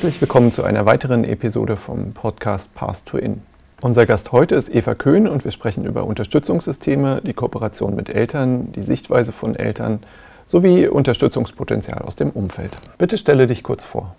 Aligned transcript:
Herzlich 0.00 0.22
willkommen 0.22 0.50
zu 0.50 0.64
einer 0.64 0.86
weiteren 0.86 1.24
Episode 1.24 1.76
vom 1.76 2.14
Podcast 2.14 2.74
Path 2.74 3.04
to 3.04 3.18
In. 3.18 3.42
Unser 3.82 4.06
Gast 4.06 4.32
heute 4.32 4.54
ist 4.54 4.74
Eva 4.74 4.94
Köhn 4.94 5.28
und 5.28 5.44
wir 5.44 5.50
sprechen 5.50 5.84
über 5.84 6.04
Unterstützungssysteme, 6.04 7.20
die 7.22 7.34
Kooperation 7.34 7.94
mit 7.94 8.08
Eltern, 8.08 8.72
die 8.72 8.80
Sichtweise 8.80 9.30
von 9.30 9.54
Eltern 9.54 9.98
sowie 10.46 10.88
Unterstützungspotenzial 10.88 12.00
aus 12.00 12.16
dem 12.16 12.30
Umfeld. 12.30 12.74
Bitte 12.96 13.18
stelle 13.18 13.46
dich 13.46 13.62
kurz 13.62 13.84
vor. 13.84 14.16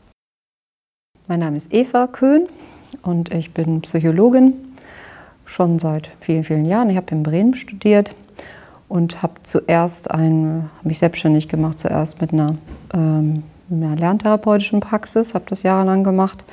Mein 1.28 1.40
Name 1.40 1.58
ist 1.58 1.74
Eva 1.74 2.06
Köhn 2.06 2.48
und 3.02 3.34
ich 3.34 3.52
bin 3.52 3.82
Psychologin 3.82 4.54
schon 5.46 5.80
seit 5.80 6.12
vielen, 6.20 6.44
vielen 6.44 6.66
Jahren. 6.66 6.92
Ich 6.92 6.98
habe 6.98 7.08
in 7.10 7.24
Bremen 7.24 7.56
studiert 7.56 8.14
und 8.88 9.24
habe 9.24 9.34
zuerst 9.42 10.12
ein, 10.12 10.70
mich 10.84 11.00
selbstständig 11.00 11.50
gemacht, 11.50 11.80
zuerst 11.80 12.22
mit 12.22 12.34
einer, 12.34 12.58
ähm, 12.94 13.42
einer 13.72 13.96
lerntherapeutischen 13.96 14.80
Praxis, 14.80 15.34
habe 15.34 15.46
das 15.48 15.64
jahrelang 15.64 16.04
gemacht 16.04 16.44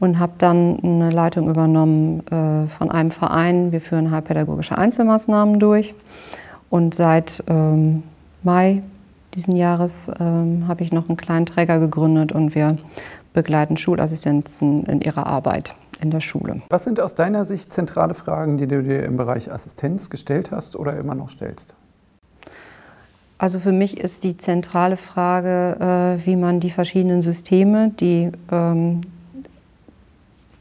und 0.00 0.18
habe 0.18 0.32
dann 0.38 0.78
eine 0.82 1.10
Leitung 1.10 1.48
übernommen 1.48 2.26
äh, 2.26 2.68
von 2.68 2.90
einem 2.90 3.10
Verein. 3.10 3.72
Wir 3.72 3.80
führen 3.80 4.10
heilpädagogische 4.10 4.76
Einzelmaßnahmen 4.76 5.58
durch. 5.58 5.94
Und 6.70 6.94
seit 6.94 7.44
ähm, 7.46 8.02
Mai 8.42 8.82
diesen 9.34 9.56
Jahres 9.56 10.10
ähm, 10.20 10.64
habe 10.68 10.82
ich 10.82 10.92
noch 10.92 11.08
einen 11.08 11.16
kleinen 11.16 11.46
Träger 11.46 11.78
gegründet 11.78 12.32
und 12.32 12.54
wir 12.54 12.76
begleiten 13.32 13.76
Schulassistenten 13.76 14.84
in 14.86 15.00
ihrer 15.00 15.26
Arbeit 15.26 15.74
in 16.00 16.10
der 16.10 16.20
Schule. 16.20 16.62
Was 16.70 16.84
sind 16.84 17.00
aus 17.00 17.14
deiner 17.14 17.44
Sicht 17.44 17.72
zentrale 17.72 18.14
Fragen, 18.14 18.56
die 18.56 18.66
du 18.66 18.82
dir 18.82 19.02
im 19.04 19.16
Bereich 19.16 19.52
Assistenz 19.52 20.10
gestellt 20.10 20.50
hast 20.50 20.76
oder 20.76 20.96
immer 20.96 21.14
noch 21.14 21.28
stellst? 21.28 21.74
Also 23.44 23.58
für 23.58 23.72
mich 23.72 24.00
ist 24.00 24.24
die 24.24 24.38
zentrale 24.38 24.96
Frage, 24.96 25.76
äh, 26.18 26.26
wie 26.26 26.34
man 26.34 26.60
die 26.60 26.70
verschiedenen 26.70 27.20
Systeme, 27.20 27.90
die 27.90 28.30
ähm, 28.50 29.02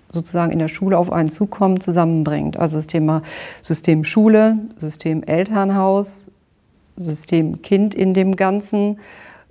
sozusagen 0.09 0.51
in 0.51 0.59
der 0.59 0.67
Schule 0.67 0.97
auf 0.97 1.09
einen 1.09 1.29
zukommen, 1.29 1.79
zusammenbringt. 1.79 2.59
Also 2.59 2.75
das 2.75 2.87
Thema 2.87 3.21
System 3.61 4.03
Schule, 4.03 4.57
System 4.79 5.23
Elternhaus, 5.23 6.29
System 6.97 7.61
Kind 7.61 7.95
in 7.95 8.13
dem 8.13 8.35
Ganzen, 8.35 8.99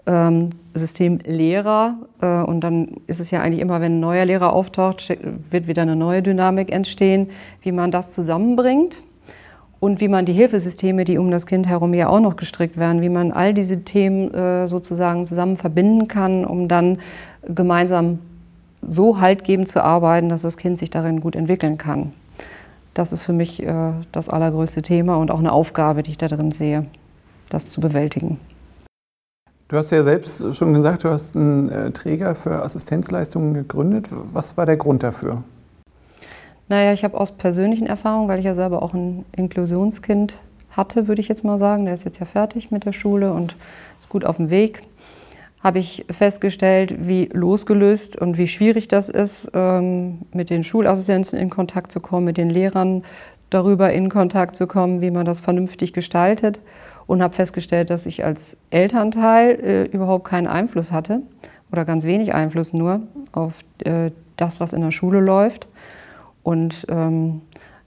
ähm, 0.05 0.51
System 0.75 1.19
Lehrer. 1.25 2.01
Äh, 2.21 2.43
und 2.43 2.61
dann 2.61 2.99
ist 3.07 3.19
es 3.19 3.31
ja 3.31 3.41
eigentlich 3.41 3.63
immer, 3.63 3.81
wenn 3.81 3.97
ein 3.97 4.01
neuer 4.01 4.27
Lehrer 4.27 4.53
auftaucht, 4.53 5.09
wird 5.49 5.69
wieder 5.69 5.81
eine 5.81 5.97
neue 5.97 6.21
Dynamik 6.21 6.71
entstehen, 6.71 7.31
wie 7.63 7.73
man 7.73 7.91
das 7.91 8.13
zusammenbringt 8.13 9.03
und 9.83 10.01
wie 10.01 10.07
man 10.07 10.25
die 10.27 10.33
Hilfesysteme, 10.33 11.05
die 11.05 11.19
um 11.19 11.33
das 11.33 11.45
Kind 11.45 11.67
herum 11.67 11.93
ja 11.93 12.09
auch 12.09 12.21
noch 12.21 12.37
gestrickt 12.37 12.77
werden, 12.77 13.03
wie 13.03 13.09
man 13.09 13.33
all 13.33 13.53
diese 13.53 13.83
Themen 13.83 14.33
äh, 14.33 14.69
sozusagen 14.69 15.27
zusammen 15.27 15.57
verbinden 15.57 16.07
kann, 16.07 16.45
um 16.45 16.69
dann 16.69 16.99
gemeinsam 17.43 18.21
so 18.81 19.21
haltgebend 19.21 19.67
zu 19.67 19.83
arbeiten, 19.83 20.29
dass 20.29 20.43
das 20.43 20.57
Kind 20.57 20.79
sich 20.79 20.91
darin 20.91 21.19
gut 21.21 21.35
entwickeln 21.35 21.79
kann. 21.79 22.13
Das 22.95 23.13
ist 23.13 23.25
für 23.25 23.33
mich 23.33 23.61
äh, 23.61 23.91
das 24.13 24.29
allergrößte 24.29 24.83
Thema 24.83 25.17
und 25.17 25.33
auch 25.33 25.41
eine 25.41 25.51
Aufgabe, 25.51 26.05
die 26.05 26.13
ich 26.13 26.19
da 26.19 26.29
drin 26.29 26.53
sehe, 26.53 26.87
das 27.49 27.69
zu 27.69 27.81
bewältigen. 27.81 28.39
Du 29.67 29.77
hast 29.77 29.91
ja 29.91 30.05
selbst 30.05 30.55
schon 30.55 30.75
gesagt, 30.75 31.03
du 31.03 31.09
hast 31.09 31.35
einen 31.35 31.71
äh, 31.71 31.91
Träger 31.91 32.37
für 32.37 32.63
Assistenzleistungen 32.63 33.53
gegründet. 33.53 34.07
Was 34.33 34.57
war 34.57 34.65
der 34.65 34.77
Grund 34.77 35.03
dafür? 35.03 35.43
Naja, 36.73 36.95
ich 36.95 37.05
habe 37.05 37.21
aus 37.21 37.33
persönlichen 37.33 37.87
Erfahrungen, 37.87 38.29
weil 38.29 38.39
ich 38.39 38.47
ja 38.47 38.55
selber 38.55 38.83
auch 38.83 38.95
ein 38.95 39.27
Inklusionskind 39.37 40.39
hatte, 40.71 41.07
würde 41.07 41.21
ich 41.21 41.29
jetzt 41.29 41.45
mal 41.45 41.59
sagen, 41.59 41.85
der 41.85 41.93
ist 41.93 42.07
jetzt 42.07 42.19
ja 42.19 42.25
fertig 42.25 42.71
mit 42.71 42.87
der 42.87 42.95
Schule 42.95 43.35
und 43.35 43.57
ist 44.01 44.09
gut 44.09 44.25
auf 44.25 44.39
dem 44.39 44.49
Weg, 44.49 44.83
habe 45.63 45.81
ich 45.81 46.07
festgestellt, 46.11 47.07
wie 47.07 47.29
losgelöst 47.31 48.19
und 48.19 48.39
wie 48.39 48.47
schwierig 48.47 48.89
das 48.89 49.11
ist, 49.11 49.51
ähm, 49.53 50.21
mit 50.33 50.49
den 50.49 50.65
Schulassistenzen 50.65 51.39
in 51.39 51.51
Kontakt 51.51 51.93
zu 51.93 52.01
kommen, 52.01 52.25
mit 52.25 52.39
den 52.39 52.49
Lehrern 52.49 53.05
darüber 53.51 53.93
in 53.93 54.09
Kontakt 54.09 54.57
zu 54.57 54.67
kommen, 54.67 55.03
wie 55.03 55.11
man 55.11 55.27
das 55.27 55.41
vernünftig 55.41 55.93
gestaltet. 55.93 56.63
Und 57.07 57.23
habe 57.23 57.35
festgestellt, 57.35 57.91
dass 57.91 58.07
ich 58.07 58.25
als 58.25 58.57
Elternteil 58.71 59.61
äh, 59.61 59.85
überhaupt 59.95 60.25
keinen 60.25 60.47
Einfluss 60.47 60.91
hatte 60.91 61.21
oder 61.71 61.85
ganz 61.85 62.07
wenig 62.07 62.33
Einfluss 62.33 62.73
nur 62.73 63.03
auf 63.33 63.59
äh, 63.85 64.11
das, 64.39 64.59
was 64.59 64.73
in 64.73 64.81
der 64.81 64.91
Schule 64.91 65.21
läuft. 65.21 65.69
Und 66.43 66.87
ähm, 66.89 67.43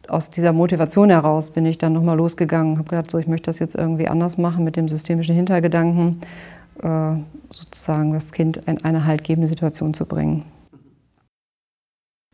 aus 0.08 0.30
dieser 0.30 0.54
Motivation 0.54 1.10
heraus 1.10 1.50
bin 1.50 1.66
ich 1.66 1.78
dann 1.78 1.94
nochmal 1.94 2.18
losgegangen, 2.18 2.78
habe 2.78 2.90
gedacht, 2.90 3.12
so, 3.12 3.18
ich 3.18 3.28
möchte 3.28 3.48
das 3.48 3.60
jetzt 3.60 3.76
irgendwie 3.76 4.08
anders 4.08 4.38
machen 4.38 4.64
mit 4.64 4.76
dem 4.76 4.88
systemischen 4.88 5.36
Hintergedanken, 5.36 6.22
äh, 6.82 7.16
sozusagen 7.52 8.14
das 8.14 8.32
Kind 8.32 8.58
in 8.66 8.84
eine 8.84 9.06
haltgebende 9.06 9.48
Situation 9.48 9.94
zu 9.94 10.06
bringen. 10.06 10.46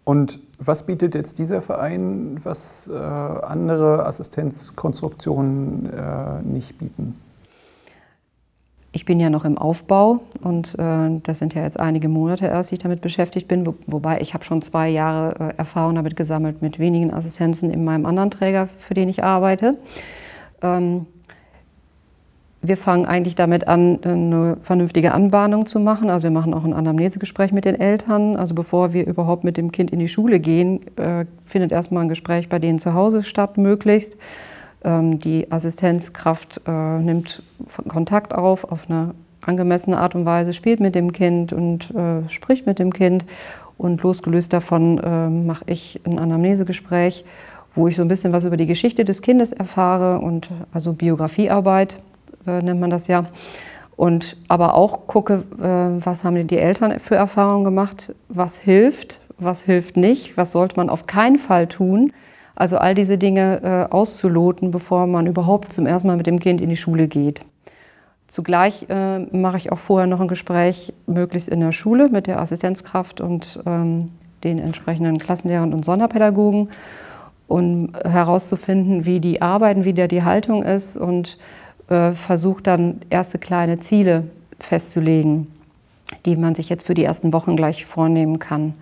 Und 0.03 0.39
was 0.57 0.85
bietet 0.85 1.15
jetzt 1.15 1.39
dieser 1.39 1.61
Verein, 1.61 2.37
was 2.43 2.89
äh, 2.91 2.93
andere 2.93 4.05
Assistenzkonstruktionen 4.05 5.89
äh, 5.91 6.41
nicht 6.43 6.77
bieten? 6.79 7.15
Ich 8.93 9.05
bin 9.05 9.21
ja 9.21 9.29
noch 9.29 9.45
im 9.45 9.57
Aufbau 9.57 10.19
und 10.41 10.77
äh, 10.77 11.21
das 11.23 11.39
sind 11.39 11.53
ja 11.53 11.63
jetzt 11.63 11.79
einige 11.79 12.09
Monate 12.09 12.47
erst, 12.47 12.71
die 12.71 12.75
ich 12.75 12.81
damit 12.81 12.99
beschäftigt 12.99 13.47
bin, 13.47 13.65
wo, 13.65 13.75
wobei 13.87 14.19
ich 14.19 14.33
habe 14.33 14.43
schon 14.43 14.61
zwei 14.61 14.89
Jahre 14.89 15.51
äh, 15.53 15.57
Erfahrung 15.57 15.95
damit 15.95 16.17
gesammelt 16.17 16.61
mit 16.61 16.77
wenigen 16.77 17.13
Assistenzen 17.13 17.71
in 17.71 17.85
meinem 17.85 18.05
anderen 18.05 18.31
Träger, 18.31 18.67
für 18.67 18.93
den 18.93 19.07
ich 19.07 19.23
arbeite. 19.23 19.77
Ähm, 20.61 21.05
wir 22.61 22.75
fangen 22.77 23.05
eigentlich 23.05 23.35
damit 23.35 23.67
an, 23.67 24.03
eine 24.03 24.57
vernünftige 24.61 25.13
Anbahnung 25.13 25.65
zu 25.65 25.79
machen. 25.79 26.09
Also 26.09 26.23
wir 26.23 26.31
machen 26.31 26.53
auch 26.53 26.63
ein 26.63 26.73
Anamnesegespräch 26.73 27.53
mit 27.53 27.65
den 27.65 27.79
Eltern. 27.79 28.35
Also 28.35 28.53
bevor 28.53 28.93
wir 28.93 29.07
überhaupt 29.07 29.43
mit 29.43 29.57
dem 29.57 29.71
Kind 29.71 29.91
in 29.91 29.99
die 29.99 30.09
Schule 30.09 30.39
gehen, 30.39 30.81
äh, 30.97 31.25
findet 31.45 31.71
erstmal 31.71 32.03
ein 32.03 32.09
Gespräch 32.09 32.49
bei 32.49 32.59
denen 32.59 32.77
zu 32.77 32.93
Hause 32.93 33.23
statt, 33.23 33.57
möglichst. 33.57 34.15
Ähm, 34.83 35.19
die 35.19 35.51
Assistenzkraft 35.51 36.61
äh, 36.67 36.99
nimmt 36.99 37.43
Kontakt 37.87 38.33
auf, 38.33 38.63
auf 38.71 38.89
eine 38.89 39.13
angemessene 39.41 39.97
Art 39.97 40.15
und 40.15 40.25
Weise, 40.25 40.53
spielt 40.53 40.79
mit 40.79 40.95
dem 40.95 41.11
Kind 41.11 41.53
und 41.53 41.91
äh, 41.91 42.27
spricht 42.29 42.65
mit 42.65 42.79
dem 42.79 42.93
Kind. 42.93 43.25
Und 43.77 44.03
losgelöst 44.03 44.53
davon 44.53 44.99
äh, 44.99 45.29
mache 45.29 45.63
ich 45.67 45.99
ein 46.05 46.19
Anamnesegespräch, 46.19 47.25
wo 47.73 47.87
ich 47.87 47.95
so 47.95 48.03
ein 48.03 48.07
bisschen 48.07 48.33
was 48.33 48.43
über 48.43 48.57
die 48.57 48.67
Geschichte 48.67 49.05
des 49.05 49.21
Kindes 49.21 49.51
erfahre 49.51 50.19
und 50.19 50.49
also 50.73 50.93
Biografiearbeit 50.93 51.99
nennt 52.45 52.79
man 52.79 52.89
das 52.89 53.07
ja. 53.07 53.25
Und 53.95 54.35
aber 54.47 54.73
auch 54.73 55.07
gucke, 55.07 55.43
was 55.57 56.23
haben 56.23 56.35
denn 56.35 56.47
die 56.47 56.57
Eltern 56.57 56.99
für 56.99 57.15
Erfahrungen 57.15 57.63
gemacht, 57.63 58.13
was 58.29 58.57
hilft, 58.57 59.21
was 59.37 59.63
hilft 59.63 59.95
nicht, 59.95 60.37
was 60.37 60.51
sollte 60.51 60.75
man 60.75 60.89
auf 60.89 61.05
keinen 61.05 61.37
Fall 61.37 61.67
tun. 61.67 62.11
Also 62.55 62.77
all 62.77 62.95
diese 62.95 63.17
Dinge 63.17 63.61
äh, 63.89 63.93
auszuloten, 63.93 64.71
bevor 64.71 65.07
man 65.07 65.25
überhaupt 65.25 65.73
zum 65.73 65.85
ersten 65.85 66.07
Mal 66.07 66.17
mit 66.17 66.27
dem 66.27 66.39
Kind 66.39 66.61
in 66.61 66.69
die 66.69 66.77
Schule 66.77 67.07
geht. 67.07 67.41
Zugleich 68.27 68.85
äh, 68.89 69.19
mache 69.19 69.57
ich 69.57 69.71
auch 69.71 69.77
vorher 69.77 70.07
noch 70.07 70.21
ein 70.21 70.27
Gespräch, 70.27 70.93
möglichst 71.05 71.49
in 71.49 71.59
der 71.59 71.73
Schule 71.73 72.07
mit 72.07 72.27
der 72.27 72.39
Assistenzkraft 72.39 73.19
und 73.19 73.59
ähm, 73.65 74.11
den 74.43 74.57
entsprechenden 74.57 75.17
Klassenlehrern 75.17 75.73
und 75.73 75.83
Sonderpädagogen, 75.83 76.69
um 77.47 77.91
herauszufinden, 78.03 79.05
wie 79.05 79.19
die 79.19 79.41
arbeiten, 79.41 79.83
wie 79.83 79.93
der 79.93 80.07
die 80.07 80.23
Haltung 80.23 80.63
ist 80.63 80.95
und 80.95 81.37
äh, 81.89 82.13
versucht 82.13 82.67
dann 82.67 83.01
erste 83.09 83.37
kleine 83.37 83.79
Ziele 83.79 84.23
festzulegen, 84.59 85.47
die 86.25 86.37
man 86.37 86.55
sich 86.55 86.69
jetzt 86.69 86.87
für 86.87 86.93
die 86.93 87.03
ersten 87.03 87.33
Wochen 87.33 87.57
gleich 87.57 87.85
vornehmen 87.85 88.39
kann. 88.39 88.75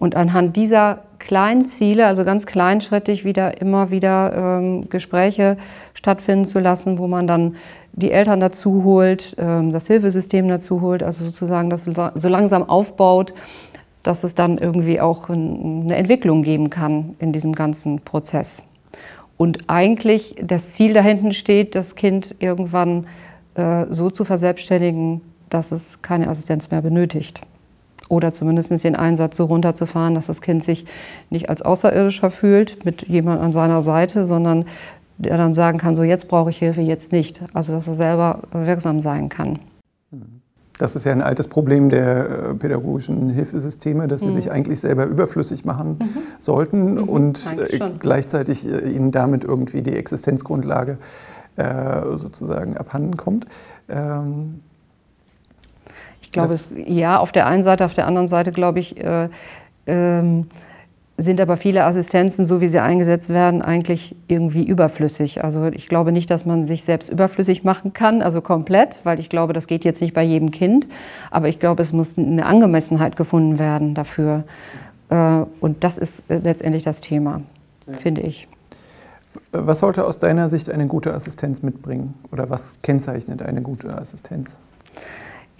Und 0.00 0.16
anhand 0.16 0.56
dieser 0.56 1.02
kleinen 1.18 1.66
Ziele, 1.66 2.06
also 2.06 2.24
ganz 2.24 2.46
kleinschrittig, 2.46 3.26
wieder 3.26 3.60
immer 3.60 3.90
wieder 3.90 4.32
ähm, 4.34 4.88
Gespräche 4.88 5.58
stattfinden 5.92 6.46
zu 6.46 6.58
lassen, 6.58 6.98
wo 6.98 7.06
man 7.06 7.26
dann 7.26 7.56
die 7.92 8.10
Eltern 8.10 8.40
dazu 8.40 8.82
holt, 8.82 9.36
ähm, 9.38 9.72
das 9.72 9.86
Hilfesystem 9.88 10.48
dazu 10.48 10.80
holt, 10.80 11.02
also 11.02 11.26
sozusagen 11.26 11.68
das 11.68 11.84
so 11.84 12.28
langsam 12.30 12.66
aufbaut, 12.66 13.34
dass 14.02 14.24
es 14.24 14.34
dann 14.34 14.56
irgendwie 14.56 15.02
auch 15.02 15.28
eine 15.28 15.94
Entwicklung 15.94 16.42
geben 16.42 16.70
kann 16.70 17.14
in 17.18 17.34
diesem 17.34 17.52
ganzen 17.52 18.00
Prozess. 18.00 18.64
Und 19.36 19.68
eigentlich 19.68 20.34
das 20.42 20.72
Ziel 20.72 20.94
dahinten 20.94 21.34
steht, 21.34 21.74
das 21.74 21.94
Kind 21.94 22.34
irgendwann 22.38 23.06
äh, 23.54 23.84
so 23.90 24.08
zu 24.08 24.24
verselbstständigen, 24.24 25.20
dass 25.50 25.72
es 25.72 26.00
keine 26.00 26.28
Assistenz 26.28 26.70
mehr 26.70 26.80
benötigt. 26.80 27.42
Oder 28.10 28.32
zumindest 28.32 28.70
den 28.84 28.96
Einsatz 28.96 29.36
so 29.36 29.44
runterzufahren, 29.44 30.16
dass 30.16 30.26
das 30.26 30.42
Kind 30.42 30.64
sich 30.64 30.84
nicht 31.30 31.48
als 31.48 31.62
Außerirdischer 31.62 32.30
fühlt 32.30 32.84
mit 32.84 33.02
jemand 33.08 33.40
an 33.40 33.52
seiner 33.52 33.82
Seite, 33.82 34.24
sondern 34.24 34.66
der 35.16 35.36
dann 35.36 35.54
sagen 35.54 35.78
kann, 35.78 35.94
so 35.94 36.02
jetzt 36.02 36.26
brauche 36.28 36.50
ich 36.50 36.58
Hilfe, 36.58 36.80
jetzt 36.80 37.12
nicht. 37.12 37.40
Also 37.54 37.72
dass 37.72 37.86
er 37.86 37.94
selber 37.94 38.40
wirksam 38.52 39.00
sein 39.00 39.28
kann. 39.28 39.60
Das 40.76 40.96
ist 40.96 41.04
ja 41.04 41.12
ein 41.12 41.22
altes 41.22 41.46
Problem 41.46 41.88
der 41.88 42.50
äh, 42.50 42.54
pädagogischen 42.54 43.28
Hilfesysteme, 43.30 44.08
dass 44.08 44.22
sie 44.22 44.28
mhm. 44.28 44.34
sich 44.34 44.50
eigentlich 44.50 44.80
selber 44.80 45.04
überflüssig 45.04 45.64
machen 45.64 45.98
mhm. 46.00 46.08
sollten 46.40 46.94
mhm. 46.94 47.08
und 47.08 47.54
äh, 47.58 47.78
gleichzeitig 48.00 48.66
äh, 48.66 48.90
ihnen 48.90 49.12
damit 49.12 49.44
irgendwie 49.44 49.82
die 49.82 49.94
Existenzgrundlage 49.94 50.98
sozusagen 52.16 52.78
abhanden 52.78 53.18
kommt. 53.18 53.44
Ich 56.30 56.32
glaube, 56.34 56.54
es, 56.54 56.76
ja, 56.86 57.18
auf 57.18 57.32
der 57.32 57.48
einen 57.48 57.64
Seite, 57.64 57.84
auf 57.84 57.94
der 57.94 58.06
anderen 58.06 58.28
Seite 58.28 58.52
glaube 58.52 58.78
ich, 58.78 58.96
äh, 59.02 59.28
ähm, 59.88 60.46
sind 61.18 61.40
aber 61.40 61.56
viele 61.56 61.84
Assistenzen, 61.84 62.46
so 62.46 62.60
wie 62.60 62.68
sie 62.68 62.80
eingesetzt 62.80 63.30
werden, 63.30 63.62
eigentlich 63.62 64.14
irgendwie 64.28 64.62
überflüssig. 64.62 65.42
Also 65.42 65.64
ich 65.64 65.88
glaube 65.88 66.12
nicht, 66.12 66.30
dass 66.30 66.46
man 66.46 66.66
sich 66.66 66.84
selbst 66.84 67.08
überflüssig 67.10 67.64
machen 67.64 67.92
kann, 67.92 68.22
also 68.22 68.42
komplett, 68.42 69.00
weil 69.02 69.18
ich 69.18 69.28
glaube, 69.28 69.52
das 69.52 69.66
geht 69.66 69.84
jetzt 69.84 70.00
nicht 70.00 70.14
bei 70.14 70.22
jedem 70.22 70.52
Kind. 70.52 70.86
Aber 71.32 71.48
ich 71.48 71.58
glaube, 71.58 71.82
es 71.82 71.92
muss 71.92 72.16
eine 72.16 72.46
Angemessenheit 72.46 73.16
gefunden 73.16 73.58
werden 73.58 73.96
dafür. 73.96 74.44
Äh, 75.08 75.42
und 75.58 75.82
das 75.82 75.98
ist 75.98 76.30
äh, 76.30 76.38
letztendlich 76.38 76.84
das 76.84 77.00
Thema, 77.00 77.42
ja. 77.88 77.96
finde 77.96 78.20
ich. 78.20 78.46
Was 79.50 79.80
sollte 79.80 80.04
aus 80.04 80.20
deiner 80.20 80.48
Sicht 80.48 80.70
eine 80.70 80.86
gute 80.86 81.12
Assistenz 81.12 81.60
mitbringen? 81.60 82.14
Oder 82.30 82.50
was 82.50 82.74
kennzeichnet 82.82 83.42
eine 83.42 83.62
gute 83.62 83.92
Assistenz? 83.98 84.56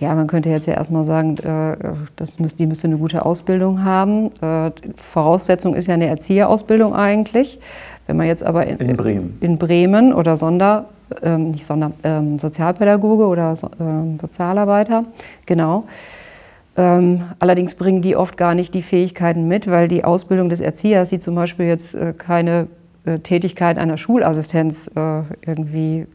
Ja, 0.01 0.15
man 0.15 0.27
könnte 0.27 0.49
jetzt 0.49 0.67
ja 0.67 0.75
erstmal 0.75 1.05
sagen, 1.05 1.37
äh, 1.39 1.77
das 2.17 2.39
müsste, 2.39 2.57
die 2.57 2.67
müsste 2.67 2.89
eine 2.89 2.97
gute 2.97 3.25
Ausbildung 3.25 3.85
haben. 3.85 4.31
Äh, 4.41 4.71
Voraussetzung 4.97 5.75
ist 5.75 5.89
ja 5.89 5.95
eine 5.95 6.07
Erzieherausbildung 6.07 6.95
eigentlich. 6.95 7.61
Wenn 8.07 8.17
man 8.17 8.27
jetzt 8.27 8.43
aber 8.43 8.67
in, 8.67 8.79
in 8.79 8.97
Bremen. 8.97 9.39
in 9.41 9.59
Bremen 9.59 10.15
oder 10.15 10.37
Sonder, 10.37 10.87
ähm, 11.23 11.51
nicht 11.51 11.67
Sonder, 11.67 11.93
ähm, 12.03 12.39
Sozialpädagoge 12.39 13.27
oder 13.27 13.55
ähm, 13.79 14.19
Sozialarbeiter, 14.19 15.05
genau. 15.45 15.85
Ähm, 16.77 17.23
allerdings 17.39 17.75
bringen 17.75 18.01
die 18.01 18.17
oft 18.17 18.39
gar 18.39 18.55
nicht 18.55 18.73
die 18.73 18.83
Fähigkeiten 18.83 19.49
mit, 19.49 19.71
weil 19.71 19.87
die 19.87 20.03
Ausbildung 20.03 20.49
des 20.49 20.61
Erziehers, 20.61 21.11
die 21.11 21.19
zum 21.19 21.35
Beispiel 21.35 21.67
jetzt 21.67 21.95
äh, 21.95 22.15
keine 22.17 22.69
äh, 23.05 23.19
Tätigkeit 23.19 23.77
einer 23.77 23.99
Schulassistenz 23.99 24.91
äh, 24.95 25.23
irgendwie 25.45 26.07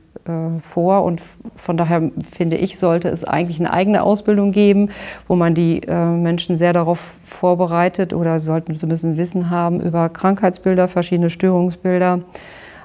vor. 0.61 1.03
Und 1.03 1.21
von 1.55 1.77
daher 1.77 2.11
finde 2.27 2.57
ich, 2.57 2.77
sollte 2.77 3.09
es 3.09 3.23
eigentlich 3.23 3.59
eine 3.59 3.71
eigene 3.71 4.03
Ausbildung 4.03 4.51
geben, 4.51 4.89
wo 5.27 5.35
man 5.35 5.53
die 5.53 5.81
äh, 5.83 6.05
Menschen 6.11 6.57
sehr 6.57 6.73
darauf 6.73 6.99
vorbereitet 6.99 8.13
oder 8.13 8.39
sollten 8.39 8.75
zumindest 8.75 9.17
Wissen 9.17 9.49
haben 9.49 9.81
über 9.81 10.09
Krankheitsbilder, 10.09 10.87
verschiedene 10.87 11.29
Störungsbilder, 11.29 12.21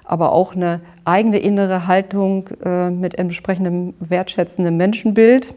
aber 0.05 0.33
auch 0.33 0.55
eine 0.55 0.81
eigene 1.05 1.39
innere 1.39 1.87
Haltung 1.87 2.49
äh, 2.65 2.91
mit 2.91 3.17
entsprechendem 3.17 3.95
wertschätzendem 4.01 4.77
Menschenbild. 4.77 5.55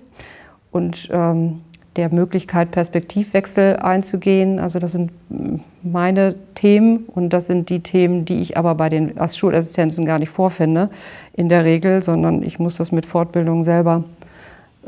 Und 0.71 1.09
ähm, 1.11 1.61
der 1.95 2.13
Möglichkeit, 2.13 2.71
Perspektivwechsel 2.71 3.77
einzugehen. 3.77 4.59
Also 4.59 4.79
das 4.79 4.93
sind 4.93 5.11
meine 5.83 6.35
Themen 6.55 7.05
und 7.07 7.31
das 7.31 7.47
sind 7.47 7.69
die 7.69 7.81
Themen, 7.81 8.25
die 8.25 8.41
ich 8.41 8.57
aber 8.57 8.75
bei 8.75 8.89
den 8.89 9.13
Schulassistenzen 9.27 10.05
gar 10.05 10.19
nicht 10.19 10.29
vorfinde 10.29 10.89
in 11.33 11.49
der 11.49 11.65
Regel, 11.65 12.03
sondern 12.03 12.43
ich 12.43 12.59
muss 12.59 12.77
das 12.77 12.91
mit 12.91 13.05
Fortbildung 13.05 13.63
selber 13.63 14.03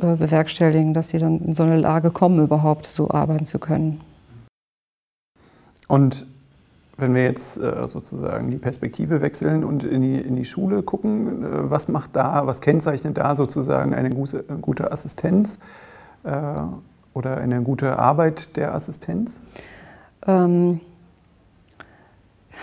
äh, 0.02 0.16
bewerkstelligen, 0.16 0.94
dass 0.94 1.10
sie 1.10 1.20
dann 1.20 1.40
in 1.40 1.54
so 1.54 1.64
eine 1.64 1.78
Lage 1.78 2.12
kommen, 2.12 2.44
überhaupt 2.44 2.86
so 2.86 3.10
arbeiten 3.12 3.46
zu 3.46 3.60
können. 3.60 4.02
Und 5.88 6.26
wenn 6.98 7.14
wir 7.14 7.24
jetzt 7.24 7.58
äh, 7.58 7.88
sozusagen 7.88 8.50
die 8.50 8.58
Perspektive 8.58 9.22
wechseln 9.22 9.64
und 9.64 9.84
in 9.84 10.02
die, 10.02 10.18
in 10.18 10.36
die 10.36 10.46
Schule 10.46 10.82
gucken, 10.82 11.44
äh, 11.44 11.70
was 11.70 11.88
macht 11.88 12.16
da, 12.16 12.48
was 12.48 12.62
kennzeichnet 12.62 13.18
da 13.18 13.36
sozusagen 13.36 13.94
eine 13.94 14.10
gute, 14.10 14.44
gute 14.62 14.92
Assistenz? 14.92 15.60
Oder 17.16 17.38
eine 17.38 17.64
gute 17.64 17.98
Arbeit 17.98 18.56
der 18.58 18.76
Assistenz? 18.76 19.40
Ähm, 20.28 20.82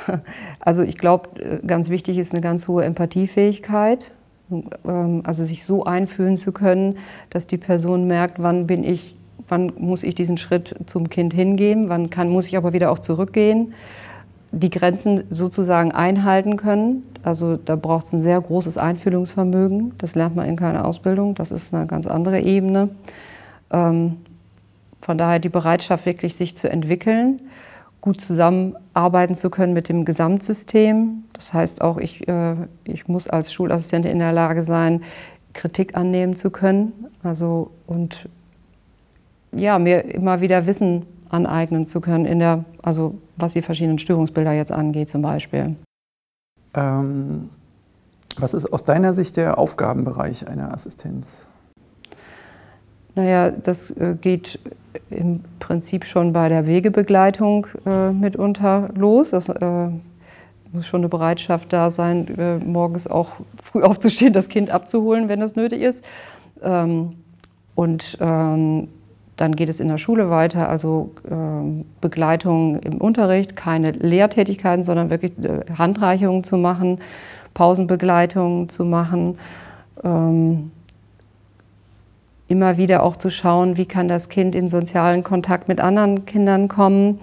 also 0.61 0.83
ich 0.83 0.99
glaube, 0.99 1.41
äh, 1.41 1.67
ganz 1.67 1.91
wichtig 1.91 2.19
ist 2.19 2.33
eine 2.33 2.41
ganz 2.41 2.69
hohe 2.69 2.85
Empathiefähigkeit. 2.85 4.13
Ähm, 4.51 5.23
also 5.25 5.45
sich 5.45 5.65
so 5.65 5.85
einfühlen 5.85 6.37
zu 6.37 6.53
können, 6.53 6.99
dass 7.31 7.47
die 7.47 7.57
Person 7.57 8.07
merkt, 8.07 8.41
wann 8.41 8.67
bin 8.67 8.85
ich, 8.85 9.17
wann 9.49 9.73
muss 9.79 10.03
ich 10.03 10.15
diesen 10.15 10.37
Schritt 10.37 10.75
zum 10.87 11.09
Kind 11.09 11.35
hingehen, 11.35 11.89
wann 11.89 12.11
kann, 12.11 12.29
muss 12.29 12.47
ich 12.47 12.57
aber 12.57 12.73
wieder 12.73 12.93
auch 12.93 12.99
zurückgehen. 12.99 13.75
Die 14.55 14.69
Grenzen 14.69 15.25
sozusagen 15.31 15.93
einhalten 15.93 16.59
können. 16.59 17.05
Also 17.23 17.57
da 17.57 17.75
braucht 17.75 18.07
es 18.07 18.13
ein 18.13 18.21
sehr 18.21 18.39
großes 18.39 18.77
Einfühlungsvermögen. 18.77 19.95
Das 19.97 20.15
lernt 20.15 20.37
man 20.37 20.47
in 20.47 20.57
keiner 20.57 20.85
Ausbildung. 20.85 21.35
Das 21.35 21.51
ist 21.51 21.73
eine 21.73 21.87
ganz 21.87 22.07
andere 22.07 22.41
Ebene. 22.41 22.91
Ähm, 23.71 24.19
von 25.03 25.19
daher 25.19 25.41
die 25.41 25.49
Bereitschaft, 25.49 26.07
wirklich 26.07 26.37
sich 26.37 26.57
zu 26.57 26.71
entwickeln, 26.71 27.43
gut 28.01 28.21
zusammenarbeiten 28.21 29.35
zu 29.35 29.51
können 29.51 29.75
mit 29.75 29.89
dem 29.89 30.05
Gesamtsystem. 30.05 31.25
Das 31.33 31.53
heißt 31.53 31.83
auch, 31.83 31.99
ich, 31.99 32.27
äh, 32.29 32.55
ich 32.85 33.09
muss 33.09 33.29
als 33.29 33.53
Schulassistentin 33.53 34.13
in 34.13 34.19
der 34.21 34.33
Lage 34.33 34.63
sein, 34.63 35.03
Kritik 35.53 35.97
annehmen 35.97 36.37
zu 36.37 36.51
können. 36.51 36.93
Also 37.23 37.73
und 37.87 38.29
ja, 39.53 39.79
mir 39.79 40.05
immer 40.07 40.41
wieder 40.41 40.67
Wissen 40.67 41.05
aneignen 41.29 41.87
zu 41.87 42.01
können, 42.01 42.25
in 42.25 42.39
der, 42.39 42.65
also 42.83 43.19
was 43.37 43.55
die 43.55 43.63
verschiedenen 43.63 43.99
Störungsbilder 43.99 44.53
jetzt 44.53 44.73
angeht 44.73 45.11
zum 45.11 45.23
Beispiel. 45.23 45.77
Ähm, 46.75 47.51
was 48.37 48.55
ist 48.55 48.73
aus 48.73 48.85
deiner 48.85 49.15
Sicht 49.15 49.37
der 49.37 49.59
Aufgabenbereich 49.59 50.49
einer 50.49 50.73
Assistenz? 50.73 51.47
Naja, 53.15 53.51
das 53.51 53.91
äh, 53.91 54.17
geht 54.21 54.59
im 55.11 55.41
Prinzip 55.59 56.05
schon 56.05 56.33
bei 56.33 56.49
der 56.49 56.67
Wegebegleitung 56.67 57.67
äh, 57.87 58.11
mitunter 58.11 58.89
los. 58.95 59.33
Es 59.33 59.49
äh, 59.49 59.89
muss 60.73 60.87
schon 60.87 61.03
eine 61.03 61.09
Bereitschaft 61.09 61.73
da 61.73 61.91
sein, 61.91 62.61
morgens 62.65 63.07
auch 63.07 63.33
früh 63.63 63.83
aufzustehen, 63.83 64.33
das 64.33 64.49
Kind 64.49 64.71
abzuholen, 64.71 65.29
wenn 65.29 65.41
das 65.41 65.55
nötig 65.55 65.83
ist. 65.83 66.05
Ähm, 66.63 67.17
und 67.75 68.17
ähm, 68.21 68.89
dann 69.37 69.57
geht 69.57 69.69
es 69.69 69.81
in 69.81 69.89
der 69.89 69.99
Schule 69.99 70.31
weiter, 70.31 70.69
also 70.69 71.11
ähm, 71.31 71.85
Begleitung 72.01 72.79
im 72.81 72.99
Unterricht, 72.99 73.57
keine 73.57 73.91
Lehrtätigkeiten, 73.91 74.85
sondern 74.85 75.11
wirklich 75.11 75.33
Handreichungen 75.77 76.45
zu 76.45 76.57
machen, 76.57 77.01
Pausenbegleitungen 77.55 78.69
zu 78.69 78.85
machen. 78.85 79.39
Immer 82.53 82.77
wieder 82.77 83.03
auch 83.03 83.17
zu 83.17 83.31
schauen, 83.31 83.79
wie 83.79 83.87
kann 83.87 84.09
das 84.09 84.29
Kind 84.29 84.55
in 84.55 84.69
sozialen 84.69 85.23
Kontakt 85.23 85.69
mit 85.69 85.81
anderen 85.81 86.27
Kindern 86.27 86.69
kommen, 86.69 87.19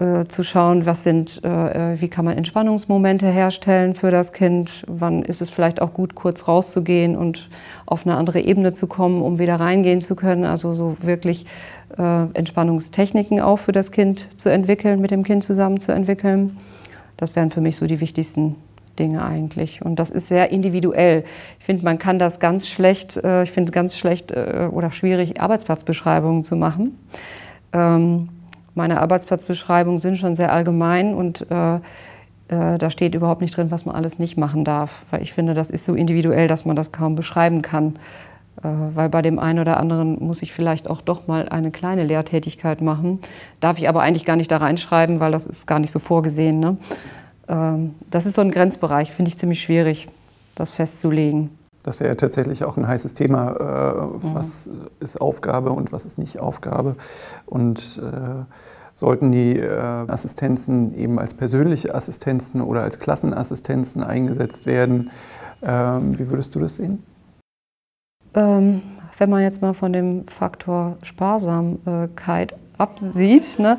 äh, 0.00 0.24
zu 0.24 0.42
schauen, 0.42 0.86
was 0.86 1.02
sind, 1.02 1.42
äh, 1.44 1.92
äh, 1.92 2.00
wie 2.00 2.08
kann 2.08 2.24
man 2.24 2.34
Entspannungsmomente 2.34 3.26
herstellen 3.26 3.92
für 3.92 4.10
das 4.10 4.32
Kind, 4.32 4.86
wann 4.88 5.20
ist 5.20 5.42
es 5.42 5.50
vielleicht 5.50 5.82
auch 5.82 5.92
gut, 5.92 6.14
kurz 6.14 6.48
rauszugehen 6.48 7.14
und 7.14 7.50
auf 7.84 8.06
eine 8.06 8.16
andere 8.16 8.40
Ebene 8.40 8.72
zu 8.72 8.86
kommen, 8.86 9.20
um 9.20 9.38
wieder 9.38 9.56
reingehen 9.56 10.00
zu 10.00 10.16
können. 10.16 10.46
Also 10.46 10.72
so 10.72 10.96
wirklich 11.02 11.44
äh, 11.98 12.22
Entspannungstechniken 12.32 13.42
auch 13.42 13.58
für 13.58 13.72
das 13.72 13.92
Kind 13.92 14.28
zu 14.38 14.50
entwickeln, 14.50 14.98
mit 14.98 15.10
dem 15.10 15.24
Kind 15.24 15.44
zusammen 15.44 15.78
zu 15.78 15.92
entwickeln. 15.92 16.56
Das 17.18 17.36
wären 17.36 17.50
für 17.50 17.60
mich 17.60 17.76
so 17.76 17.86
die 17.86 18.00
wichtigsten 18.00 18.56
Dinge 18.98 19.24
eigentlich. 19.24 19.82
Und 19.82 19.96
das 19.98 20.10
ist 20.10 20.28
sehr 20.28 20.50
individuell. 20.50 21.24
Ich 21.58 21.64
finde, 21.64 21.84
man 21.84 21.98
kann 21.98 22.18
das 22.18 22.40
ganz 22.40 22.68
schlecht, 22.68 23.16
äh, 23.16 23.44
ich 23.44 23.50
finde 23.50 23.72
ganz 23.72 23.96
schlecht 23.96 24.32
äh, 24.32 24.68
oder 24.70 24.92
schwierig, 24.92 25.40
Arbeitsplatzbeschreibungen 25.40 26.44
zu 26.44 26.56
machen. 26.56 26.98
Ähm, 27.72 28.28
meine 28.74 29.00
Arbeitsplatzbeschreibungen 29.00 30.00
sind 30.00 30.16
schon 30.16 30.34
sehr 30.34 30.52
allgemein 30.52 31.14
und 31.14 31.46
äh, 31.50 31.76
äh, 31.76 32.78
da 32.78 32.90
steht 32.90 33.14
überhaupt 33.14 33.40
nicht 33.40 33.56
drin, 33.56 33.70
was 33.70 33.84
man 33.84 33.94
alles 33.94 34.18
nicht 34.18 34.36
machen 34.36 34.64
darf. 34.64 35.04
Weil 35.10 35.22
ich 35.22 35.32
finde, 35.32 35.54
das 35.54 35.70
ist 35.70 35.84
so 35.84 35.94
individuell, 35.94 36.48
dass 36.48 36.64
man 36.64 36.76
das 36.76 36.92
kaum 36.92 37.14
beschreiben 37.14 37.62
kann. 37.62 37.98
Äh, 38.62 38.68
weil 38.94 39.08
bei 39.08 39.22
dem 39.22 39.38
einen 39.38 39.58
oder 39.58 39.76
anderen 39.76 40.24
muss 40.24 40.42
ich 40.42 40.52
vielleicht 40.52 40.88
auch 40.88 41.00
doch 41.00 41.26
mal 41.26 41.48
eine 41.48 41.70
kleine 41.70 42.04
Lehrtätigkeit 42.04 42.80
machen. 42.80 43.20
Darf 43.60 43.78
ich 43.78 43.88
aber 43.88 44.02
eigentlich 44.02 44.24
gar 44.24 44.36
nicht 44.36 44.50
da 44.50 44.56
reinschreiben, 44.56 45.20
weil 45.20 45.32
das 45.32 45.46
ist 45.46 45.66
gar 45.66 45.78
nicht 45.78 45.90
so 45.90 45.98
vorgesehen. 45.98 46.58
Ne? 46.58 46.76
Ähm, 47.48 47.94
das 48.10 48.26
ist 48.26 48.34
so 48.34 48.42
ein 48.42 48.50
Grenzbereich, 48.50 49.12
finde 49.12 49.30
ich 49.30 49.38
ziemlich 49.38 49.62
schwierig, 49.62 50.08
das 50.54 50.70
festzulegen. 50.70 51.50
Das 51.82 52.00
ist 52.00 52.06
ja 52.06 52.14
tatsächlich 52.14 52.64
auch 52.64 52.76
ein 52.76 52.86
heißes 52.86 53.14
Thema. 53.14 53.52
Äh, 53.52 54.34
was 54.34 54.68
ist 55.00 55.20
Aufgabe 55.20 55.70
und 55.70 55.92
was 55.92 56.04
ist 56.04 56.18
nicht 56.18 56.40
Aufgabe? 56.40 56.96
Und 57.46 58.02
äh, 58.04 58.44
sollten 58.92 59.30
die 59.30 59.56
äh, 59.56 59.70
Assistenzen 59.70 60.94
eben 60.98 61.18
als 61.18 61.32
persönliche 61.32 61.94
Assistenzen 61.94 62.60
oder 62.60 62.82
als 62.82 62.98
Klassenassistenzen 62.98 64.02
eingesetzt 64.02 64.66
werden? 64.66 65.10
Ähm, 65.62 66.18
wie 66.18 66.28
würdest 66.30 66.54
du 66.54 66.60
das 66.60 66.76
sehen? 66.76 67.02
Ähm, 68.34 68.82
wenn 69.16 69.30
man 69.30 69.42
jetzt 69.42 69.62
mal 69.62 69.72
von 69.72 69.92
dem 69.92 70.26
Faktor 70.28 70.96
Sparsamkeit 71.02 72.54
absieht, 72.76 73.58
ne, 73.58 73.78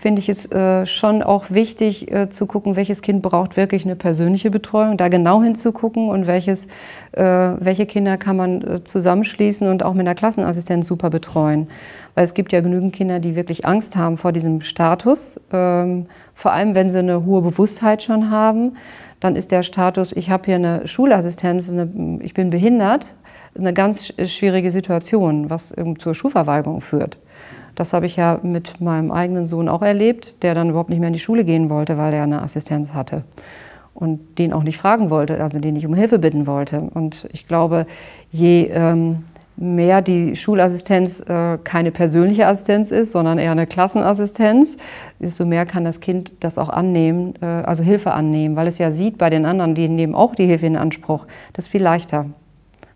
finde 0.00 0.20
ich 0.20 0.30
es 0.30 0.50
äh, 0.50 0.86
schon 0.86 1.22
auch 1.22 1.50
wichtig 1.50 2.10
äh, 2.10 2.30
zu 2.30 2.46
gucken, 2.46 2.74
welches 2.74 3.02
Kind 3.02 3.20
braucht 3.20 3.58
wirklich 3.58 3.84
eine 3.84 3.96
persönliche 3.96 4.50
Betreuung, 4.50 4.96
da 4.96 5.08
genau 5.08 5.42
hinzugucken 5.42 6.08
und 6.08 6.26
welches, 6.26 6.66
äh, 7.12 7.22
welche 7.22 7.84
Kinder 7.84 8.16
kann 8.16 8.36
man 8.36 8.62
äh, 8.62 8.82
zusammenschließen 8.82 9.68
und 9.68 9.82
auch 9.82 9.92
mit 9.92 10.06
einer 10.06 10.14
Klassenassistenz 10.14 10.86
super 10.86 11.10
betreuen. 11.10 11.68
Weil 12.14 12.24
es 12.24 12.32
gibt 12.32 12.52
ja 12.52 12.62
genügend 12.62 12.94
Kinder, 12.94 13.20
die 13.20 13.36
wirklich 13.36 13.66
Angst 13.66 13.94
haben 13.94 14.16
vor 14.16 14.32
diesem 14.32 14.62
Status, 14.62 15.38
ähm, 15.52 16.06
vor 16.34 16.52
allem 16.54 16.74
wenn 16.74 16.88
sie 16.88 17.00
eine 17.00 17.26
hohe 17.26 17.42
Bewusstheit 17.42 18.02
schon 18.02 18.30
haben. 18.30 18.78
Dann 19.20 19.36
ist 19.36 19.50
der 19.50 19.62
Status, 19.62 20.12
ich 20.12 20.30
habe 20.30 20.46
hier 20.46 20.54
eine 20.54 20.88
Schulassistenz, 20.88 21.70
eine, 21.70 22.20
ich 22.22 22.32
bin 22.32 22.48
behindert, 22.48 23.14
eine 23.54 23.74
ganz 23.74 24.14
schwierige 24.26 24.70
Situation, 24.70 25.50
was 25.50 25.74
zur 25.98 26.14
Schulverweigerung 26.14 26.80
führt. 26.80 27.18
Das 27.74 27.92
habe 27.92 28.06
ich 28.06 28.16
ja 28.16 28.40
mit 28.42 28.80
meinem 28.80 29.10
eigenen 29.10 29.46
Sohn 29.46 29.68
auch 29.68 29.82
erlebt, 29.82 30.42
der 30.42 30.54
dann 30.54 30.70
überhaupt 30.70 30.90
nicht 30.90 30.98
mehr 30.98 31.08
in 31.08 31.14
die 31.14 31.18
Schule 31.20 31.44
gehen 31.44 31.70
wollte, 31.70 31.98
weil 31.98 32.12
er 32.12 32.24
eine 32.24 32.42
Assistenz 32.42 32.92
hatte 32.94 33.24
und 33.94 34.38
den 34.38 34.52
auch 34.52 34.62
nicht 34.62 34.78
fragen 34.78 35.10
wollte, 35.10 35.40
also 35.40 35.58
den 35.58 35.74
nicht 35.74 35.86
um 35.86 35.94
Hilfe 35.94 36.18
bitten 36.18 36.46
wollte. 36.46 36.80
Und 36.80 37.28
ich 37.32 37.46
glaube, 37.46 37.86
je 38.30 38.70
ähm, 38.72 39.24
mehr 39.56 40.00
die 40.00 40.36
Schulassistenz 40.36 41.20
äh, 41.20 41.58
keine 41.62 41.92
persönliche 41.92 42.46
Assistenz 42.46 42.90
ist, 42.90 43.12
sondern 43.12 43.38
eher 43.38 43.52
eine 43.52 43.66
Klassenassistenz, 43.66 44.78
desto 45.18 45.44
mehr 45.44 45.66
kann 45.66 45.84
das 45.84 46.00
Kind 46.00 46.32
das 46.40 46.56
auch 46.56 46.70
annehmen, 46.70 47.34
äh, 47.42 47.44
also 47.44 47.82
Hilfe 47.82 48.12
annehmen, 48.12 48.56
weil 48.56 48.68
es 48.68 48.78
ja 48.78 48.90
sieht 48.90 49.18
bei 49.18 49.28
den 49.28 49.44
anderen, 49.44 49.74
die 49.74 49.88
nehmen 49.88 50.14
auch 50.14 50.34
die 50.34 50.46
Hilfe 50.46 50.66
in 50.66 50.76
Anspruch. 50.76 51.26
Das 51.52 51.66
ist 51.66 51.70
viel 51.70 51.82
leichter. 51.82 52.26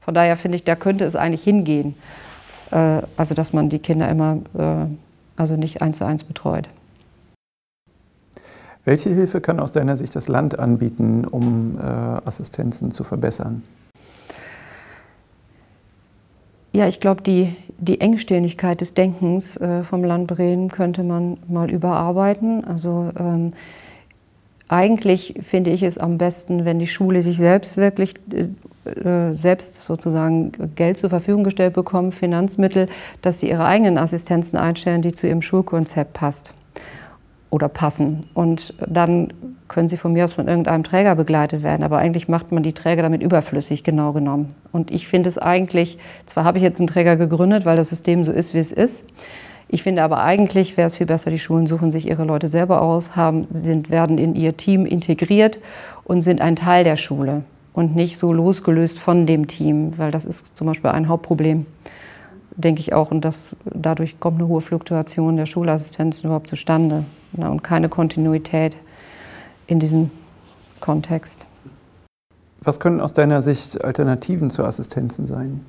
Von 0.00 0.14
daher 0.14 0.36
finde 0.36 0.56
ich, 0.56 0.64
da 0.64 0.74
könnte 0.74 1.04
es 1.04 1.16
eigentlich 1.16 1.44
hingehen. 1.44 1.94
Äh, 2.70 3.02
also, 3.16 3.34
dass 3.34 3.52
man 3.52 3.68
die 3.68 3.78
Kinder 3.78 4.08
immer, 4.08 4.38
äh, 4.56 4.86
also 5.36 5.56
nicht 5.56 5.82
eins 5.82 5.98
zu 5.98 6.04
eins 6.04 6.24
betreut. 6.24 6.68
Welche 8.84 9.10
Hilfe 9.10 9.40
kann 9.40 9.60
aus 9.60 9.72
deiner 9.72 9.96
Sicht 9.96 10.14
das 10.14 10.28
Land 10.28 10.58
anbieten, 10.58 11.24
um 11.24 11.78
äh, 11.78 11.82
Assistenzen 11.82 12.90
zu 12.90 13.02
verbessern? 13.02 13.62
Ja, 16.72 16.86
ich 16.88 17.00
glaube, 17.00 17.22
die, 17.22 17.54
die 17.78 18.00
Engstirnigkeit 18.00 18.80
des 18.80 18.94
Denkens 18.94 19.56
vom 19.84 20.02
Land 20.02 20.26
Bremen 20.26 20.68
könnte 20.68 21.04
man 21.04 21.38
mal 21.46 21.70
überarbeiten. 21.70 22.64
Also 22.64 23.12
ähm, 23.16 23.52
eigentlich 24.68 25.34
finde 25.42 25.70
ich 25.70 25.82
es 25.82 25.98
am 25.98 26.18
besten, 26.18 26.64
wenn 26.64 26.78
die 26.78 26.86
Schule 26.86 27.22
sich 27.22 27.36
selbst 27.36 27.76
wirklich 27.76 28.14
äh, 28.84 29.34
selbst 29.34 29.84
sozusagen 29.84 30.52
Geld 30.74 30.98
zur 30.98 31.10
Verfügung 31.10 31.44
gestellt 31.44 31.74
bekommen, 31.74 32.12
Finanzmittel, 32.12 32.88
dass 33.22 33.40
sie 33.40 33.50
ihre 33.50 33.64
eigenen 33.64 33.98
Assistenzen 33.98 34.58
einstellen, 34.58 35.02
die 35.02 35.12
zu 35.12 35.26
ihrem 35.26 35.42
Schulkonzept 35.42 36.12
passt 36.14 36.54
oder 37.50 37.68
passen. 37.68 38.20
Und 38.34 38.74
dann 38.86 39.32
können 39.68 39.88
sie 39.88 39.96
von 39.96 40.12
mir 40.12 40.24
aus 40.24 40.34
von 40.34 40.48
irgendeinem 40.48 40.84
Träger 40.84 41.14
begleitet 41.14 41.62
werden. 41.62 41.82
Aber 41.82 41.98
eigentlich 41.98 42.28
macht 42.28 42.52
man 42.52 42.62
die 42.62 42.72
Träger 42.72 43.02
damit 43.02 43.22
überflüssig, 43.22 43.84
genau 43.84 44.12
genommen. 44.12 44.54
Und 44.72 44.90
ich 44.90 45.08
finde 45.08 45.28
es 45.28 45.38
eigentlich, 45.38 45.98
zwar 46.26 46.44
habe 46.44 46.58
ich 46.58 46.64
jetzt 46.64 46.80
einen 46.80 46.88
Träger 46.88 47.16
gegründet, 47.16 47.64
weil 47.64 47.76
das 47.76 47.90
System 47.90 48.24
so 48.24 48.32
ist, 48.32 48.54
wie 48.54 48.58
es 48.58 48.72
ist. 48.72 49.06
Ich 49.74 49.82
finde 49.82 50.04
aber 50.04 50.22
eigentlich 50.22 50.76
wäre 50.76 50.86
es 50.86 50.94
viel 50.94 51.06
besser, 51.08 51.30
die 51.30 51.38
Schulen 51.40 51.66
suchen 51.66 51.90
sich 51.90 52.06
ihre 52.06 52.22
Leute 52.22 52.46
selber 52.46 52.80
aus, 52.80 53.16
haben, 53.16 53.48
sind, 53.50 53.90
werden 53.90 54.18
in 54.18 54.36
ihr 54.36 54.56
Team 54.56 54.86
integriert 54.86 55.58
und 56.04 56.22
sind 56.22 56.40
ein 56.40 56.54
Teil 56.54 56.84
der 56.84 56.94
Schule 56.94 57.42
und 57.72 57.96
nicht 57.96 58.16
so 58.16 58.32
losgelöst 58.32 59.00
von 59.00 59.26
dem 59.26 59.48
Team, 59.48 59.98
weil 59.98 60.12
das 60.12 60.26
ist 60.26 60.56
zum 60.56 60.68
Beispiel 60.68 60.90
ein 60.90 61.08
Hauptproblem 61.08 61.66
denke 62.54 62.78
ich 62.78 62.92
auch. 62.92 63.10
Und 63.10 63.24
das, 63.24 63.56
dadurch 63.64 64.20
kommt 64.20 64.38
eine 64.38 64.46
hohe 64.46 64.60
Fluktuation 64.60 65.36
der 65.36 65.46
Schulassistenzen 65.46 66.26
überhaupt 66.26 66.46
zustande 66.46 67.04
ne, 67.32 67.50
und 67.50 67.64
keine 67.64 67.88
Kontinuität 67.88 68.76
in 69.66 69.80
diesem 69.80 70.12
Kontext. 70.78 71.46
Was 72.60 72.78
können 72.78 73.00
aus 73.00 73.12
deiner 73.12 73.42
Sicht 73.42 73.82
Alternativen 73.82 74.50
zu 74.50 74.62
Assistenzen 74.62 75.26
sein? 75.26 75.66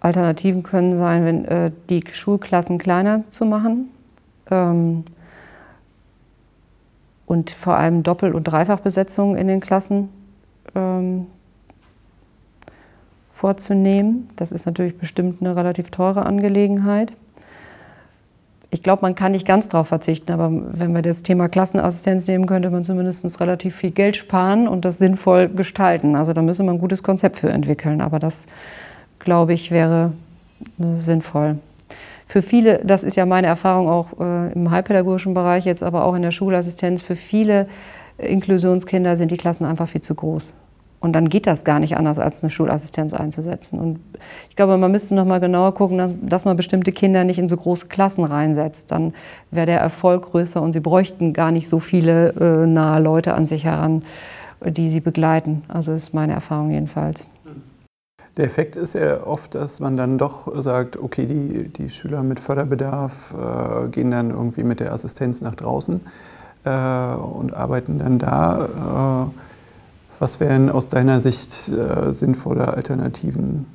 Alternativen 0.00 0.62
können 0.62 0.96
sein, 0.96 1.24
wenn 1.24 1.44
äh, 1.44 1.70
die 1.88 2.02
Schulklassen 2.10 2.78
kleiner 2.78 3.24
zu 3.30 3.44
machen 3.44 3.90
ähm, 4.50 5.04
und 7.26 7.50
vor 7.50 7.76
allem 7.76 8.02
Doppel- 8.02 8.34
und 8.34 8.44
Dreifachbesetzungen 8.44 9.36
in 9.36 9.46
den 9.46 9.60
Klassen 9.60 10.08
ähm, 10.74 11.26
vorzunehmen. 13.30 14.28
Das 14.36 14.52
ist 14.52 14.66
natürlich 14.66 14.98
bestimmt 14.98 15.40
eine 15.40 15.54
relativ 15.54 15.90
teure 15.90 16.26
Angelegenheit. 16.26 17.12
Ich 18.72 18.82
glaube, 18.82 19.02
man 19.02 19.16
kann 19.16 19.32
nicht 19.32 19.46
ganz 19.46 19.68
darauf 19.68 19.88
verzichten, 19.88 20.30
aber 20.30 20.50
wenn 20.52 20.94
wir 20.94 21.02
das 21.02 21.22
Thema 21.22 21.48
Klassenassistenz 21.48 22.28
nehmen, 22.28 22.46
könnte 22.46 22.70
man 22.70 22.84
zumindest 22.84 23.40
relativ 23.40 23.74
viel 23.74 23.90
Geld 23.90 24.16
sparen 24.16 24.68
und 24.68 24.84
das 24.84 24.98
sinnvoll 24.98 25.48
gestalten. 25.48 26.14
Also 26.14 26.32
da 26.32 26.42
müsste 26.42 26.62
man 26.62 26.76
ein 26.76 26.80
gutes 26.80 27.02
Konzept 27.02 27.36
für 27.36 27.50
entwickeln, 27.50 28.00
aber 28.00 28.18
das, 28.20 28.46
glaube 29.20 29.52
ich, 29.52 29.70
wäre 29.70 30.12
äh, 30.78 31.00
sinnvoll. 31.00 31.58
Für 32.26 32.42
viele, 32.42 32.80
das 32.84 33.02
ist 33.02 33.16
ja 33.16 33.26
meine 33.26 33.46
Erfahrung 33.46 33.88
auch 33.88 34.20
äh, 34.20 34.52
im 34.52 34.70
heilpädagogischen 34.70 35.34
Bereich, 35.34 35.64
jetzt 35.64 35.82
aber 35.82 36.04
auch 36.04 36.14
in 36.14 36.22
der 36.22 36.30
Schulassistenz, 36.30 37.02
für 37.02 37.16
viele 37.16 37.66
Inklusionskinder 38.18 39.16
sind 39.16 39.30
die 39.30 39.36
Klassen 39.36 39.64
einfach 39.64 39.88
viel 39.88 40.00
zu 40.00 40.14
groß. 40.14 40.54
Und 41.00 41.14
dann 41.14 41.30
geht 41.30 41.46
das 41.46 41.64
gar 41.64 41.80
nicht 41.80 41.96
anders, 41.96 42.18
als 42.18 42.42
eine 42.42 42.50
Schulassistenz 42.50 43.14
einzusetzen. 43.14 43.78
Und 43.78 44.00
ich 44.50 44.56
glaube, 44.56 44.76
man 44.76 44.90
müsste 44.90 45.14
noch 45.14 45.24
mal 45.24 45.40
genauer 45.40 45.72
gucken, 45.72 46.28
dass 46.28 46.44
man 46.44 46.58
bestimmte 46.58 46.92
Kinder 46.92 47.24
nicht 47.24 47.38
in 47.38 47.48
so 47.48 47.56
große 47.56 47.86
Klassen 47.86 48.22
reinsetzt. 48.22 48.92
Dann 48.92 49.14
wäre 49.50 49.66
der 49.66 49.80
Erfolg 49.80 50.30
größer 50.30 50.60
und 50.60 50.74
sie 50.74 50.80
bräuchten 50.80 51.32
gar 51.32 51.52
nicht 51.52 51.68
so 51.68 51.80
viele 51.80 52.34
äh, 52.38 52.66
nahe 52.66 53.00
Leute 53.00 53.32
an 53.32 53.46
sich 53.46 53.64
heran, 53.64 54.02
die 54.62 54.90
sie 54.90 55.00
begleiten. 55.00 55.62
Also 55.68 55.92
ist 55.92 56.12
meine 56.12 56.34
Erfahrung 56.34 56.70
jedenfalls. 56.70 57.24
Der 58.36 58.44
Effekt 58.44 58.76
ist 58.76 58.94
ja 58.94 59.24
oft, 59.26 59.54
dass 59.54 59.80
man 59.80 59.96
dann 59.96 60.16
doch 60.16 60.50
sagt, 60.62 60.96
okay, 60.96 61.26
die, 61.26 61.68
die 61.68 61.90
Schüler 61.90 62.22
mit 62.22 62.40
Förderbedarf 62.40 63.34
äh, 63.34 63.88
gehen 63.88 64.10
dann 64.10 64.30
irgendwie 64.30 64.62
mit 64.62 64.80
der 64.80 64.92
Assistenz 64.92 65.40
nach 65.40 65.54
draußen 65.54 66.00
äh, 66.64 66.68
und 67.14 67.54
arbeiten 67.54 67.98
dann 67.98 68.18
da 68.18 69.28
äh, 69.28 69.40
was 70.20 70.38
wären 70.38 70.70
aus 70.70 70.88
deiner 70.88 71.18
Sicht 71.18 71.70
äh, 71.70 72.12
sinnvolle 72.12 72.68
Alternativen? 72.68 73.66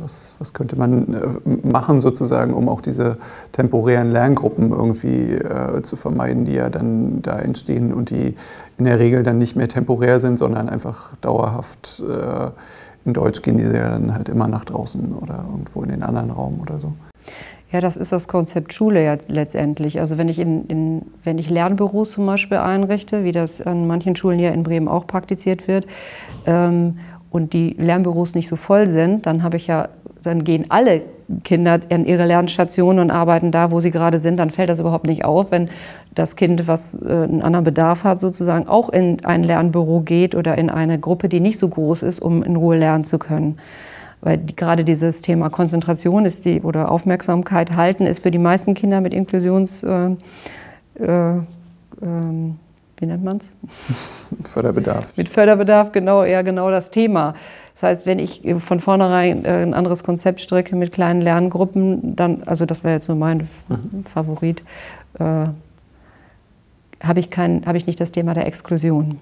Was, 0.00 0.34
was, 0.38 0.52
könnte 0.52 0.76
man 0.76 1.14
äh, 1.14 1.68
machen, 1.68 2.00
sozusagen, 2.00 2.54
um 2.54 2.68
auch 2.68 2.80
diese 2.80 3.18
temporären 3.52 4.10
Lerngruppen 4.10 4.70
irgendwie 4.70 5.32
äh, 5.32 5.82
zu 5.82 5.96
vermeiden, 5.96 6.44
die 6.46 6.54
ja 6.54 6.70
dann 6.70 7.20
da 7.22 7.38
entstehen 7.38 7.92
und 7.92 8.10
die 8.10 8.34
in 8.78 8.84
der 8.84 8.98
Regel 8.98 9.24
dann 9.24 9.38
nicht 9.38 9.56
mehr 9.56 9.68
temporär 9.68 10.20
sind, 10.20 10.38
sondern 10.38 10.68
einfach 10.68 11.16
dauerhaft 11.16 12.02
in 13.04 13.12
Deutsch 13.12 13.42
gehen 13.42 13.58
die 13.58 13.64
dann 13.64 14.14
halt 14.14 14.28
immer 14.28 14.48
nach 14.48 14.64
draußen 14.64 15.14
oder 15.14 15.44
irgendwo 15.50 15.82
in 15.82 15.90
den 15.90 16.02
anderen 16.02 16.30
Raum 16.30 16.60
oder 16.60 16.80
so. 16.80 16.92
Ja, 17.70 17.80
das 17.80 17.96
ist 17.96 18.12
das 18.12 18.28
Konzept 18.28 18.72
Schule 18.72 19.04
ja 19.04 19.16
letztendlich. 19.26 19.98
Also 19.98 20.16
wenn 20.16 20.28
ich, 20.28 20.38
in, 20.38 20.66
in, 20.66 21.02
wenn 21.24 21.38
ich 21.38 21.50
Lernbüros 21.50 22.12
zum 22.12 22.24
Beispiel 22.24 22.58
einrichte, 22.58 23.24
wie 23.24 23.32
das 23.32 23.60
an 23.60 23.86
manchen 23.86 24.14
Schulen 24.14 24.38
ja 24.38 24.50
in 24.50 24.62
Bremen 24.62 24.86
auch 24.86 25.06
praktiziert 25.06 25.66
wird, 25.66 25.86
ähm, 26.46 26.98
und 27.34 27.52
die 27.52 27.70
Lernbüros 27.70 28.36
nicht 28.36 28.46
so 28.46 28.54
voll 28.54 28.86
sind, 28.86 29.26
dann 29.26 29.42
habe 29.42 29.56
ich 29.56 29.66
ja, 29.66 29.88
dann 30.22 30.44
gehen 30.44 30.66
alle 30.68 31.02
Kinder 31.42 31.80
an 31.90 32.04
ihre 32.06 32.26
Lernstationen 32.26 33.00
und 33.00 33.10
arbeiten 33.10 33.50
da, 33.50 33.72
wo 33.72 33.80
sie 33.80 33.90
gerade 33.90 34.20
sind. 34.20 34.36
Dann 34.36 34.50
fällt 34.50 34.68
das 34.68 34.78
überhaupt 34.78 35.06
nicht 35.06 35.24
auf, 35.24 35.50
wenn 35.50 35.68
das 36.14 36.36
Kind, 36.36 36.66
was 36.68 36.94
äh, 36.94 37.08
einen 37.08 37.42
anderen 37.42 37.64
Bedarf 37.64 38.04
hat, 38.04 38.20
sozusagen 38.20 38.68
auch 38.68 38.88
in 38.88 39.24
ein 39.24 39.42
Lernbüro 39.42 40.00
geht 40.00 40.34
oder 40.34 40.56
in 40.58 40.70
eine 40.70 40.98
Gruppe, 40.98 41.28
die 41.28 41.40
nicht 41.40 41.58
so 41.58 41.68
groß 41.68 42.02
ist, 42.02 42.20
um 42.20 42.42
in 42.42 42.56
Ruhe 42.56 42.76
lernen 42.76 43.04
zu 43.04 43.18
können. 43.18 43.58
Weil 44.20 44.38
die, 44.38 44.56
gerade 44.56 44.84
dieses 44.84 45.22
Thema 45.22 45.50
Konzentration 45.50 46.24
ist 46.24 46.44
die, 46.44 46.62
oder 46.62 46.90
Aufmerksamkeit 46.90 47.76
halten 47.76 48.06
ist 48.06 48.22
für 48.22 48.30
die 48.30 48.38
meisten 48.38 48.74
Kinder 48.74 49.00
mit 49.00 49.14
Inklusions... 49.14 49.82
Äh, 49.82 50.10
äh, 51.00 51.40
ähm, 52.02 52.58
wie 52.98 53.06
nennt 53.06 53.24
man 53.24 53.38
es? 53.38 53.52
Förderbedarf. 54.52 55.16
Mit 55.16 55.28
Förderbedarf, 55.28 55.92
genau, 55.92 56.22
eher 56.22 56.44
genau 56.44 56.70
das 56.70 56.90
Thema. 56.90 57.34
Das 57.74 57.82
heißt, 57.82 58.06
wenn 58.06 58.20
ich 58.20 58.42
von 58.58 58.78
vornherein 58.78 59.44
äh, 59.44 59.62
ein 59.62 59.74
anderes 59.74 60.04
Konzept 60.04 60.40
stricke 60.40 60.76
mit 60.76 60.92
kleinen 60.92 61.20
Lerngruppen, 61.20 62.14
dann, 62.14 62.44
also 62.44 62.66
das 62.66 62.84
wäre 62.84 62.94
jetzt 62.94 63.06
so 63.06 63.16
mein 63.16 63.48
mhm. 63.68 64.04
Favorit, 64.04 64.62
äh, 65.18 65.46
habe 67.02 67.20
ich, 67.20 67.28
hab 67.36 67.74
ich 67.74 67.86
nicht 67.86 68.00
das 68.00 68.12
Thema 68.12 68.34
der 68.34 68.46
Exklusion. 68.46 69.18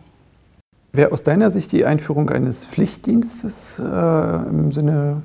Wäre 0.94 1.10
aus 1.12 1.22
deiner 1.22 1.50
Sicht 1.50 1.72
die 1.72 1.86
Einführung 1.86 2.28
eines 2.28 2.66
Pflichtdienstes 2.66 3.78
äh, 3.78 4.48
im 4.50 4.72
Sinne 4.72 5.22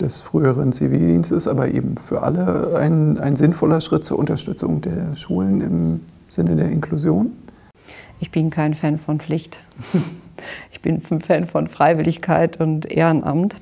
des 0.00 0.20
früheren 0.20 0.72
Zivildienstes, 0.72 1.46
aber 1.46 1.68
eben 1.68 1.96
für 1.96 2.22
alle 2.22 2.76
ein, 2.76 3.18
ein 3.20 3.36
sinnvoller 3.36 3.80
Schritt 3.80 4.04
zur 4.04 4.18
Unterstützung 4.18 4.80
der 4.80 5.14
Schulen 5.14 5.60
im 5.60 6.00
Sinne 6.28 6.56
der 6.56 6.68
Inklusion? 6.68 7.30
Ich 8.18 8.32
bin 8.32 8.50
kein 8.50 8.74
Fan 8.74 8.98
von 8.98 9.20
Pflicht. 9.20 9.58
ich 10.72 10.80
bin 10.80 11.00
ein 11.08 11.20
Fan 11.20 11.46
von 11.46 11.68
Freiwilligkeit 11.68 12.58
und 12.58 12.90
Ehrenamt. 12.90 13.60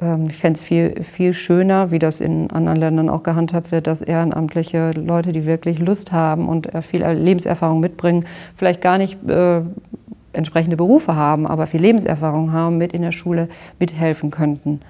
Ähm, 0.00 0.26
ich 0.28 0.36
fände 0.36 0.58
es 0.58 0.62
viel, 0.62 1.02
viel 1.02 1.32
schöner, 1.32 1.90
wie 1.90 1.98
das 1.98 2.20
in 2.20 2.50
anderen 2.50 2.78
Ländern 2.78 3.08
auch 3.08 3.22
gehandhabt 3.22 3.72
wird, 3.72 3.86
dass 3.86 4.02
ehrenamtliche 4.02 4.92
Leute, 4.92 5.32
die 5.32 5.46
wirklich 5.46 5.78
Lust 5.78 6.12
haben 6.12 6.48
und 6.48 6.72
äh, 6.74 6.82
viel 6.82 7.04
Lebenserfahrung 7.04 7.80
mitbringen, 7.80 8.26
vielleicht 8.54 8.80
gar 8.80 8.98
nicht 8.98 9.18
äh, 9.28 9.60
entsprechende 10.32 10.76
Berufe 10.76 11.16
haben, 11.16 11.46
aber 11.46 11.66
viel 11.66 11.80
Lebenserfahrung 11.80 12.52
haben, 12.52 12.78
mit 12.78 12.92
in 12.92 13.02
der 13.02 13.12
Schule 13.12 13.48
mithelfen 13.78 14.30
könnten. 14.30 14.80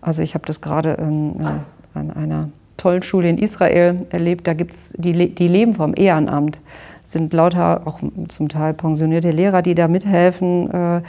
Also 0.00 0.22
ich 0.22 0.34
habe 0.34 0.46
das 0.46 0.60
gerade 0.60 0.98
äh, 0.98 1.98
an 1.98 2.10
einer 2.10 2.48
tollen 2.76 3.02
Schule 3.02 3.28
in 3.28 3.38
Israel 3.38 4.06
erlebt. 4.10 4.46
Da 4.46 4.54
gibt 4.54 4.72
es 4.72 4.94
die, 4.96 5.34
die 5.34 5.48
leben 5.48 5.74
vom 5.74 5.94
Ehrenamt. 5.94 6.60
Es 7.04 7.12
sind 7.12 7.32
lauter 7.32 7.86
auch 7.86 8.00
zum 8.28 8.48
Teil 8.48 8.72
pensionierte 8.72 9.30
Lehrer, 9.30 9.62
die 9.62 9.74
da 9.74 9.88
mithelfen. 9.88 10.70
Äh, 10.70 11.02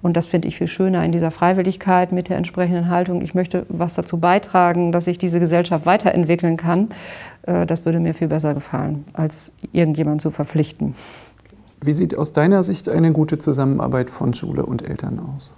Und 0.00 0.16
das 0.16 0.26
finde 0.26 0.48
ich 0.48 0.56
viel 0.56 0.68
schöner 0.68 1.04
in 1.04 1.12
dieser 1.12 1.30
Freiwilligkeit 1.30 2.12
mit 2.12 2.28
der 2.28 2.36
entsprechenden 2.36 2.88
Haltung. 2.88 3.20
Ich 3.22 3.34
möchte 3.34 3.66
was 3.68 3.94
dazu 3.94 4.18
beitragen, 4.18 4.92
dass 4.92 5.06
sich 5.06 5.18
diese 5.18 5.40
Gesellschaft 5.40 5.86
weiterentwickeln 5.86 6.56
kann. 6.56 6.90
Äh, 7.42 7.66
das 7.66 7.84
würde 7.84 7.98
mir 8.00 8.14
viel 8.14 8.28
besser 8.28 8.54
gefallen, 8.54 9.04
als 9.12 9.50
irgendjemand 9.72 10.22
zu 10.22 10.30
verpflichten. 10.30 10.94
Wie 11.80 11.92
sieht 11.92 12.16
aus 12.16 12.32
deiner 12.32 12.64
Sicht 12.64 12.88
eine 12.88 13.12
gute 13.12 13.38
Zusammenarbeit 13.38 14.10
von 14.10 14.34
Schule 14.34 14.66
und 14.66 14.88
Eltern 14.88 15.20
aus? 15.20 15.54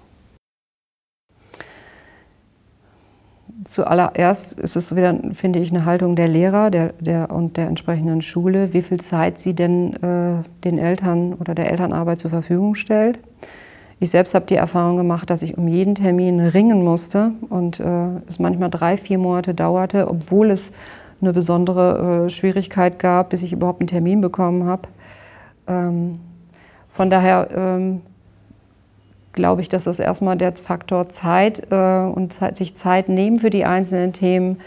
Zuallererst 3.64 4.58
ist 4.58 4.76
es 4.76 4.96
wieder, 4.96 5.18
finde 5.34 5.58
ich, 5.58 5.70
eine 5.70 5.84
Haltung 5.84 6.16
der 6.16 6.28
Lehrer 6.28 6.70
der, 6.70 6.94
der, 6.98 7.30
und 7.30 7.58
der 7.58 7.68
entsprechenden 7.68 8.22
Schule, 8.22 8.72
wie 8.72 8.80
viel 8.80 9.00
Zeit 9.00 9.38
sie 9.38 9.54
denn 9.54 9.92
äh, 10.02 10.42
den 10.64 10.78
Eltern 10.78 11.34
oder 11.34 11.54
der 11.54 11.70
Elternarbeit 11.70 12.20
zur 12.20 12.30
Verfügung 12.30 12.74
stellt. 12.74 13.18
Ich 14.02 14.08
selbst 14.08 14.34
habe 14.34 14.46
die 14.46 14.54
Erfahrung 14.54 14.96
gemacht, 14.96 15.28
dass 15.28 15.42
ich 15.42 15.58
um 15.58 15.68
jeden 15.68 15.94
Termin 15.94 16.40
ringen 16.40 16.82
musste 16.82 17.32
und 17.50 17.80
äh, 17.80 18.08
es 18.26 18.38
manchmal 18.38 18.70
drei, 18.70 18.96
vier 18.96 19.18
Monate 19.18 19.52
dauerte, 19.52 20.08
obwohl 20.08 20.50
es 20.50 20.72
eine 21.20 21.34
besondere 21.34 22.24
äh, 22.26 22.30
Schwierigkeit 22.30 22.98
gab, 22.98 23.28
bis 23.28 23.42
ich 23.42 23.52
überhaupt 23.52 23.82
einen 23.82 23.88
Termin 23.88 24.22
bekommen 24.22 24.64
habe. 24.64 24.88
Ähm, 25.66 26.18
von 26.88 27.10
daher 27.10 27.48
ähm, 27.54 28.00
glaube 29.32 29.60
ich, 29.60 29.68
dass 29.68 29.84
das 29.84 29.98
erstmal 29.98 30.38
der 30.38 30.54
Faktor 30.54 31.10
Zeit 31.10 31.70
äh, 31.70 32.00
und 32.00 32.32
Zeit, 32.32 32.56
sich 32.56 32.74
Zeit 32.74 33.10
nehmen 33.10 33.36
für 33.36 33.50
die 33.50 33.66
einzelnen 33.66 34.14
Themen, 34.14 34.60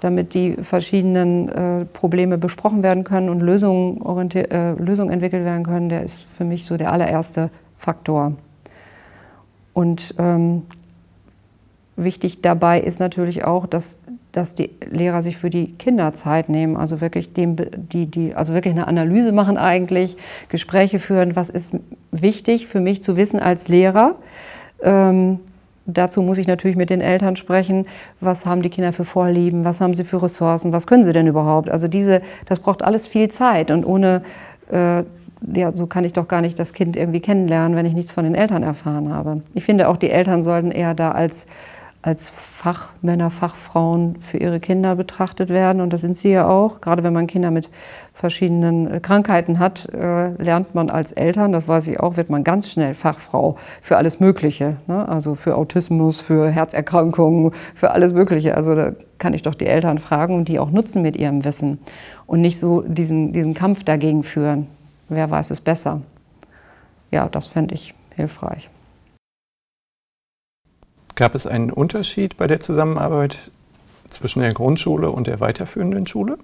damit 0.00 0.34
die 0.34 0.56
verschiedenen 0.56 1.48
äh, 1.48 1.84
Probleme 1.86 2.36
besprochen 2.36 2.82
werden 2.82 3.04
können 3.04 3.30
und 3.30 3.40
Lösungen, 3.40 3.98
äh, 4.34 4.72
Lösungen 4.72 5.10
entwickelt 5.10 5.46
werden 5.46 5.64
können, 5.64 5.88
der 5.88 6.02
ist 6.02 6.22
für 6.24 6.44
mich 6.44 6.66
so 6.66 6.76
der 6.76 6.92
allererste 6.92 7.48
Faktor. 7.78 8.34
Und 9.74 10.14
ähm, 10.18 10.62
wichtig 11.96 12.40
dabei 12.40 12.80
ist 12.80 13.00
natürlich 13.00 13.44
auch, 13.44 13.66
dass 13.66 13.98
dass 14.34 14.54
die 14.54 14.70
Lehrer 14.90 15.22
sich 15.22 15.36
für 15.36 15.48
die 15.48 15.72
Kinder 15.74 16.12
Zeit 16.12 16.48
nehmen, 16.48 16.76
also 16.76 17.00
wirklich, 17.00 17.32
dem, 17.32 17.56
die, 17.56 18.06
die, 18.06 18.34
also 18.34 18.52
wirklich 18.52 18.74
eine 18.74 18.88
Analyse 18.88 19.30
machen 19.30 19.56
eigentlich, 19.56 20.16
Gespräche 20.48 20.98
führen, 20.98 21.36
was 21.36 21.50
ist 21.50 21.74
wichtig 22.10 22.66
für 22.66 22.80
mich 22.80 23.02
zu 23.02 23.16
wissen 23.16 23.38
als 23.38 23.68
Lehrer. 23.68 24.16
Ähm, 24.82 25.38
dazu 25.86 26.20
muss 26.20 26.38
ich 26.38 26.48
natürlich 26.48 26.76
mit 26.76 26.90
den 26.90 27.00
Eltern 27.00 27.36
sprechen, 27.36 27.86
was 28.20 28.44
haben 28.44 28.62
die 28.62 28.70
Kinder 28.70 28.92
für 28.92 29.04
Vorlieben, 29.04 29.64
was 29.64 29.80
haben 29.80 29.94
sie 29.94 30.02
für 30.02 30.20
Ressourcen, 30.20 30.72
was 30.72 30.88
können 30.88 31.04
sie 31.04 31.12
denn 31.12 31.28
überhaupt. 31.28 31.70
Also 31.70 31.86
diese, 31.86 32.20
das 32.46 32.58
braucht 32.58 32.82
alles 32.82 33.06
viel 33.06 33.28
Zeit. 33.30 33.70
Und 33.70 33.84
ohne, 33.84 34.22
äh, 34.68 35.04
ja, 35.52 35.72
so 35.76 35.86
kann 35.86 36.04
ich 36.04 36.12
doch 36.12 36.28
gar 36.28 36.40
nicht 36.40 36.58
das 36.58 36.72
Kind 36.72 36.96
irgendwie 36.96 37.20
kennenlernen, 37.20 37.76
wenn 37.76 37.86
ich 37.86 37.94
nichts 37.94 38.12
von 38.12 38.24
den 38.24 38.34
Eltern 38.34 38.62
erfahren 38.62 39.12
habe. 39.12 39.42
Ich 39.52 39.64
finde 39.64 39.88
auch, 39.88 39.96
die 39.96 40.10
Eltern 40.10 40.42
sollten 40.42 40.70
eher 40.70 40.94
da 40.94 41.12
als 41.12 41.46
als 42.04 42.28
Fachmänner, 42.28 43.30
Fachfrauen 43.30 44.16
für 44.20 44.36
ihre 44.36 44.60
Kinder 44.60 44.94
betrachtet 44.94 45.48
werden. 45.48 45.80
Und 45.80 45.90
das 45.94 46.02
sind 46.02 46.18
sie 46.18 46.28
ja 46.32 46.46
auch. 46.46 46.82
Gerade 46.82 47.02
wenn 47.02 47.14
man 47.14 47.26
Kinder 47.26 47.50
mit 47.50 47.70
verschiedenen 48.12 48.90
äh, 48.90 49.00
Krankheiten 49.00 49.58
hat, 49.58 49.88
äh, 49.94 50.32
lernt 50.34 50.74
man 50.74 50.90
als 50.90 51.12
Eltern, 51.12 51.52
das 51.52 51.66
weiß 51.66 51.88
ich 51.88 52.00
auch, 52.00 52.18
wird 52.18 52.28
man 52.28 52.44
ganz 52.44 52.70
schnell 52.70 52.94
Fachfrau 52.94 53.56
für 53.80 53.96
alles 53.96 54.20
Mögliche. 54.20 54.76
Ne? 54.86 55.08
Also 55.08 55.34
für 55.34 55.56
Autismus, 55.56 56.20
für 56.20 56.50
Herzerkrankungen, 56.50 57.52
für 57.74 57.92
alles 57.92 58.12
Mögliche. 58.12 58.54
Also 58.54 58.74
da 58.74 58.92
kann 59.16 59.32
ich 59.32 59.40
doch 59.40 59.54
die 59.54 59.66
Eltern 59.66 59.98
fragen 59.98 60.34
und 60.34 60.48
die 60.48 60.58
auch 60.58 60.70
nutzen 60.70 61.00
mit 61.00 61.16
ihrem 61.16 61.46
Wissen. 61.46 61.78
Und 62.26 62.42
nicht 62.42 62.60
so 62.60 62.82
diesen, 62.82 63.32
diesen 63.32 63.54
Kampf 63.54 63.82
dagegen 63.82 64.24
führen. 64.24 64.66
Wer 65.08 65.30
weiß 65.30 65.50
es 65.50 65.60
besser? 65.60 66.02
Ja, 67.10 67.28
das 67.28 67.46
fände 67.46 67.74
ich 67.74 67.94
hilfreich. 68.14 68.70
Gab 71.14 71.34
es 71.34 71.46
einen 71.46 71.70
Unterschied 71.70 72.36
bei 72.36 72.46
der 72.46 72.60
Zusammenarbeit 72.60 73.50
zwischen 74.10 74.40
der 74.40 74.52
Grundschule 74.52 75.10
und 75.10 75.26
der 75.26 75.40
weiterführenden 75.40 76.06
Schule? 76.06 76.38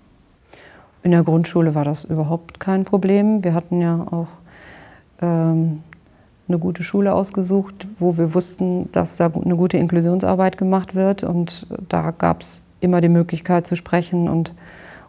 In 1.03 1.11
der 1.11 1.25
Grundschule 1.25 1.75
war 1.75 1.85
das 1.85 2.05
überhaupt 2.05 2.61
kein 2.61 2.85
Problem. 2.85 3.43
Wir 3.43 3.55
hatten 3.55 3.81
ja 3.81 4.07
auch 4.11 4.29
ähm, 5.21 5.83
eine 6.47 6.59
gute 6.59 6.83
Schule 6.83 7.15
ausgesucht, 7.15 7.87
wo 7.99 8.17
wir 8.17 8.35
wussten, 8.35 8.91
dass 8.93 9.17
da 9.17 9.27
eine 9.27 9.57
gute 9.57 9.79
Inklusionsarbeit 9.79 10.59
gemacht 10.59 10.95
wird. 10.95 11.25
Und 11.25 11.67
da 11.89 12.11
gab 12.11 12.43
es 12.43 12.61
immer 12.81 13.01
die 13.01 13.09
Möglichkeit 13.09 13.67
zu 13.67 13.77
sprechen 13.77 14.29
und 14.29 14.53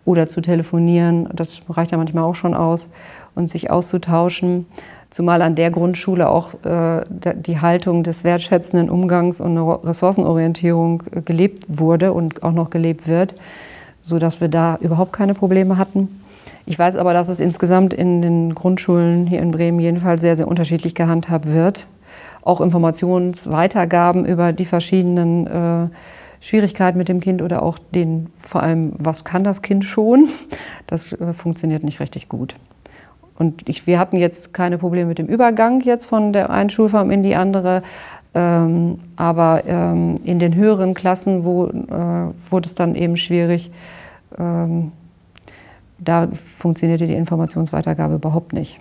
oder 0.05 0.27
zu 0.27 0.41
telefonieren. 0.41 1.29
Das 1.33 1.61
reicht 1.69 1.91
ja 1.91 1.97
manchmal 1.97 2.23
auch 2.23 2.35
schon 2.35 2.53
aus 2.53 2.89
und 3.35 3.49
sich 3.49 3.69
auszutauschen 3.71 4.65
zumal 5.11 5.41
an 5.41 5.55
der 5.55 5.69
Grundschule 5.69 6.27
auch 6.29 6.53
äh, 6.63 7.03
die 7.09 7.59
Haltung 7.59 8.03
des 8.03 8.23
wertschätzenden 8.23 8.89
Umgangs 8.89 9.39
und 9.39 9.51
eine 9.51 9.83
Ressourcenorientierung 9.83 11.03
äh, 11.11 11.21
gelebt 11.21 11.65
wurde 11.67 12.13
und 12.13 12.41
auch 12.41 12.53
noch 12.53 12.71
gelebt 12.71 13.07
wird, 13.07 13.35
sodass 14.01 14.41
wir 14.41 14.47
da 14.47 14.77
überhaupt 14.81 15.13
keine 15.13 15.35
Probleme 15.35 15.77
hatten. 15.77 16.21
Ich 16.65 16.79
weiß 16.79 16.95
aber, 16.95 17.13
dass 17.13 17.27
es 17.27 17.39
insgesamt 17.39 17.93
in 17.93 18.21
den 18.21 18.55
Grundschulen 18.55 19.27
hier 19.27 19.39
in 19.39 19.51
Bremen 19.51 19.79
jedenfalls 19.79 20.21
sehr, 20.21 20.37
sehr 20.37 20.47
unterschiedlich 20.47 20.95
gehandhabt 20.95 21.45
wird. 21.45 21.87
Auch 22.43 22.61
Informationsweitergaben 22.61 24.25
über 24.25 24.53
die 24.53 24.65
verschiedenen 24.65 25.47
äh, 25.47 25.89
Schwierigkeiten 26.39 26.97
mit 26.97 27.09
dem 27.09 27.19
Kind 27.19 27.41
oder 27.41 27.61
auch 27.61 27.77
den, 27.77 28.27
vor 28.37 28.63
allem, 28.63 28.93
was 28.97 29.25
kann 29.25 29.43
das 29.43 29.61
Kind 29.61 29.83
schon, 29.83 30.29
das 30.87 31.11
äh, 31.11 31.33
funktioniert 31.33 31.83
nicht 31.83 31.99
richtig 31.99 32.29
gut. 32.29 32.55
Und 33.37 33.67
ich, 33.67 33.87
wir 33.87 33.99
hatten 33.99 34.17
jetzt 34.17 34.53
keine 34.53 34.77
Probleme 34.77 35.09
mit 35.09 35.17
dem 35.17 35.27
Übergang 35.27 35.81
jetzt 35.81 36.05
von 36.05 36.33
der 36.33 36.49
einen 36.49 36.69
Schulform 36.69 37.11
in 37.11 37.23
die 37.23 37.35
andere. 37.35 37.81
Ähm, 38.33 38.99
aber 39.17 39.63
ähm, 39.65 40.15
in 40.23 40.39
den 40.39 40.55
höheren 40.55 40.93
Klassen 40.93 41.43
wo, 41.43 41.67
äh, 41.67 42.49
wurde 42.49 42.67
es 42.67 42.75
dann 42.75 42.95
eben 42.95 43.17
schwierig. 43.17 43.71
Ähm, 44.37 44.93
da 45.97 46.27
funktionierte 46.27 47.07
die 47.07 47.13
Informationsweitergabe 47.13 48.15
überhaupt 48.15 48.53
nicht. 48.53 48.79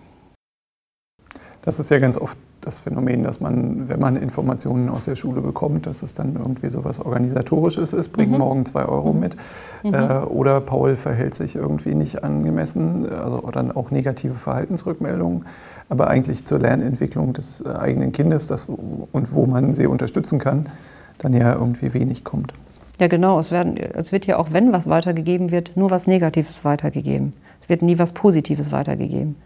Das 1.63 1.79
ist 1.79 1.91
ja 1.91 1.99
ganz 1.99 2.17
oft 2.17 2.37
das 2.61 2.81
Phänomen, 2.81 3.25
dass 3.25 3.41
man, 3.41 3.89
wenn 3.89 4.01
man 4.01 4.17
Informationen 4.17 4.89
aus 4.89 5.07
der 5.07 5.15
Schule 5.15 5.41
bekommt, 5.41 5.87
dass 5.87 6.03
es 6.03 6.15
dann 6.15 6.37
irgendwie 6.37 6.69
so 6.69 6.85
was 6.85 7.01
Organisatorisches 7.01 7.93
ist, 7.93 8.11
bring 8.11 8.31
mhm. 8.31 8.39
morgen 8.39 8.67
zwei 8.67 8.85
Euro 8.85 9.13
mhm. 9.13 9.21
mit. 9.21 9.37
Mhm. 9.83 9.95
Äh, 9.95 9.99
oder 10.27 10.61
Paul 10.61 10.97
verhält 10.97 11.35
sich 11.35 11.57
irgendwie 11.57 11.95
nicht 11.95 12.23
angemessen, 12.23 13.11
also 13.11 13.49
dann 13.53 13.73
auch 13.73 13.91
negative 13.91 14.35
Verhaltensrückmeldungen. 14.35 15.47
Aber 15.89 16.09
eigentlich 16.09 16.45
zur 16.45 16.59
Lernentwicklung 16.59 17.33
des 17.33 17.63
äh, 17.63 17.71
eigenen 17.71 18.13
Kindes 18.13 18.47
das, 18.47 18.67
und 18.67 19.35
wo 19.35 19.47
man 19.47 19.75
sie 19.75 19.87
unterstützen 19.87 20.39
kann, 20.39 20.67
dann 21.19 21.33
ja 21.33 21.55
irgendwie 21.55 21.93
wenig 21.95 22.25
kommt. 22.25 22.53
Ja, 22.99 23.09
genau. 23.09 23.39
Es, 23.39 23.51
werden, 23.51 23.79
es 23.79 24.13
wird 24.13 24.27
ja 24.27 24.37
auch, 24.37 24.53
wenn 24.53 24.73
was 24.73 24.89
weitergegeben 24.89 25.51
wird, 25.51 25.77
nur 25.77 25.91
was 25.91 26.07
Negatives 26.07 26.65
weitergegeben. 26.65 27.33
Es 27.63 27.69
wird 27.71 27.81
nie 27.81 27.99
was 27.99 28.13
Positives 28.13 28.73
weitergegeben. 28.73 29.37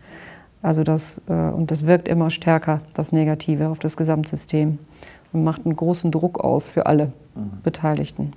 Also 0.64 0.82
das, 0.82 1.20
äh, 1.28 1.32
und 1.32 1.70
das 1.70 1.84
wirkt 1.84 2.08
immer 2.08 2.30
stärker, 2.30 2.80
das 2.94 3.12
Negative 3.12 3.68
auf 3.68 3.78
das 3.80 3.98
Gesamtsystem 3.98 4.78
und 5.34 5.44
macht 5.44 5.66
einen 5.66 5.76
großen 5.76 6.10
Druck 6.10 6.40
aus 6.40 6.70
für 6.70 6.86
alle 6.86 7.12
mhm. 7.34 7.60
Beteiligten. 7.62 8.32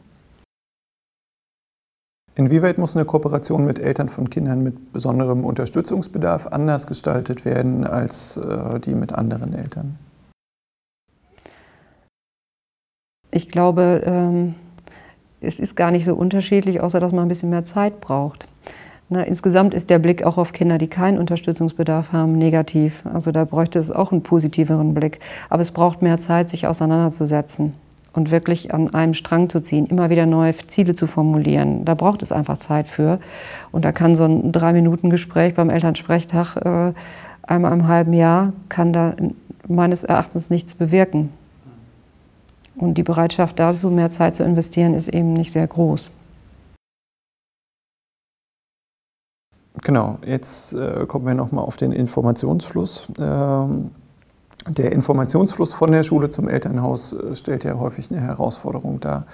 Inwieweit 2.35 2.79
muss 2.79 2.97
eine 2.97 3.05
Kooperation 3.05 3.65
mit 3.65 3.79
Eltern 3.79 4.09
von 4.09 4.29
Kindern 4.29 4.61
mit 4.61 4.91
besonderem 4.91 5.45
Unterstützungsbedarf 5.45 6.47
anders 6.47 6.85
gestaltet 6.85 7.45
werden 7.45 7.87
als 7.87 8.35
äh, 8.35 8.81
die 8.81 8.93
mit 8.93 9.13
anderen 9.13 9.53
Eltern? 9.53 9.97
Ich 13.31 13.47
glaube, 13.47 14.03
ähm, 14.05 14.55
es 15.39 15.61
ist 15.61 15.77
gar 15.77 15.91
nicht 15.91 16.03
so 16.03 16.13
unterschiedlich, 16.13 16.81
außer 16.81 16.99
dass 16.99 17.13
man 17.13 17.21
ein 17.21 17.29
bisschen 17.29 17.51
mehr 17.51 17.63
Zeit 17.63 18.01
braucht. 18.01 18.49
Na, 19.09 19.23
insgesamt 19.23 19.73
ist 19.73 19.89
der 19.89 19.99
Blick 19.99 20.23
auch 20.23 20.37
auf 20.37 20.51
Kinder, 20.51 20.77
die 20.77 20.87
keinen 20.87 21.17
Unterstützungsbedarf 21.17 22.11
haben, 22.11 22.37
negativ. 22.37 23.03
Also 23.05 23.31
da 23.31 23.45
bräuchte 23.45 23.79
es 23.79 23.89
auch 23.89 24.11
einen 24.11 24.21
positiveren 24.21 24.93
Blick. 24.93 25.19
Aber 25.49 25.61
es 25.61 25.71
braucht 25.71 26.01
mehr 26.01 26.19
Zeit, 26.19 26.49
sich 26.49 26.67
auseinanderzusetzen 26.67 27.73
und 28.11 28.31
wirklich 28.31 28.73
an 28.73 28.93
einem 28.93 29.13
Strang 29.13 29.47
zu 29.47 29.61
ziehen, 29.61 29.85
immer 29.85 30.09
wieder 30.09 30.25
neue 30.25 30.53
Ziele 30.67 30.93
zu 30.93 31.07
formulieren. 31.07 31.85
Da 31.85 31.93
braucht 31.93 32.21
es 32.21 32.33
einfach 32.33 32.57
Zeit 32.57 32.87
für. 32.87 33.19
Und 33.71 33.85
da 33.85 33.93
kann 33.93 34.15
so 34.15 34.25
ein 34.25 34.51
Drei-Minuten-Gespräch 34.51 35.53
beim 35.53 35.69
Elternsprechtag 35.69 36.57
äh, 36.57 36.93
einmal 37.43 37.71
im 37.71 37.87
halben 37.87 38.13
Jahr, 38.13 38.51
kann 38.67 38.91
da 38.91 39.13
meines 39.69 40.03
Erachtens 40.03 40.49
nichts 40.49 40.73
bewirken. 40.73 41.29
Und 42.75 42.95
die 42.95 43.03
Bereitschaft 43.03 43.57
dazu, 43.57 43.89
mehr 43.89 44.11
Zeit 44.11 44.35
zu 44.35 44.43
investieren, 44.43 44.93
ist 44.93 45.07
eben 45.07 45.33
nicht 45.33 45.53
sehr 45.53 45.67
groß. 45.67 46.11
Genau, 49.83 50.17
jetzt 50.25 50.73
äh, 50.73 51.05
kommen 51.07 51.25
wir 51.25 51.33
nochmal 51.33 51.63
auf 51.63 51.77
den 51.77 51.91
Informationsfluss. 51.91 53.07
Ähm, 53.19 53.91
der 54.67 54.91
Informationsfluss 54.91 55.73
von 55.73 55.91
der 55.91 56.03
Schule 56.03 56.29
zum 56.29 56.49
Elternhaus 56.49 57.13
äh, 57.13 57.35
stellt 57.35 57.63
ja 57.63 57.77
häufig 57.79 58.11
eine 58.11 58.21
Herausforderung 58.21 58.99
dar. 58.99 59.25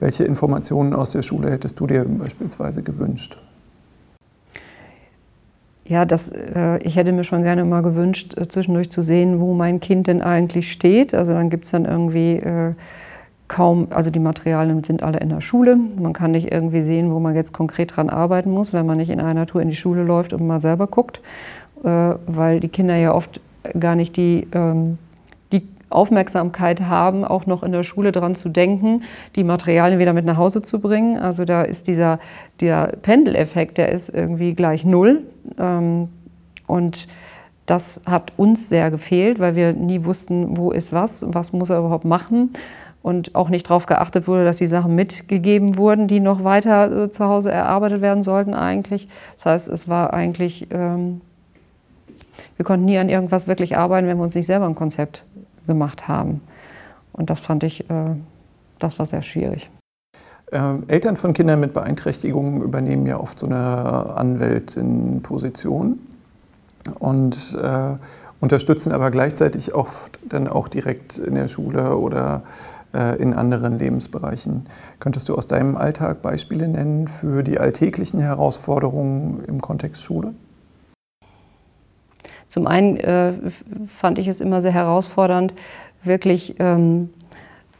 Welche 0.00 0.24
Informationen 0.24 0.92
aus 0.92 1.12
der 1.12 1.22
Schule 1.22 1.50
hättest 1.50 1.80
du 1.80 1.86
dir 1.86 2.04
beispielsweise 2.04 2.82
gewünscht? 2.82 3.38
ja, 5.88 6.04
das, 6.04 6.28
äh, 6.28 6.78
ich 6.78 6.96
hätte 6.96 7.12
mir 7.12 7.24
schon 7.24 7.42
gerne 7.42 7.64
mal 7.64 7.82
gewünscht, 7.82 8.36
äh, 8.36 8.48
zwischendurch 8.48 8.90
zu 8.90 9.02
sehen, 9.02 9.40
wo 9.40 9.54
mein 9.54 9.80
Kind 9.80 10.06
denn 10.06 10.20
eigentlich 10.20 10.72
steht. 10.72 11.14
Also 11.14 11.32
dann 11.32 11.50
gibt 11.50 11.64
es 11.64 11.70
dann 11.70 11.84
irgendwie 11.84 12.36
äh, 12.36 12.74
kaum, 13.48 13.88
also 13.90 14.10
die 14.10 14.18
Materialien 14.18 14.82
sind 14.82 15.02
alle 15.02 15.18
in 15.18 15.28
der 15.28 15.40
Schule. 15.40 15.76
Man 15.76 16.12
kann 16.12 16.32
nicht 16.32 16.52
irgendwie 16.52 16.82
sehen, 16.82 17.12
wo 17.12 17.20
man 17.20 17.34
jetzt 17.34 17.52
konkret 17.52 17.96
dran 17.96 18.10
arbeiten 18.10 18.50
muss, 18.50 18.72
wenn 18.72 18.86
man 18.86 18.96
nicht 18.96 19.10
in 19.10 19.20
einer 19.20 19.46
Tour 19.46 19.62
in 19.62 19.68
die 19.68 19.76
Schule 19.76 20.02
läuft 20.02 20.32
und 20.32 20.46
mal 20.46 20.60
selber 20.60 20.86
guckt, 20.86 21.20
äh, 21.84 22.14
weil 22.26 22.60
die 22.60 22.68
Kinder 22.68 22.96
ja 22.96 23.14
oft 23.14 23.40
gar 23.78 23.94
nicht 23.94 24.16
die, 24.16 24.46
ähm, 24.52 24.98
die 25.52 25.62
Aufmerksamkeit 25.90 26.82
haben, 26.82 27.24
auch 27.24 27.46
noch 27.46 27.62
in 27.62 27.72
der 27.72 27.84
Schule 27.84 28.10
dran 28.10 28.34
zu 28.34 28.48
denken, 28.48 29.02
die 29.36 29.44
Materialien 29.44 30.00
wieder 30.00 30.12
mit 30.12 30.24
nach 30.24 30.36
Hause 30.36 30.62
zu 30.62 30.80
bringen. 30.80 31.18
Also 31.18 31.44
da 31.44 31.62
ist 31.62 31.86
dieser 31.86 32.18
der 32.60 32.94
Pendeleffekt, 33.02 33.78
der 33.78 33.92
ist 33.92 34.08
irgendwie 34.08 34.54
gleich 34.54 34.84
null. 34.84 35.22
Ähm, 35.58 36.08
und 36.66 37.06
das 37.66 38.00
hat 38.06 38.32
uns 38.36 38.68
sehr 38.68 38.90
gefehlt, 38.90 39.38
weil 39.38 39.56
wir 39.56 39.72
nie 39.72 40.04
wussten, 40.04 40.56
wo 40.56 40.72
ist 40.72 40.92
was, 40.92 41.24
was 41.28 41.52
muss 41.52 41.70
er 41.70 41.78
überhaupt 41.78 42.04
machen 42.04 42.50
und 43.06 43.36
auch 43.36 43.50
nicht 43.50 43.70
darauf 43.70 43.86
geachtet 43.86 44.26
wurde, 44.26 44.44
dass 44.44 44.56
die 44.56 44.66
Sachen 44.66 44.96
mitgegeben 44.96 45.76
wurden, 45.76 46.08
die 46.08 46.18
noch 46.18 46.42
weiter 46.42 47.04
äh, 47.04 47.08
zu 47.12 47.24
Hause 47.24 47.52
erarbeitet 47.52 48.00
werden 48.00 48.24
sollten 48.24 48.52
eigentlich. 48.52 49.06
Das 49.36 49.46
heißt, 49.46 49.68
es 49.68 49.88
war 49.88 50.12
eigentlich, 50.12 50.66
ähm, 50.72 51.20
wir 52.56 52.64
konnten 52.64 52.84
nie 52.84 52.98
an 52.98 53.08
irgendwas 53.08 53.46
wirklich 53.46 53.78
arbeiten, 53.78 54.08
wenn 54.08 54.16
wir 54.16 54.24
uns 54.24 54.34
nicht 54.34 54.46
selber 54.46 54.66
ein 54.66 54.74
Konzept 54.74 55.24
gemacht 55.68 56.08
haben. 56.08 56.40
Und 57.12 57.30
das 57.30 57.38
fand 57.38 57.62
ich, 57.62 57.88
äh, 57.88 58.16
das 58.80 58.98
war 58.98 59.06
sehr 59.06 59.22
schwierig. 59.22 59.70
Ähm, 60.50 60.82
Eltern 60.88 61.16
von 61.16 61.32
Kindern 61.32 61.60
mit 61.60 61.74
Beeinträchtigungen 61.74 62.60
übernehmen 62.60 63.06
ja 63.06 63.20
oft 63.20 63.38
so 63.38 63.46
eine 63.46 64.16
Anwältin-Position 64.16 66.00
und 66.98 67.56
äh, 67.62 67.94
unterstützen 68.40 68.90
aber 68.90 69.12
gleichzeitig 69.12 69.74
oft 69.74 70.18
dann 70.28 70.48
auch 70.48 70.66
direkt 70.66 71.18
in 71.18 71.36
der 71.36 71.46
Schule 71.46 71.96
oder 71.96 72.42
in 73.18 73.34
anderen 73.34 73.78
Lebensbereichen. 73.78 74.66
Könntest 75.00 75.28
du 75.28 75.34
aus 75.34 75.46
deinem 75.46 75.76
Alltag 75.76 76.22
Beispiele 76.22 76.68
nennen 76.68 77.08
für 77.08 77.42
die 77.42 77.58
alltäglichen 77.58 78.20
Herausforderungen 78.20 79.44
im 79.46 79.60
Kontext 79.60 80.02
Schule? 80.02 80.34
Zum 82.48 82.66
einen 82.66 82.96
äh, 82.96 83.32
fand 83.86 84.18
ich 84.18 84.28
es 84.28 84.40
immer 84.40 84.62
sehr 84.62 84.72
herausfordernd, 84.72 85.52
wirklich 86.04 86.54
ähm, 86.58 87.10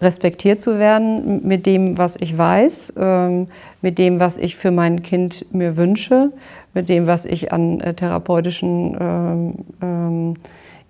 respektiert 0.00 0.60
zu 0.60 0.78
werden 0.78 1.46
mit 1.46 1.64
dem, 1.64 1.96
was 1.96 2.16
ich 2.16 2.36
weiß, 2.36 2.92
ähm, 2.98 3.46
mit 3.80 3.98
dem, 3.98 4.20
was 4.20 4.36
ich 4.36 4.56
für 4.56 4.70
mein 4.70 5.02
Kind 5.02 5.46
mir 5.54 5.76
wünsche, 5.76 6.32
mit 6.74 6.88
dem, 6.88 7.06
was 7.06 7.24
ich 7.24 7.52
an 7.52 7.80
äh, 7.80 7.94
therapeutischen 7.94 8.96
ähm, 9.00 9.54
ähm, 9.80 10.34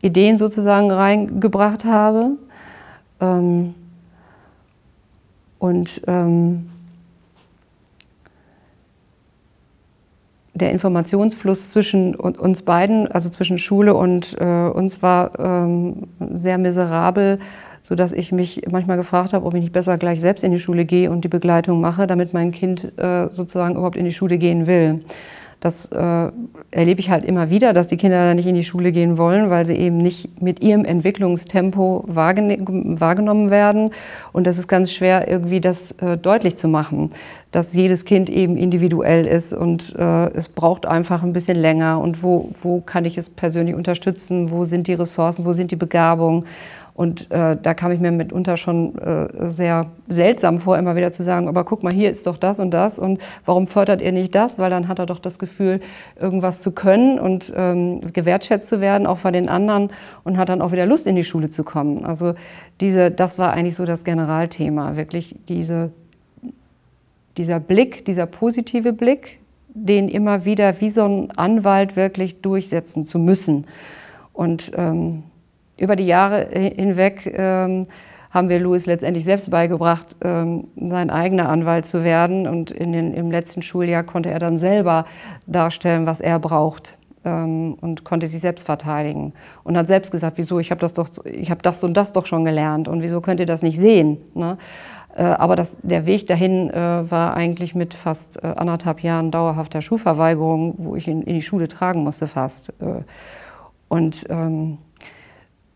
Ideen 0.02 0.38
sozusagen 0.38 0.90
reingebracht 0.90 1.84
habe. 1.84 2.32
Und 5.58 6.02
ähm, 6.06 6.70
der 10.56 10.70
Informationsfluss 10.70 11.70
zwischen 11.70 12.14
uns 12.14 12.62
beiden, 12.62 13.06
also 13.08 13.28
zwischen 13.28 13.58
Schule 13.58 13.94
und 13.94 14.36
äh, 14.40 14.68
uns, 14.68 15.02
war 15.02 15.38
ähm, 15.38 16.08
sehr 16.18 16.58
miserabel, 16.58 17.38
sodass 17.82 18.12
ich 18.12 18.32
mich 18.32 18.62
manchmal 18.70 18.96
gefragt 18.96 19.32
habe, 19.32 19.44
ob 19.44 19.54
ich 19.54 19.60
nicht 19.60 19.72
besser 19.72 19.98
gleich 19.98 20.20
selbst 20.20 20.42
in 20.42 20.52
die 20.52 20.58
Schule 20.58 20.84
gehe 20.84 21.10
und 21.10 21.22
die 21.22 21.28
Begleitung 21.28 21.80
mache, 21.80 22.06
damit 22.06 22.32
mein 22.32 22.52
Kind 22.52 22.92
äh, 22.98 23.28
sozusagen 23.30 23.74
überhaupt 23.74 23.96
in 23.96 24.04
die 24.04 24.12
Schule 24.12 24.38
gehen 24.38 24.66
will. 24.66 25.00
Das 25.60 25.86
äh, 25.86 26.30
erlebe 26.70 27.00
ich 27.00 27.10
halt 27.10 27.24
immer 27.24 27.48
wieder, 27.50 27.72
dass 27.72 27.86
die 27.86 27.96
Kinder 27.96 28.34
nicht 28.34 28.46
in 28.46 28.54
die 28.54 28.64
Schule 28.64 28.92
gehen 28.92 29.16
wollen, 29.16 29.48
weil 29.48 29.64
sie 29.64 29.74
eben 29.74 29.96
nicht 29.96 30.40
mit 30.40 30.62
ihrem 30.62 30.84
Entwicklungstempo 30.84 32.04
wahrgenommen 32.06 33.50
werden. 33.50 33.90
Und 34.32 34.46
das 34.46 34.58
ist 34.58 34.68
ganz 34.68 34.92
schwer, 34.92 35.28
irgendwie 35.28 35.60
das 35.60 35.92
äh, 35.92 36.18
deutlich 36.18 36.56
zu 36.56 36.68
machen, 36.68 37.10
dass 37.52 37.72
jedes 37.72 38.04
Kind 38.04 38.28
eben 38.28 38.56
individuell 38.56 39.26
ist 39.26 39.54
und 39.54 39.94
äh, 39.98 40.26
es 40.34 40.50
braucht 40.50 40.84
einfach 40.84 41.22
ein 41.22 41.32
bisschen 41.32 41.56
länger. 41.56 42.00
Und 42.00 42.22
wo, 42.22 42.50
wo 42.60 42.80
kann 42.82 43.06
ich 43.06 43.16
es 43.16 43.30
persönlich 43.30 43.74
unterstützen? 43.74 44.50
Wo 44.50 44.66
sind 44.66 44.88
die 44.88 44.94
Ressourcen? 44.94 45.46
Wo 45.46 45.52
sind 45.52 45.70
die 45.70 45.76
Begabungen? 45.76 46.44
Und 46.96 47.30
äh, 47.30 47.58
da 47.60 47.74
kam 47.74 47.92
ich 47.92 48.00
mir 48.00 48.10
mitunter 48.10 48.56
schon 48.56 48.96
äh, 48.96 49.50
sehr 49.50 49.90
seltsam 50.08 50.60
vor, 50.60 50.78
immer 50.78 50.96
wieder 50.96 51.12
zu 51.12 51.22
sagen, 51.22 51.46
aber 51.46 51.62
guck 51.64 51.82
mal, 51.82 51.92
hier 51.92 52.10
ist 52.10 52.26
doch 52.26 52.38
das 52.38 52.58
und 52.58 52.70
das 52.70 52.98
und 52.98 53.20
warum 53.44 53.66
fördert 53.66 54.00
ihr 54.00 54.12
nicht 54.12 54.34
das? 54.34 54.58
Weil 54.58 54.70
dann 54.70 54.88
hat 54.88 54.98
er 54.98 55.04
doch 55.04 55.18
das 55.18 55.38
Gefühl, 55.38 55.80
irgendwas 56.18 56.62
zu 56.62 56.72
können 56.72 57.18
und 57.18 57.52
ähm, 57.54 58.00
gewertschätzt 58.14 58.68
zu 58.68 58.80
werden, 58.80 59.06
auch 59.06 59.18
von 59.18 59.34
den 59.34 59.46
anderen 59.46 59.90
und 60.24 60.38
hat 60.38 60.48
dann 60.48 60.62
auch 60.62 60.72
wieder 60.72 60.86
Lust, 60.86 61.06
in 61.06 61.16
die 61.16 61.24
Schule 61.24 61.50
zu 61.50 61.64
kommen. 61.64 62.06
Also 62.06 62.32
diese, 62.80 63.10
das 63.10 63.38
war 63.38 63.52
eigentlich 63.52 63.76
so 63.76 63.84
das 63.84 64.02
Generalthema, 64.02 64.96
wirklich 64.96 65.36
diese, 65.48 65.90
dieser 67.36 67.60
Blick, 67.60 68.06
dieser 68.06 68.24
positive 68.24 68.94
Blick, 68.94 69.38
den 69.68 70.08
immer 70.08 70.46
wieder 70.46 70.80
wie 70.80 70.88
so 70.88 71.04
ein 71.04 71.30
Anwalt 71.36 71.94
wirklich 71.94 72.40
durchsetzen 72.40 73.04
zu 73.04 73.18
müssen. 73.18 73.66
Und 74.32 74.72
ähm, 74.76 75.24
über 75.78 75.96
die 75.96 76.06
Jahre 76.06 76.48
hinweg 76.50 77.32
ähm, 77.36 77.86
haben 78.30 78.48
wir 78.48 78.60
Louis 78.60 78.86
letztendlich 78.86 79.24
selbst 79.24 79.50
beigebracht, 79.50 80.16
ähm, 80.22 80.68
sein 80.76 81.10
eigener 81.10 81.48
Anwalt 81.48 81.86
zu 81.86 82.04
werden. 82.04 82.46
Und 82.46 82.70
in 82.70 82.92
den, 82.92 83.14
im 83.14 83.30
letzten 83.30 83.62
Schuljahr 83.62 84.02
konnte 84.02 84.30
er 84.30 84.38
dann 84.38 84.58
selber 84.58 85.06
darstellen, 85.46 86.06
was 86.06 86.20
er 86.20 86.38
braucht 86.38 86.98
ähm, 87.24 87.78
und 87.80 88.04
konnte 88.04 88.26
sich 88.26 88.40
selbst 88.40 88.66
verteidigen. 88.66 89.32
Und 89.64 89.76
hat 89.76 89.88
selbst 89.88 90.12
gesagt, 90.12 90.38
wieso, 90.38 90.58
ich 90.58 90.70
habe 90.70 90.80
das, 90.80 90.92
hab 90.94 91.62
das 91.62 91.82
und 91.82 91.96
das 91.96 92.12
doch 92.12 92.26
schon 92.26 92.44
gelernt 92.44 92.88
und 92.88 93.02
wieso 93.02 93.20
könnt 93.20 93.40
ihr 93.40 93.46
das 93.46 93.62
nicht 93.62 93.78
sehen? 93.78 94.18
Ne? 94.34 94.58
Äh, 95.14 95.24
aber 95.24 95.56
das, 95.56 95.76
der 95.82 96.04
Weg 96.04 96.26
dahin 96.26 96.68
äh, 96.70 97.10
war 97.10 97.34
eigentlich 97.34 97.74
mit 97.74 97.94
fast 97.94 98.42
äh, 98.44 98.48
anderthalb 98.48 99.02
Jahren 99.02 99.30
dauerhafter 99.30 99.80
Schulverweigerung, 99.80 100.74
wo 100.76 100.94
ich 100.94 101.08
ihn 101.08 101.22
in 101.22 101.34
die 101.34 101.42
Schule 101.42 101.68
tragen 101.68 102.04
musste 102.04 102.26
fast. 102.26 102.70
Äh, 102.80 103.02
und 103.88 104.26
ähm, 104.28 104.78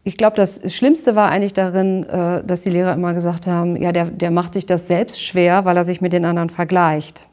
ich 0.02 0.16
glaube, 0.16 0.36
das 0.36 0.60
Schlimmste 0.74 1.14
war 1.14 1.30
eigentlich 1.30 1.52
darin, 1.52 2.04
äh, 2.04 2.42
dass 2.44 2.62
die 2.62 2.70
Lehrer 2.70 2.94
immer 2.94 3.12
gesagt 3.12 3.46
haben, 3.46 3.76
ja, 3.76 3.92
der, 3.92 4.06
der 4.06 4.30
macht 4.30 4.54
sich 4.54 4.66
das 4.66 4.86
selbst 4.86 5.22
schwer, 5.22 5.64
weil 5.64 5.76
er 5.76 5.84
sich 5.84 6.00
mit 6.00 6.12
den 6.12 6.24
anderen 6.24 6.48
vergleicht. 6.48 7.28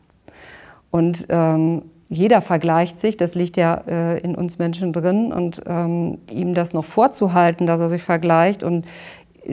Und 0.91 1.25
ähm, 1.29 1.83
jeder 2.09 2.41
vergleicht 2.41 2.99
sich, 2.99 3.17
das 3.17 3.35
liegt 3.35 3.57
ja 3.57 3.83
äh, 3.87 4.19
in 4.19 4.35
uns 4.35 4.59
Menschen 4.59 4.93
drin. 4.93 5.31
Und 5.31 5.61
ähm, 5.65 6.19
ihm 6.29 6.53
das 6.53 6.73
noch 6.73 6.85
vorzuhalten, 6.85 7.67
dass 7.67 7.79
er 7.79 7.89
sich 7.89 8.03
vergleicht 8.03 8.63
und 8.63 8.85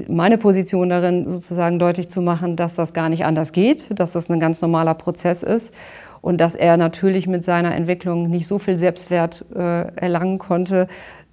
meine 0.09 0.39
Position 0.39 0.89
darin 0.89 1.31
sozusagen 1.31 1.79
deutlich 1.79 2.09
zu 2.09 2.21
machen, 2.21 2.57
dass 2.57 2.75
das 2.75 2.93
gar 2.93 3.09
nicht 3.09 3.25
anders 3.25 3.53
geht, 3.53 3.99
dass 3.99 4.13
das 4.13 4.29
ein 4.29 4.41
ganz 4.41 4.61
normaler 4.61 4.95
Prozess 4.95 5.43
ist 5.45 5.73
und 6.21 6.41
dass 6.41 6.55
er 6.55 6.77
natürlich 6.77 7.27
mit 7.27 7.45
seiner 7.45 7.75
Entwicklung 7.75 8.29
nicht 8.29 8.49
so 8.49 8.59
viel 8.59 8.77
Selbstwert 8.77 9.45
äh, 9.55 9.95
erlangen 9.95 10.39
konnte, 10.39 10.89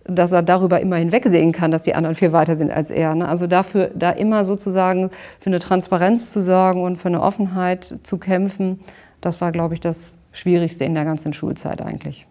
dass 0.06 0.32
er 0.32 0.42
darüber 0.42 0.80
immer 0.80 0.96
hinwegsehen 0.96 1.52
kann, 1.52 1.72
dass 1.72 1.84
die 1.84 1.96
anderen 1.96 2.16
viel 2.16 2.32
weiter 2.32 2.56
sind 2.56 2.72
als 2.72 2.90
er. 2.90 3.16
Ne? 3.16 3.28
Also 3.28 3.48
dafür, 3.48 3.92
da 3.94 4.12
immer 4.12 4.46
sozusagen 4.46 5.12
für 5.40 5.50
eine 5.50 5.60
Transparenz 5.60 6.32
zu 6.32 6.42
sorgen 6.42 6.84
und 6.84 6.98
für 6.98 7.08
eine 7.08 7.22
Offenheit 7.22 8.00
zu 8.04 8.18
kämpfen, 8.18 8.80
das 9.22 9.42
war, 9.42 9.52
glaube 9.52 9.74
ich, 9.74 9.80
das 9.80 10.14
Schwierigste 10.32 10.84
in 10.84 10.96
der 10.96 11.06
ganzen 11.06 11.34
Schulzeit 11.34 11.82
eigentlich. 11.82 12.26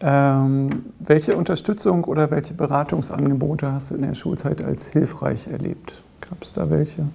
Ähm, 0.00 0.86
welche 0.98 1.36
Unterstützung 1.36 2.02
oder 2.04 2.32
welche 2.32 2.54
Beratungsangebote 2.54 3.72
hast 3.72 3.90
du 3.90 3.94
in 3.94 4.02
der 4.02 4.14
Schulzeit 4.14 4.62
als 4.64 4.88
hilfreich 4.88 5.46
erlebt? 5.46 6.02
Gab 6.20 6.42
es 6.42 6.52
da 6.52 6.68
welche? 6.70 7.06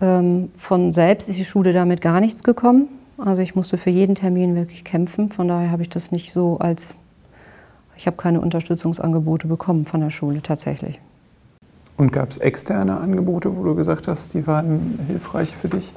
Ähm, 0.00 0.50
von 0.56 0.92
selbst 0.92 1.28
ist 1.28 1.38
die 1.38 1.44
Schule 1.44 1.72
damit 1.72 2.00
gar 2.00 2.20
nichts 2.20 2.42
gekommen. 2.42 2.88
Also 3.24 3.42
ich 3.42 3.54
musste 3.54 3.76
für 3.76 3.90
jeden 3.90 4.14
Termin 4.14 4.54
wirklich 4.54 4.84
kämpfen. 4.84 5.30
Von 5.30 5.48
daher 5.48 5.70
habe 5.70 5.82
ich 5.82 5.90
das 5.90 6.10
nicht 6.10 6.32
so 6.32 6.58
als, 6.58 6.94
ich 7.96 8.06
habe 8.06 8.16
keine 8.16 8.40
Unterstützungsangebote 8.40 9.46
bekommen 9.46 9.84
von 9.84 10.00
der 10.00 10.10
Schule 10.10 10.42
tatsächlich. 10.42 10.98
Und 11.96 12.12
gab 12.12 12.30
es 12.30 12.38
externe 12.38 12.98
Angebote, 12.98 13.54
wo 13.54 13.62
du 13.62 13.74
gesagt 13.74 14.08
hast, 14.08 14.32
die 14.32 14.46
waren 14.46 14.98
hilfreich 15.06 15.54
für 15.54 15.68
dich? 15.68 15.92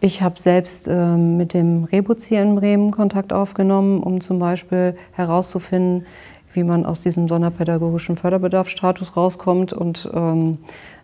Ich 0.00 0.22
habe 0.22 0.40
selbst 0.40 0.88
äh, 0.88 1.16
mit 1.16 1.54
dem 1.54 1.84
Rebuzzier 1.84 2.42
in 2.42 2.54
Bremen 2.56 2.90
Kontakt 2.90 3.32
aufgenommen, 3.32 4.02
um 4.02 4.20
zum 4.20 4.38
Beispiel 4.38 4.96
herauszufinden, 5.12 6.06
wie 6.54 6.62
man 6.62 6.86
aus 6.86 7.00
diesem 7.02 7.28
sonderpädagogischen 7.28 8.16
Förderbedarfsstatus 8.16 9.16
rauskommt 9.16 9.72
und 9.72 10.08
ähm, 10.14 10.58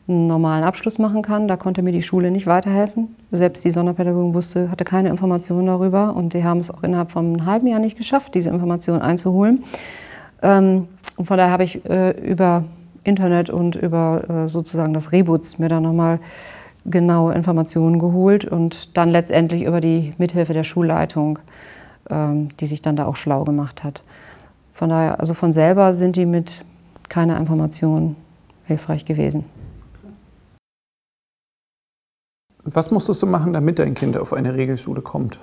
einen 0.08 0.26
normalen 0.26 0.64
Abschluss 0.64 0.98
machen 0.98 1.22
kann. 1.22 1.48
Da 1.48 1.56
konnte 1.56 1.82
mir 1.82 1.92
die 1.92 2.02
Schule 2.02 2.30
nicht 2.30 2.46
weiterhelfen. 2.46 3.14
Selbst 3.30 3.64
die 3.64 3.70
Sonderpädagogin 3.70 4.34
wusste, 4.34 4.70
hatte 4.70 4.84
keine 4.84 5.08
Informationen 5.08 5.66
darüber 5.66 6.14
und 6.14 6.32
sie 6.32 6.44
haben 6.44 6.60
es 6.60 6.70
auch 6.70 6.82
innerhalb 6.82 7.10
von 7.10 7.26
einem 7.26 7.46
halben 7.46 7.66
Jahr 7.66 7.80
nicht 7.80 7.96
geschafft, 7.96 8.34
diese 8.34 8.50
Informationen 8.50 9.02
einzuholen. 9.02 9.64
Ähm, 10.42 10.88
und 11.16 11.26
von 11.26 11.36
daher 11.36 11.52
habe 11.52 11.64
ich 11.64 11.84
äh, 11.84 12.10
über 12.10 12.64
Internet 13.04 13.50
und 13.50 13.76
über 13.76 14.24
äh, 14.28 14.48
sozusagen 14.48 14.94
das 14.94 15.12
Rebutz 15.12 15.58
mir 15.58 15.68
dann 15.68 15.82
nochmal 15.82 16.18
genaue 16.86 17.34
Informationen 17.34 17.98
geholt 17.98 18.44
und 18.44 18.96
dann 18.96 19.10
letztendlich 19.10 19.64
über 19.64 19.80
die 19.80 20.14
Mithilfe 20.18 20.54
der 20.54 20.64
Schulleitung, 20.64 21.38
ähm, 22.08 22.48
die 22.58 22.66
sich 22.66 22.82
dann 22.82 22.96
da 22.96 23.06
auch 23.06 23.16
schlau 23.16 23.44
gemacht 23.44 23.84
hat. 23.84 24.02
Von 24.72 24.88
daher, 24.88 25.20
also 25.20 25.34
von 25.34 25.52
selber 25.52 25.94
sind 25.94 26.16
die 26.16 26.26
mit 26.26 26.64
keiner 27.08 27.36
Information 27.36 28.16
hilfreich 28.64 29.04
gewesen. 29.04 29.44
Was 32.72 32.90
musstest 32.90 33.22
du 33.22 33.26
machen, 33.26 33.52
damit 33.52 33.78
dein 33.78 33.94
Kind 33.94 34.16
auf 34.16 34.32
eine 34.32 34.54
Regelschule 34.54 35.00
kommt? 35.00 35.38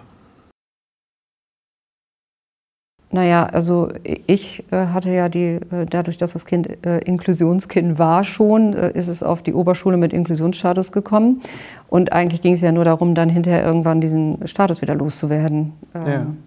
Naja, 3.09 3.45
also 3.45 3.89
ich 4.03 4.63
äh, 4.71 4.87
hatte 4.87 5.09
ja 5.09 5.29
die, 5.29 5.59
äh, 5.71 5.85
dadurch, 5.89 6.17
dass 6.17 6.33
das 6.33 6.45
Kind 6.45 6.85
äh, 6.85 6.99
Inklusionskind 6.99 7.97
war 7.97 8.23
schon, 8.25 8.73
ist 8.73 9.07
es 9.07 9.23
auf 9.23 9.41
die 9.41 9.53
Oberschule 9.53 9.95
mit 9.95 10.11
Inklusionsstatus 10.11 10.91
gekommen. 10.91 11.41
Und 11.87 12.11
eigentlich 12.11 12.41
ging 12.41 12.53
es 12.53 12.61
ja 12.61 12.71
nur 12.71 12.83
darum, 12.83 13.15
dann 13.15 13.29
hinterher 13.29 13.63
irgendwann 13.63 14.01
diesen 14.01 14.45
Status 14.47 14.81
wieder 14.81 14.93
loszuwerden. 14.93 15.73
Ähm, 15.95 16.37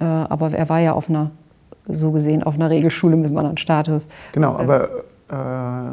ja. 0.00 0.26
Aber 0.28 0.52
er 0.52 0.68
war 0.68 0.80
ja 0.80 0.92
auf 0.92 1.08
einer, 1.08 1.30
so 1.88 2.10
gesehen, 2.10 2.42
auf 2.42 2.54
einer 2.54 2.68
Regelschule 2.68 3.16
mit 3.16 3.26
einem 3.26 3.38
anderen 3.38 3.56
Status. 3.56 4.06
Genau, 4.32 4.56
aber 4.56 4.84
äh, 4.84 5.02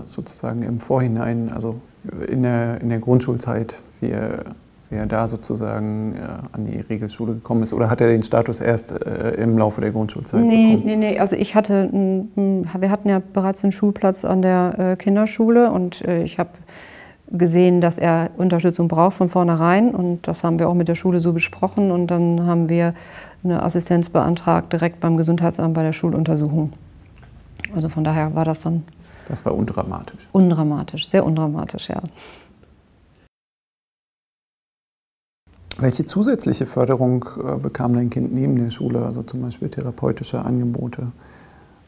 sozusagen 0.06 0.62
im 0.64 0.80
Vorhinein, 0.80 1.52
also 1.54 1.80
in 2.28 2.44
der, 2.44 2.82
in 2.82 2.90
der 2.90 3.00
Grundschulzeit, 3.00 3.82
wie 4.02 4.10
er 4.10 4.44
wie 4.92 4.98
er 4.98 5.06
da 5.06 5.28
sozusagen 5.28 6.16
äh, 6.16 6.20
an 6.52 6.66
die 6.66 6.80
Regelschule 6.82 7.34
gekommen 7.34 7.64
ist? 7.64 7.72
Oder 7.72 7.90
hat 7.90 8.02
er 8.02 8.10
den 8.10 8.24
Status 8.24 8.60
erst 8.60 8.92
äh, 8.92 9.32
im 9.36 9.58
Laufe 9.58 9.80
der 9.80 9.92
Grundschulzeit 9.92 10.42
nee, 10.42 10.76
bekommen? 10.76 10.86
Nee, 10.86 11.12
nee, 11.12 11.20
also 11.20 11.38
ich 11.38 11.56
hatte, 11.56 11.90
wir 12.36 12.92
hatten 12.92 13.10
ja 13.10 13.22
bereits 13.34 13.64
einen 13.64 13.72
Schulplatz 13.72 14.26
an 14.26 14.42
der 14.42 14.76
äh, 14.78 14.96
Kinderschule 14.98 15.72
und 15.72 16.02
äh, 16.02 16.24
ich 16.24 16.38
habe 16.38 16.50
gesehen, 17.32 17.80
dass 17.80 17.98
er 17.98 18.32
Unterstützung 18.36 18.90
braucht 18.90 19.16
von 19.16 19.30
vornherein 19.30 19.96
und 19.96 20.28
das 20.28 20.44
haben 20.44 20.60
wir 20.60 20.68
auch 20.68 20.74
mit 20.74 20.90
der 20.90 20.96
Schule 20.96 21.22
so 21.22 21.32
besprochen 21.32 21.90
und 21.90 22.08
dann 22.08 22.46
haben 22.46 22.68
wir 22.68 22.94
eine 23.46 23.64
Assistenz 23.64 24.10
beantragt 24.10 24.74
direkt 24.74 25.00
beim 25.00 25.16
Gesundheitsamt 25.16 25.74
bei 25.74 25.84
der 25.84 25.94
Schuluntersuchung. 25.94 26.74
Also 27.74 27.88
von 27.88 28.04
daher 28.04 28.36
war 28.36 28.44
das 28.44 28.60
dann. 28.60 28.84
Das 29.32 29.46
war 29.46 29.56
undramatisch. 29.56 30.28
Undramatisch, 30.34 31.08
sehr 31.08 31.26
undramatisch, 31.26 31.88
ja. 31.88 32.02
Welche 35.78 36.06
zusätzliche 36.06 36.66
Förderung 36.66 37.24
äh, 37.38 37.56
bekam 37.56 37.94
dein 37.94 38.10
Kind 38.10 38.34
neben 38.34 38.58
der 38.58 38.72
Schule, 38.72 39.06
also 39.06 39.24
zum 39.24 39.42
Beispiel 39.42 39.70
therapeutische 39.70 40.44
Angebote? 40.44 41.14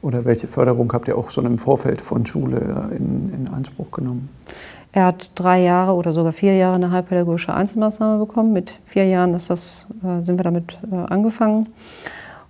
Oder 0.01 0.23
welche 0.23 0.47
Förderung 0.47 0.93
habt 0.93 1.09
ihr 1.09 1.17
auch 1.17 1.31
schon 1.31 1.45
im 1.45 1.57
Vorfeld 1.57 1.99
von 1.99 2.25
Schule 2.25 2.89
äh, 2.91 2.95
in, 2.95 3.33
in 3.33 3.49
Anspruch 3.49 3.91
genommen? 3.91 4.29
Er 4.93 5.07
hat 5.07 5.31
drei 5.35 5.61
Jahre 5.63 5.95
oder 5.95 6.13
sogar 6.13 6.31
vier 6.31 6.55
Jahre 6.55 6.75
eine 6.75 6.91
halbpädagogische 6.91 7.53
Einzelmaßnahme 7.53 8.25
bekommen. 8.25 8.53
Mit 8.53 8.79
vier 8.85 9.05
Jahren 9.07 9.33
ist 9.33 9.49
das, 9.49 9.85
äh, 10.01 10.23
sind 10.23 10.39
wir 10.39 10.45
damit 10.45 10.77
angefangen. 10.91 11.67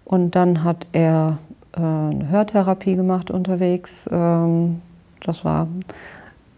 Und 0.06 0.36
dann 0.36 0.64
hat 0.64 0.86
er 0.92 1.40
eine 1.82 2.30
Hörtherapie 2.30 2.96
gemacht 2.96 3.32
unterwegs. 3.32 4.10
Ähm, 4.12 4.82
das 5.22 5.44
war 5.44 5.68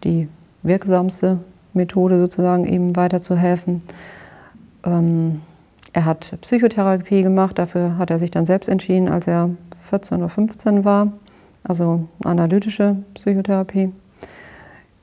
die 0.04 0.28
wirksamste 0.62 1.38
Methode 1.72 2.18
sozusagen, 2.18 2.66
ihm 2.66 2.96
weiterzuhelfen. 2.96 3.82
Ähm, 4.84 5.42
er 5.92 6.04
hat 6.04 6.36
Psychotherapie 6.42 7.22
gemacht, 7.22 7.58
dafür 7.58 7.96
hat 7.96 8.10
er 8.10 8.18
sich 8.18 8.30
dann 8.30 8.44
selbst 8.44 8.68
entschieden, 8.68 9.08
als 9.08 9.26
er 9.26 9.50
14 9.80 10.18
oder 10.18 10.28
15 10.28 10.84
war, 10.84 11.12
also 11.64 12.06
analytische 12.24 12.96
Psychotherapie, 13.14 13.92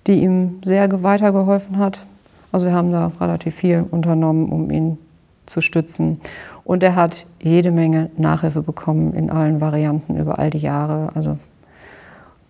die 0.06 0.21
ihm 0.21 0.60
sehr 0.63 1.02
weitergeholfen 1.02 1.78
hat. 1.78 2.06
Also 2.52 2.67
wir 2.67 2.73
haben 2.73 2.91
da 2.91 3.12
relativ 3.19 3.56
viel 3.56 3.86
unternommen, 3.89 4.49
um 4.49 4.69
ihn 4.69 4.99
zu 5.45 5.62
stützen. 5.62 6.21
Und 6.63 6.84
er 6.84 6.95
hat 6.95 7.25
jede 7.41 7.71
Menge 7.71 8.10
Nachhilfe 8.17 8.62
bekommen 8.62 9.13
in 9.13 9.29
allen 9.29 9.62
Varianten 9.62 10.17
über 10.17 10.39
all 10.39 10.49
die 10.49 10.60
Jahre. 10.60 11.10
Also, 11.15 11.38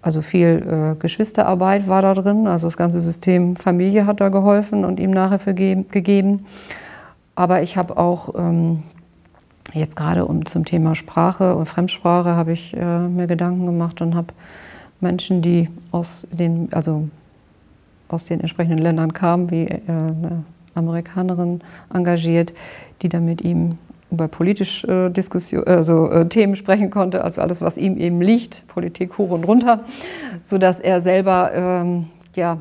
also 0.02 0.22
viel 0.22 0.94
äh, 0.94 1.00
Geschwisterarbeit 1.00 1.88
war 1.88 2.02
da 2.02 2.14
drin. 2.14 2.48
Also 2.48 2.68
das 2.68 2.78
ganze 2.78 3.02
System 3.02 3.56
Familie 3.56 4.06
hat 4.06 4.22
da 4.22 4.30
geholfen 4.30 4.86
und 4.86 5.00
ihm 5.00 5.12
Nachhilfe 5.12 5.54
gegeben. 5.54 6.46
Aber 7.36 7.64
ich 7.64 7.78
habe 7.78 7.98
auch 7.98 8.36
ähm, 8.38 8.84
jetzt 9.74 9.96
gerade 9.96 10.26
um 10.26 10.46
zum 10.46 10.66
Thema 10.66 10.96
Sprache 10.96 11.56
und 11.56 11.66
Fremdsprache 11.66 12.36
habe 12.36 12.52
ich 12.52 12.76
äh, 12.76 13.08
mir 13.08 13.28
Gedanken 13.28 13.66
gemacht 13.66 14.02
und 14.02 14.16
habe 14.16 14.28
Menschen, 15.00 15.42
die 15.42 15.70
aus 15.92 16.28
den, 16.32 16.72
also 16.72 17.08
aus 18.08 18.26
den 18.26 18.40
entsprechenden 18.40 18.80
Ländern 18.80 19.14
kamen, 19.14 19.50
wie 19.50 19.66
äh, 19.66 19.82
eine 19.88 20.44
Amerikanerin 20.76 21.62
engagiert, 21.94 22.54
die 23.02 23.10
dann 23.10 23.26
mit 23.26 23.42
ihm 23.42 23.78
über 24.12 24.28
politische 24.28 25.08
äh, 25.08 25.10
Diskussion, 25.10 25.64
also 25.66 26.10
äh, 26.10 26.30
Themen 26.30 26.56
sprechen 26.56 26.92
konnte, 26.92 27.24
also 27.24 27.42
alles, 27.42 27.62
was 27.62 27.78
ihm 27.78 27.98
eben 27.98 28.22
liegt, 28.22 28.66
Politik 28.68 29.18
hoch 29.18 29.32
und 29.32 29.44
runter, 29.44 29.82
sodass 30.44 30.80
er 30.80 31.02
selber 31.02 31.52
ähm, 31.54 32.06
ja, 32.36 32.60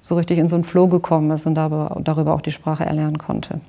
so 0.00 0.16
richtig 0.16 0.38
in 0.38 0.48
so 0.48 0.56
einen 0.56 0.64
Flow 0.64 0.88
gekommen 0.88 1.30
ist 1.30 1.46
und 1.46 1.54
darüber 1.54 2.34
auch 2.34 2.40
die 2.40 2.50
Sprache 2.50 2.84
erlernen 2.84 3.18
konnte. 3.18 3.60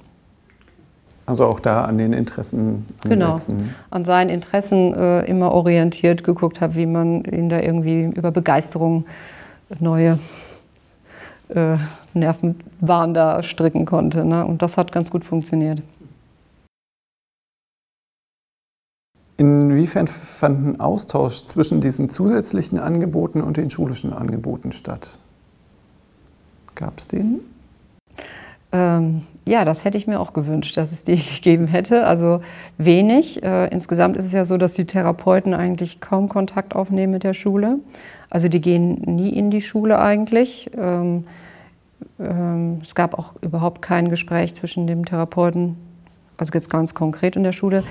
Also 1.26 1.46
auch 1.46 1.60
da 1.60 1.86
an 1.86 1.98
den 1.98 2.12
Interessen 2.12 2.86
ansetzen. 3.04 3.58
Genau, 3.58 3.70
an 3.92 4.04
seinen 4.04 4.30
Interessen 4.30 4.94
äh, 4.94 5.22
immer 5.26 5.54
orientiert 5.54 6.24
geguckt 6.24 6.60
habe, 6.60 6.76
wie 6.76 6.86
man 6.86 7.24
ihn 7.24 7.48
da 7.48 7.62
irgendwie 7.62 8.06
über 8.14 8.32
Begeisterung 8.32 9.06
neue 9.80 10.20
äh, 11.50 11.78
Nervenbahnen 12.14 13.14
da 13.14 13.44
stricken 13.44 13.86
konnte. 13.86 14.26
Ne? 14.26 14.46
Und 14.46 14.62
das 14.62 14.78
hat 14.78 14.92
ganz 14.92 15.10
gut 15.10 15.26
funktioniert. 15.26 15.82
Inwiefern 19.38 20.08
fand 20.08 20.66
ein 20.66 20.80
Austausch 20.80 21.46
zwischen 21.46 21.82
diesen 21.82 22.10
zusätzlichen 22.10 22.80
Angeboten 22.80 23.42
und 23.42 23.58
den 23.58 23.70
schulischen 23.70 24.14
Angeboten 24.14 24.72
statt? 24.72 25.18
Gab 26.76 27.00
es 27.00 27.08
den? 27.08 27.40
Ähm, 28.72 29.24
ja, 29.46 29.66
das 29.66 29.86
hätte 29.86 29.98
ich 29.98 30.08
mir 30.08 30.20
auch 30.20 30.34
gewünscht, 30.34 30.78
dass 30.78 30.92
es 30.92 31.04
die 31.04 31.16
gegeben 31.36 31.68
hätte. 31.68 32.06
Also 32.06 32.42
wenig. 32.78 33.44
Äh, 33.44 33.68
insgesamt 33.68 34.18
ist 34.18 34.26
es 34.26 34.34
ja 34.34 34.46
so, 34.46 34.58
dass 34.58 34.74
die 34.74 34.86
Therapeuten 34.86 35.54
eigentlich 35.54 36.00
kaum 36.00 36.30
Kontakt 36.30 36.76
aufnehmen 36.76 37.14
mit 37.14 37.24
der 37.24 37.34
Schule. 37.34 37.80
Also 38.34 38.48
die 38.48 38.62
gehen 38.62 38.96
nie 39.06 39.30
in 39.30 39.52
die 39.52 39.62
Schule 39.62 40.00
eigentlich. 40.00 40.72
Ähm, 40.76 41.26
ähm, 42.20 42.80
es 42.82 42.96
gab 42.96 43.14
auch 43.14 43.36
überhaupt 43.42 43.84
kein 43.84 44.10
Gespräch 44.10 44.56
zwischen 44.56 44.88
dem 44.88 45.06
Therapeuten, 45.06 45.78
also 46.38 46.52
jetzt 46.52 46.72
ganz 46.72 46.96
konkret 46.96 47.36
in 47.36 47.44
der 47.44 47.52
Schule. 47.52 47.84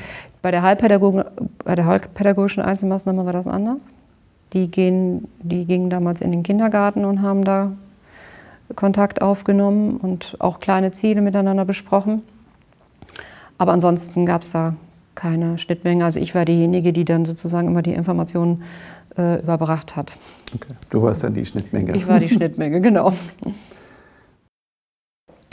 Bei 0.42 0.50
der, 0.50 0.62
bei 0.62 1.74
der 1.76 1.86
halbpädagogischen 1.86 2.60
Einzelmaßnahme 2.60 3.24
war 3.24 3.32
das 3.32 3.46
anders. 3.46 3.92
Die, 4.52 4.68
gehen, 4.68 5.28
die 5.38 5.64
gingen 5.64 5.90
damals 5.90 6.20
in 6.20 6.32
den 6.32 6.42
Kindergarten 6.42 7.04
und 7.04 7.22
haben 7.22 7.44
da 7.44 7.70
Kontakt 8.74 9.22
aufgenommen 9.22 9.96
und 9.98 10.34
auch 10.40 10.58
kleine 10.58 10.90
Ziele 10.90 11.20
miteinander 11.20 11.64
besprochen. 11.64 12.22
Aber 13.58 13.72
ansonsten 13.72 14.26
gab 14.26 14.42
es 14.42 14.50
da 14.50 14.74
keine 15.14 15.58
Schnittmenge. 15.58 16.04
Also 16.04 16.18
ich 16.18 16.34
war 16.34 16.44
diejenige, 16.44 16.92
die 16.92 17.04
dann 17.04 17.26
sozusagen 17.26 17.68
immer 17.68 17.82
die 17.82 17.92
Informationen 17.92 18.64
äh, 19.16 19.42
überbracht 19.42 19.96
hat. 19.96 20.16
Okay. 20.54 20.74
Du 20.90 21.02
warst 21.02 21.24
dann 21.24 21.34
die 21.34 21.44
Schnittmenge. 21.44 21.96
Ich 21.96 22.06
war 22.06 22.20
die 22.20 22.28
Schnittmenge, 22.28 22.80
genau. 22.82 23.12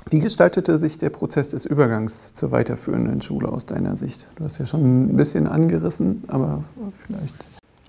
Wie 0.10 0.20
gestaltete 0.20 0.78
sich 0.80 0.98
der 0.98 1.10
Prozess 1.10 1.50
des 1.50 1.66
Übergangs 1.66 2.34
zur 2.34 2.52
weiterführenden 2.52 3.22
Schule 3.22 3.50
aus 3.50 3.66
deiner 3.66 3.96
Sicht? 3.96 4.28
Du 4.38 4.44
hast 4.44 4.58
ja 4.58 4.66
schon 4.66 5.06
ein 5.06 5.16
bisschen 5.16 5.48
angerissen, 5.48 6.24
aber 6.28 6.64
vielleicht 7.06 7.36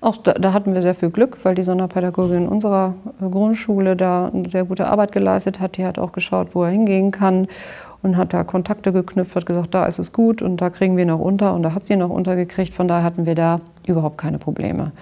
auch 0.02 0.16
da, 0.16 0.32
da, 0.32 0.54
hatten 0.54 0.72
wir 0.72 0.80
sehr 0.80 0.94
viel 0.94 1.10
Glück, 1.10 1.36
weil 1.44 1.54
die 1.54 1.62
Sonderpädagogin 1.62 2.48
unserer 2.48 2.94
äh, 3.20 3.28
Grundschule 3.28 3.96
da 3.96 4.30
eine 4.32 4.48
sehr 4.48 4.64
gute 4.64 4.86
Arbeit 4.86 5.12
geleistet 5.12 5.60
hat. 5.60 5.76
Die 5.76 5.84
hat 5.84 5.98
auch 5.98 6.12
geschaut, 6.12 6.54
wo 6.54 6.64
er 6.64 6.70
hingehen 6.70 7.10
kann 7.10 7.48
und 8.02 8.16
hat 8.16 8.32
da 8.32 8.42
Kontakte 8.42 8.92
geknüpft, 8.92 9.36
hat 9.36 9.44
gesagt, 9.44 9.74
da 9.74 9.84
ist 9.84 9.98
es 9.98 10.12
gut 10.12 10.40
und 10.40 10.56
da 10.58 10.70
kriegen 10.70 10.96
wir 10.96 11.04
noch 11.04 11.18
unter 11.18 11.52
und 11.54 11.62
da 11.62 11.74
hat 11.74 11.84
sie 11.84 11.96
noch 11.96 12.08
untergekriegt. 12.08 12.72
Von 12.72 12.88
daher 12.88 13.04
hatten 13.04 13.26
wir 13.26 13.34
da 13.34 13.60
überhaupt 13.86 14.16
keine 14.16 14.38
Probleme. 14.38 14.92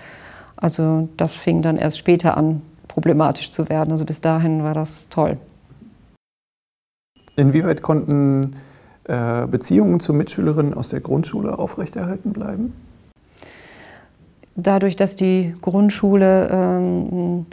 Also 0.59 1.09
das 1.17 1.35
fing 1.35 1.63
dann 1.63 1.77
erst 1.77 1.99
später 1.99 2.37
an, 2.37 2.63
problematisch 2.87 3.51
zu 3.51 3.69
werden. 3.69 3.93
Also 3.93 4.05
bis 4.05 4.21
dahin 4.21 4.63
war 4.65 4.75
das 4.75 5.09
toll. 5.09 5.39
Inwieweit 7.37 7.83
konnten 7.83 8.57
äh, 9.05 9.47
Beziehungen 9.47 10.01
zu 10.01 10.13
Mitschülerinnen 10.13 10.75
aus 10.75 10.89
der 10.89 11.01
Grundschule 11.01 11.59
aufrechterhalten 11.59 12.33
bleiben? 12.33 12.73
dadurch, 14.59 14.97
dass 14.97 15.17
die 15.17 15.55
Grundschule 15.63 16.49
ähm, 16.51 17.47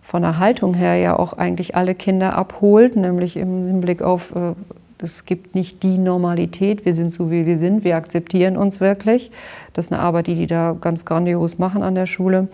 von 0.00 0.22
der 0.22 0.38
Haltung 0.38 0.74
her 0.74 0.96
ja 0.96 1.16
auch 1.16 1.34
eigentlich 1.34 1.76
alle 1.76 1.94
Kinder 1.94 2.34
abholt, 2.34 2.96
nämlich 2.96 3.36
im 3.36 3.66
Hinblick 3.66 4.02
auf, 4.02 4.34
äh, 4.34 4.54
es 4.98 5.24
gibt 5.24 5.54
nicht 5.54 5.82
die 5.82 5.98
Normalität, 5.98 6.84
wir 6.84 6.94
sind 6.94 7.12
so 7.12 7.30
wie 7.30 7.46
wir 7.46 7.58
sind, 7.58 7.84
wir 7.84 7.96
akzeptieren 7.96 8.56
uns 8.56 8.80
wirklich. 8.80 9.30
Das 9.72 9.86
ist 9.86 9.92
eine 9.92 10.00
Arbeit, 10.00 10.26
die 10.26 10.34
die 10.34 10.46
da 10.46 10.76
ganz 10.80 11.04
grandios 11.04 11.58
machen 11.58 11.82
an 11.82 11.94
der 11.94 12.06
Schule. 12.06 12.48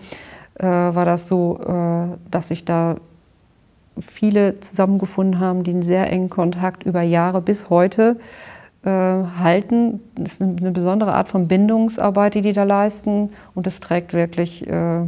Äh, 0.55 0.65
war 0.65 1.05
das 1.05 1.27
so, 1.27 1.59
äh, 1.59 2.17
dass 2.29 2.51
ich 2.51 2.65
da 2.65 2.97
viele 3.99 4.59
zusammengefunden 4.59 5.39
haben, 5.39 5.63
die 5.63 5.71
einen 5.71 5.83
sehr 5.83 6.11
engen 6.11 6.29
Kontakt 6.29 6.83
über 6.83 7.01
Jahre 7.01 7.41
bis 7.41 7.69
heute 7.69 8.17
äh, 8.83 8.89
halten. 8.89 10.01
Das 10.15 10.33
ist 10.33 10.41
eine 10.41 10.71
besondere 10.71 11.13
Art 11.13 11.29
von 11.29 11.47
Bindungsarbeit, 11.47 12.33
die 12.33 12.41
die 12.41 12.53
da 12.53 12.63
leisten. 12.63 13.29
Und 13.55 13.67
es 13.67 13.79
trägt 13.79 14.13
wirklich 14.13 14.67
äh, 14.67 15.05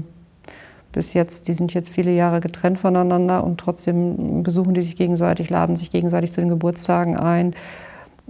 bis 0.96 1.14
jetzt, 1.14 1.50
die 1.50 1.54
sind 1.54 1.74
jetzt 1.74 1.94
viele 1.94 2.12
Jahre 2.12 2.40
getrennt 2.40 2.80
voneinander 2.80 3.44
und 3.44 3.60
trotzdem 3.60 4.44
besuchen 4.44 4.74
die 4.74 4.82
sich 4.82 4.96
gegenseitig, 4.96 5.50
laden 5.50 5.76
sich 5.76 5.92
gegenseitig 5.92 6.32
zu 6.32 6.40
den 6.40 6.50
Geburtstagen 6.50 7.18
ein. 7.18 7.54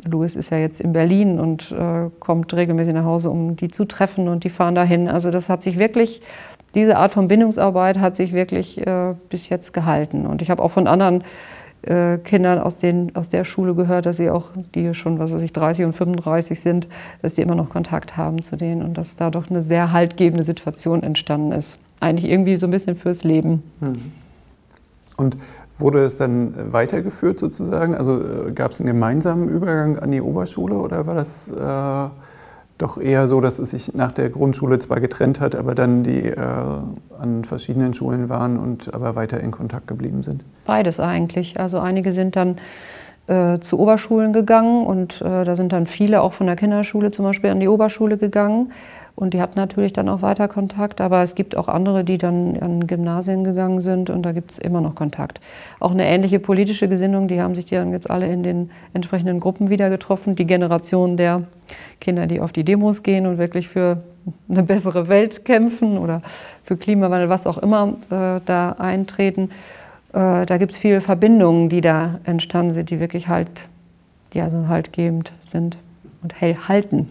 Louis 0.04 0.36
ist 0.36 0.50
ja 0.50 0.58
jetzt 0.58 0.82
in 0.82 0.92
Berlin 0.92 1.40
und 1.40 1.72
äh, 1.72 2.10
kommt 2.20 2.54
regelmäßig 2.56 2.96
nach 2.96 3.06
Hause, 3.06 3.30
um 3.30 3.56
die 3.56 3.70
zu 3.70 3.86
treffen 3.86 4.28
und 4.28 4.44
die 4.44 4.50
fahren 4.50 4.74
dahin. 4.74 5.08
Also 5.08 5.30
das 5.30 5.48
hat 5.48 5.62
sich 5.62 5.78
wirklich, 5.78 6.22
diese 6.74 6.98
Art 6.98 7.12
von 7.12 7.28
Bindungsarbeit 7.28 8.00
hat 8.00 8.16
sich 8.16 8.34
wirklich 8.34 8.86
äh, 8.86 9.14
bis 9.30 9.48
jetzt 9.48 9.72
gehalten. 9.72 10.26
Und 10.26 10.42
ich 10.42 10.50
habe 10.50 10.64
auch 10.64 10.72
von 10.72 10.88
anderen 10.88 11.24
äh, 11.84 12.18
Kindern 12.18 12.58
aus, 12.58 12.80
den, 12.80 13.16
aus 13.16 13.30
der 13.30 13.46
Schule 13.46 13.76
gehört, 13.76 14.08
dass 14.08 14.18
sie 14.18 14.32
auch, 14.32 14.50
die 14.74 14.96
schon, 14.96 15.20
was 15.20 15.32
weiß 15.32 15.42
ich, 15.44 15.54
30 15.54 15.86
und 15.86 15.94
35 15.94 16.60
sind, 16.60 16.88
dass 17.22 17.36
sie 17.36 17.44
immer 17.44 17.56
noch 17.56 17.70
Kontakt 17.70 18.18
haben 18.18 18.42
zu 18.42 18.58
denen 18.58 18.82
und 18.82 18.98
dass 18.98 19.16
dadurch 19.16 19.52
eine 19.52 19.62
sehr 19.62 19.92
haltgebende 19.92 20.44
Situation 20.44 21.04
entstanden 21.04 21.52
ist. 21.52 21.78
Eigentlich 22.00 22.30
irgendwie 22.30 22.58
so 22.58 22.68
ein 22.68 22.72
bisschen 22.72 22.96
fürs 22.96 23.24
Leben. 23.24 23.64
Mhm. 23.80 24.12
Und 25.18 25.38
Wurde 25.78 26.06
es 26.06 26.16
dann 26.16 26.54
weitergeführt 26.72 27.38
sozusagen? 27.38 27.96
Also 27.96 28.22
äh, 28.22 28.52
gab 28.54 28.72
es 28.72 28.80
einen 28.80 28.88
gemeinsamen 28.88 29.50
Übergang 29.50 30.00
an 30.00 30.10
die 30.10 30.22
Oberschule 30.22 30.76
oder 30.76 31.06
war 31.06 31.16
das 31.16 31.50
äh, 31.50 32.10
doch 32.78 32.98
eher 32.98 33.28
so, 33.28 33.42
dass 33.42 33.60
es 33.60 33.72
sich 33.72 33.94
nach 33.94 34.14
der 34.14 34.30
Grundschule 34.30 34.80
zwar 34.80 35.02
getrennt 35.02 35.42
hat, 35.42 35.54
aber 35.54 35.76
dann 35.76 36.04
die 36.04 36.28
äh, 36.28 36.38
an 37.20 37.44
verschiedenen 37.44 37.94
Schulen 37.94 38.30
waren 38.30 38.58
und 38.58 38.94
aber 38.94 39.16
weiter 39.16 39.42
in 39.42 39.52
Kontakt 39.52 39.88
geblieben 39.88 40.24
sind? 40.24 40.44
Beides 40.66 41.02
eigentlich. 41.02 41.60
Also 41.60 41.80
einige 41.80 42.14
sind 42.14 42.38
dann 42.38 42.56
äh, 43.28 43.60
zu 43.60 43.78
Oberschulen 43.78 44.32
gegangen 44.32 44.86
und 44.86 45.22
äh, 45.22 45.44
da 45.44 45.58
sind 45.58 45.74
dann 45.74 45.88
viele 45.88 46.22
auch 46.22 46.32
von 46.32 46.48
der 46.48 46.56
Kinderschule 46.56 47.12
zum 47.12 47.26
Beispiel 47.26 47.50
an 47.50 47.60
die 47.60 47.68
Oberschule 47.68 48.18
gegangen. 48.18 48.72
Und 49.16 49.34
die 49.34 49.42
hatten 49.42 49.58
natürlich 49.58 49.94
dann 49.94 50.10
auch 50.10 50.22
weiter 50.22 50.50
Kontakt, 50.50 51.00
aber 51.00 51.22
es 51.22 51.36
gibt 51.36 51.56
auch 51.56 51.70
andere, 51.70 52.04
die 52.04 52.18
dann 52.18 52.58
an 52.60 52.86
Gymnasien 52.86 53.46
gegangen 53.46 53.80
sind 53.80 54.10
und 54.10 54.24
da 54.24 54.34
gibt 54.34 54.52
es 54.52 54.60
immer 54.60 54.82
noch 54.82 54.94
Kontakt. 54.94 55.40
Auch 55.80 55.92
eine 55.92 56.06
ähnliche 56.06 56.40
politische 56.40 56.90
Gesinnung, 56.90 57.30
die 57.30 57.42
haben 57.42 57.56
sich 57.56 57.66
dann 57.66 57.94
jetzt 57.94 58.10
alle 58.10 58.28
in 58.28 58.44
den 58.44 58.72
entsprechenden 58.94 59.40
Gruppen 59.40 59.70
wieder 59.70 59.90
getroffen. 59.90 60.36
Die 60.36 60.46
Generation 60.46 61.16
der 61.16 61.44
Kinder, 62.02 62.28
die 62.28 62.42
auf 62.42 62.52
die 62.52 62.66
Demos 62.66 63.04
gehen 63.04 63.26
und 63.26 63.38
wirklich 63.38 63.70
für 63.70 64.04
eine 64.50 64.64
bessere 64.64 65.08
Welt 65.08 65.46
kämpfen 65.46 65.98
oder 65.98 66.22
für 66.64 66.76
Klimawandel, 66.76 67.30
was 67.30 67.48
auch 67.48 67.58
immer, 67.58 67.94
äh, 68.10 68.42
da 68.46 68.76
eintreten. 68.78 69.52
Äh, 70.12 70.46
da 70.46 70.58
gibt 70.58 70.74
es 70.74 70.78
viele 70.78 71.00
Verbindungen, 71.00 71.70
die 71.70 71.80
da 71.80 72.20
entstanden 72.26 72.74
sind, 72.74 72.90
die 72.90 73.00
wirklich 73.00 73.30
halt, 73.30 73.68
die 74.34 74.42
also 74.42 74.68
haltgebend 74.68 75.32
sind 75.42 75.78
und 76.22 76.42
hell 76.42 76.58
halten. 76.68 77.08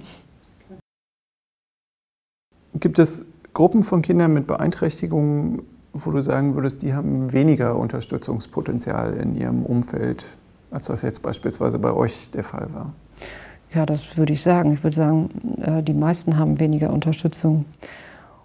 Gibt 2.80 2.98
es 2.98 3.24
Gruppen 3.52 3.82
von 3.82 4.02
Kindern 4.02 4.32
mit 4.32 4.46
Beeinträchtigungen, 4.46 5.62
wo 5.92 6.10
du 6.10 6.20
sagen 6.20 6.54
würdest, 6.56 6.82
die 6.82 6.92
haben 6.92 7.32
weniger 7.32 7.76
Unterstützungspotenzial 7.76 9.14
in 9.14 9.36
ihrem 9.36 9.62
Umfeld, 9.62 10.24
als 10.70 10.86
das 10.86 11.02
jetzt 11.02 11.22
beispielsweise 11.22 11.78
bei 11.78 11.92
euch 11.92 12.30
der 12.30 12.42
Fall 12.42 12.68
war? 12.74 12.92
Ja, 13.72 13.86
das 13.86 14.16
würde 14.16 14.32
ich 14.32 14.42
sagen. 14.42 14.72
Ich 14.72 14.84
würde 14.84 14.96
sagen, 14.96 15.30
äh, 15.60 15.82
die 15.82 15.94
meisten 15.94 16.36
haben 16.36 16.60
weniger 16.60 16.92
Unterstützung. 16.92 17.64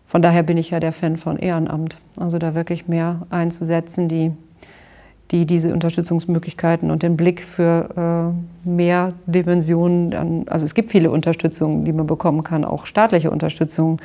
Von 0.06 0.22
daher 0.22 0.42
bin 0.44 0.58
ich 0.58 0.72
ja 0.72 0.80
der 0.80 0.92
Fan 0.92 1.18
von 1.18 1.38
Ehrenamt. 1.38 1.98
Also 2.16 2.40
da 2.40 2.56
wirklich 2.56 2.88
mehr 2.88 3.28
einzusetzen, 3.30 4.10
die 4.10 4.32
die 5.32 5.46
diese 5.46 5.74
Unterstützungsmöglichkeiten 5.74 6.90
und 6.90 7.04
den 7.04 7.16
Blick 7.16 7.44
für 7.44 8.34
äh, 8.66 8.70
mehr 8.70 9.14
Dimensionen 9.28 10.14
an, 10.14 10.46
also 10.48 10.66
es 10.66 10.74
gibt 10.74 10.90
viele 10.90 11.12
Unterstützungen, 11.12 11.86
die 11.86 11.94
man 11.94 12.08
bekommen 12.08 12.44
kann, 12.44 12.66
auch 12.66 12.86
staatliche 12.88 13.30
Unterstützung. 13.30 14.02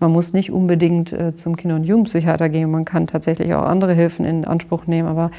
Man 0.00 0.12
muss 0.12 0.34
nicht 0.34 0.52
unbedingt 0.52 1.12
äh, 1.12 1.34
zum 1.34 1.56
Kinder- 1.56 1.76
und 1.76 1.84
Jugendpsychiater 1.84 2.50
gehen, 2.50 2.70
man 2.70 2.84
kann 2.84 3.06
tatsächlich 3.06 3.54
auch 3.54 3.62
andere 3.62 3.94
Hilfen 3.94 4.26
in 4.26 4.44
Anspruch 4.44 4.86
nehmen, 4.86 5.08
aber 5.08 5.30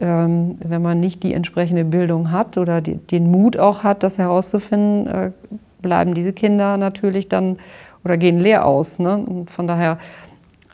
ähm, 0.00 0.58
wenn 0.60 0.82
man 0.82 1.00
nicht 1.00 1.22
die 1.24 1.34
entsprechende 1.34 1.84
Bildung 1.84 2.30
hat 2.30 2.56
oder 2.56 2.80
die, 2.80 2.96
den 2.96 3.30
Mut 3.30 3.58
auch 3.58 3.82
hat, 3.82 4.04
das 4.04 4.18
herauszufinden, 4.18 5.06
äh, 5.08 5.30
bleiben 5.82 6.14
diese 6.14 6.32
Kinder 6.32 6.76
natürlich 6.76 7.28
dann 7.28 7.58
oder 8.04 8.16
gehen 8.16 8.38
leer 8.38 8.66
aus. 8.66 9.00
Ne? 9.00 9.16
Und 9.16 9.50
von 9.50 9.66
daher 9.66 9.98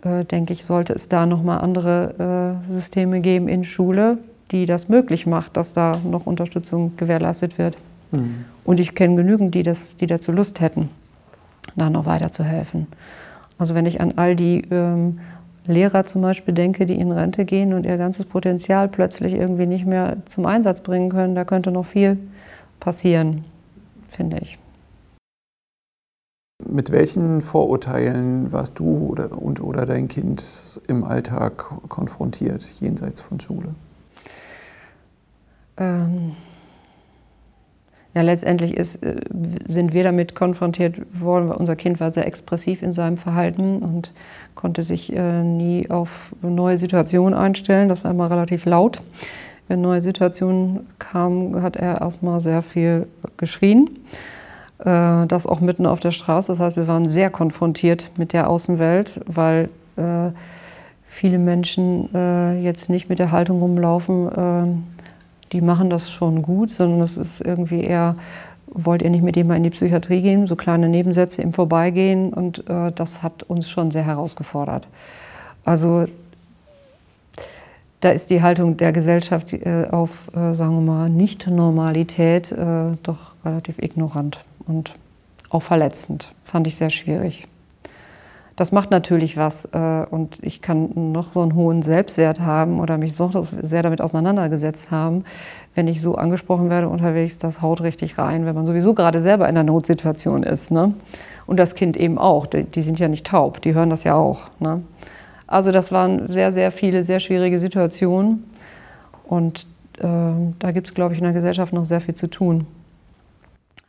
äh, 0.02 0.24
denke 0.24 0.52
ich, 0.52 0.64
sollte 0.64 0.92
es 0.92 1.08
da 1.08 1.26
nochmal 1.26 1.60
andere 1.60 2.58
äh, 2.68 2.72
Systeme 2.72 3.20
geben 3.20 3.48
in 3.48 3.64
Schule, 3.64 4.18
die 4.50 4.66
das 4.66 4.88
möglich 4.88 5.26
macht, 5.26 5.56
dass 5.56 5.72
da 5.72 6.00
noch 6.04 6.26
Unterstützung 6.26 6.96
gewährleistet 6.96 7.58
wird. 7.58 7.76
Mhm. 8.10 8.44
Und 8.64 8.80
ich 8.80 8.94
kenne 8.94 9.16
genügend, 9.16 9.54
die, 9.54 9.62
das, 9.62 9.96
die 9.96 10.06
dazu 10.06 10.32
Lust 10.32 10.60
hätten, 10.60 10.90
da 11.76 11.90
noch 11.90 12.06
weiterzuhelfen. 12.06 12.86
Also 13.58 13.74
wenn 13.74 13.86
ich 13.86 14.00
an 14.00 14.14
all 14.16 14.36
die 14.36 14.62
ähm, 14.70 15.20
Lehrer 15.66 16.04
zum 16.04 16.22
Beispiel 16.22 16.54
denke, 16.54 16.86
die 16.86 16.98
in 16.98 17.12
Rente 17.12 17.44
gehen 17.44 17.72
und 17.72 17.86
ihr 17.86 17.96
ganzes 17.96 18.26
Potenzial 18.26 18.88
plötzlich 18.88 19.34
irgendwie 19.34 19.66
nicht 19.66 19.86
mehr 19.86 20.16
zum 20.26 20.46
Einsatz 20.46 20.80
bringen 20.80 21.10
können, 21.10 21.34
da 21.34 21.44
könnte 21.44 21.70
noch 21.70 21.86
viel 21.86 22.18
passieren, 22.80 23.44
finde 24.08 24.38
ich. 24.38 24.58
Mit 26.68 26.90
welchen 26.90 27.40
Vorurteilen 27.40 28.52
warst 28.52 28.78
du 28.78 29.08
oder, 29.08 29.40
und, 29.40 29.62
oder 29.62 29.86
dein 29.86 30.08
Kind 30.08 30.42
im 30.88 31.04
Alltag 31.04 31.64
konfrontiert, 31.88 32.66
jenseits 32.80 33.20
von 33.20 33.40
Schule? 33.40 33.74
Ähm 35.76 36.32
ja, 38.14 38.20
letztendlich 38.20 38.76
ist, 38.76 38.96
äh, 39.02 39.16
sind 39.68 39.94
wir 39.94 40.04
damit 40.04 40.34
konfrontiert 40.34 40.96
worden, 41.18 41.48
weil 41.48 41.56
unser 41.56 41.76
Kind 41.76 41.98
war 41.98 42.10
sehr 42.10 42.26
expressiv 42.26 42.82
in 42.82 42.92
seinem 42.92 43.16
Verhalten 43.16 43.78
und 43.78 44.12
konnte 44.54 44.82
sich 44.82 45.14
äh, 45.14 45.42
nie 45.42 45.88
auf 45.88 46.34
neue 46.42 46.76
Situationen 46.76 47.32
einstellen. 47.32 47.88
Das 47.88 48.04
war 48.04 48.10
immer 48.10 48.30
relativ 48.30 48.66
laut. 48.66 49.00
Wenn 49.68 49.80
neue 49.80 50.02
Situationen 50.02 50.86
kamen, 50.98 51.62
hat 51.62 51.76
er 51.76 52.02
erstmal 52.02 52.42
sehr 52.42 52.60
viel 52.60 53.06
geschrien. 53.38 53.88
Äh, 54.84 55.26
das 55.26 55.46
auch 55.46 55.60
mitten 55.60 55.86
auf 55.86 56.00
der 56.00 56.10
Straße. 56.10 56.50
Das 56.50 56.60
heißt, 56.60 56.76
wir 56.76 56.88
waren 56.88 57.08
sehr 57.08 57.30
konfrontiert 57.30 58.10
mit 58.16 58.32
der 58.32 58.50
Außenwelt, 58.50 59.20
weil 59.26 59.68
äh, 59.96 60.30
viele 61.06 61.38
Menschen 61.38 62.12
äh, 62.14 62.58
jetzt 62.60 62.88
nicht 62.88 63.08
mit 63.08 63.18
der 63.18 63.30
Haltung 63.30 63.60
rumlaufen, 63.60 64.32
äh, 64.32 64.66
die 65.52 65.60
machen 65.60 65.90
das 65.90 66.10
schon 66.10 66.42
gut, 66.42 66.70
sondern 66.70 67.00
es 67.00 67.16
ist 67.16 67.42
irgendwie 67.42 67.82
eher, 67.82 68.16
wollt 68.66 69.02
ihr 69.02 69.10
nicht 69.10 69.22
mit 69.22 69.36
dem 69.36 69.48
mal 69.48 69.56
in 69.56 69.62
die 69.62 69.70
Psychiatrie 69.70 70.22
gehen, 70.22 70.46
so 70.46 70.56
kleine 70.56 70.88
Nebensätze 70.88 71.42
im 71.42 71.52
Vorbeigehen 71.52 72.32
und 72.32 72.68
äh, 72.68 72.90
das 72.92 73.22
hat 73.22 73.42
uns 73.42 73.68
schon 73.68 73.90
sehr 73.90 74.04
herausgefordert. 74.04 74.88
Also 75.64 76.06
da 78.00 78.10
ist 78.10 78.30
die 78.30 78.42
Haltung 78.42 78.78
der 78.78 78.90
Gesellschaft 78.90 79.54
auf, 79.92 80.28
sagen 80.34 80.74
wir 80.74 80.80
mal, 80.80 81.08
Nicht-Normalität 81.08 82.52
doch 83.04 83.18
relativ 83.44 83.78
ignorant 83.78 84.40
und 84.66 84.94
auch 85.50 85.62
verletzend. 85.62 86.32
Fand 86.44 86.66
ich 86.66 86.76
sehr 86.76 86.90
schwierig. 86.90 87.46
Das 88.56 88.70
macht 88.70 88.90
natürlich 88.90 89.36
was 89.36 89.64
äh, 89.72 90.04
und 90.10 90.38
ich 90.42 90.60
kann 90.60 91.12
noch 91.12 91.32
so 91.32 91.40
einen 91.40 91.54
hohen 91.54 91.82
Selbstwert 91.82 92.40
haben 92.40 92.80
oder 92.80 92.98
mich 92.98 93.16
so 93.16 93.30
sehr 93.60 93.82
damit 93.82 94.02
auseinandergesetzt 94.02 94.90
haben, 94.90 95.24
wenn 95.74 95.88
ich 95.88 96.02
so 96.02 96.16
angesprochen 96.16 96.68
werde 96.68 96.88
unterwegs, 96.88 97.38
das 97.38 97.62
haut 97.62 97.80
richtig 97.80 98.18
rein, 98.18 98.44
wenn 98.44 98.54
man 98.54 98.66
sowieso 98.66 98.92
gerade 98.92 99.20
selber 99.20 99.48
in 99.48 99.56
einer 99.56 99.64
Notsituation 99.64 100.42
ist. 100.42 100.70
Ne? 100.70 100.92
Und 101.46 101.56
das 101.58 101.74
Kind 101.74 101.96
eben 101.96 102.18
auch, 102.18 102.46
die, 102.46 102.64
die, 102.64 102.82
sind 102.82 102.98
ja 102.98 103.08
nicht 103.08 103.26
taub, 103.26 103.62
die 103.62 103.72
hören 103.74 103.88
das 103.88 104.04
ja 104.04 104.14
auch. 104.14 104.50
Ne? 104.60 104.82
Also 105.46 105.72
das 105.72 105.90
waren 105.90 106.30
sehr, 106.30 106.52
sehr 106.52 106.72
viele, 106.72 107.02
sehr 107.04 107.20
schwierige 107.20 107.58
Situationen 107.58 108.44
und 109.24 109.66
äh, 109.98 110.06
da 110.58 110.70
gibt 110.72 110.88
es, 110.88 110.94
glaube 110.94 111.14
ich, 111.14 111.20
in 111.20 111.24
der 111.24 111.32
Gesellschaft 111.32 111.72
noch 111.72 111.86
sehr 111.86 112.02
viel 112.02 112.14
zu 112.14 112.28
tun 112.28 112.66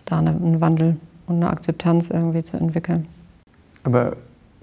da 0.06 0.20
einen 0.20 0.62
Wandel 0.62 0.98
und 1.28 1.38
eine 1.38 1.50
Akzeptanz 1.50 2.10
irgendwie 2.10 2.44
zu 2.44 2.58
entwickeln. 2.58 3.08
Aber 3.84 4.16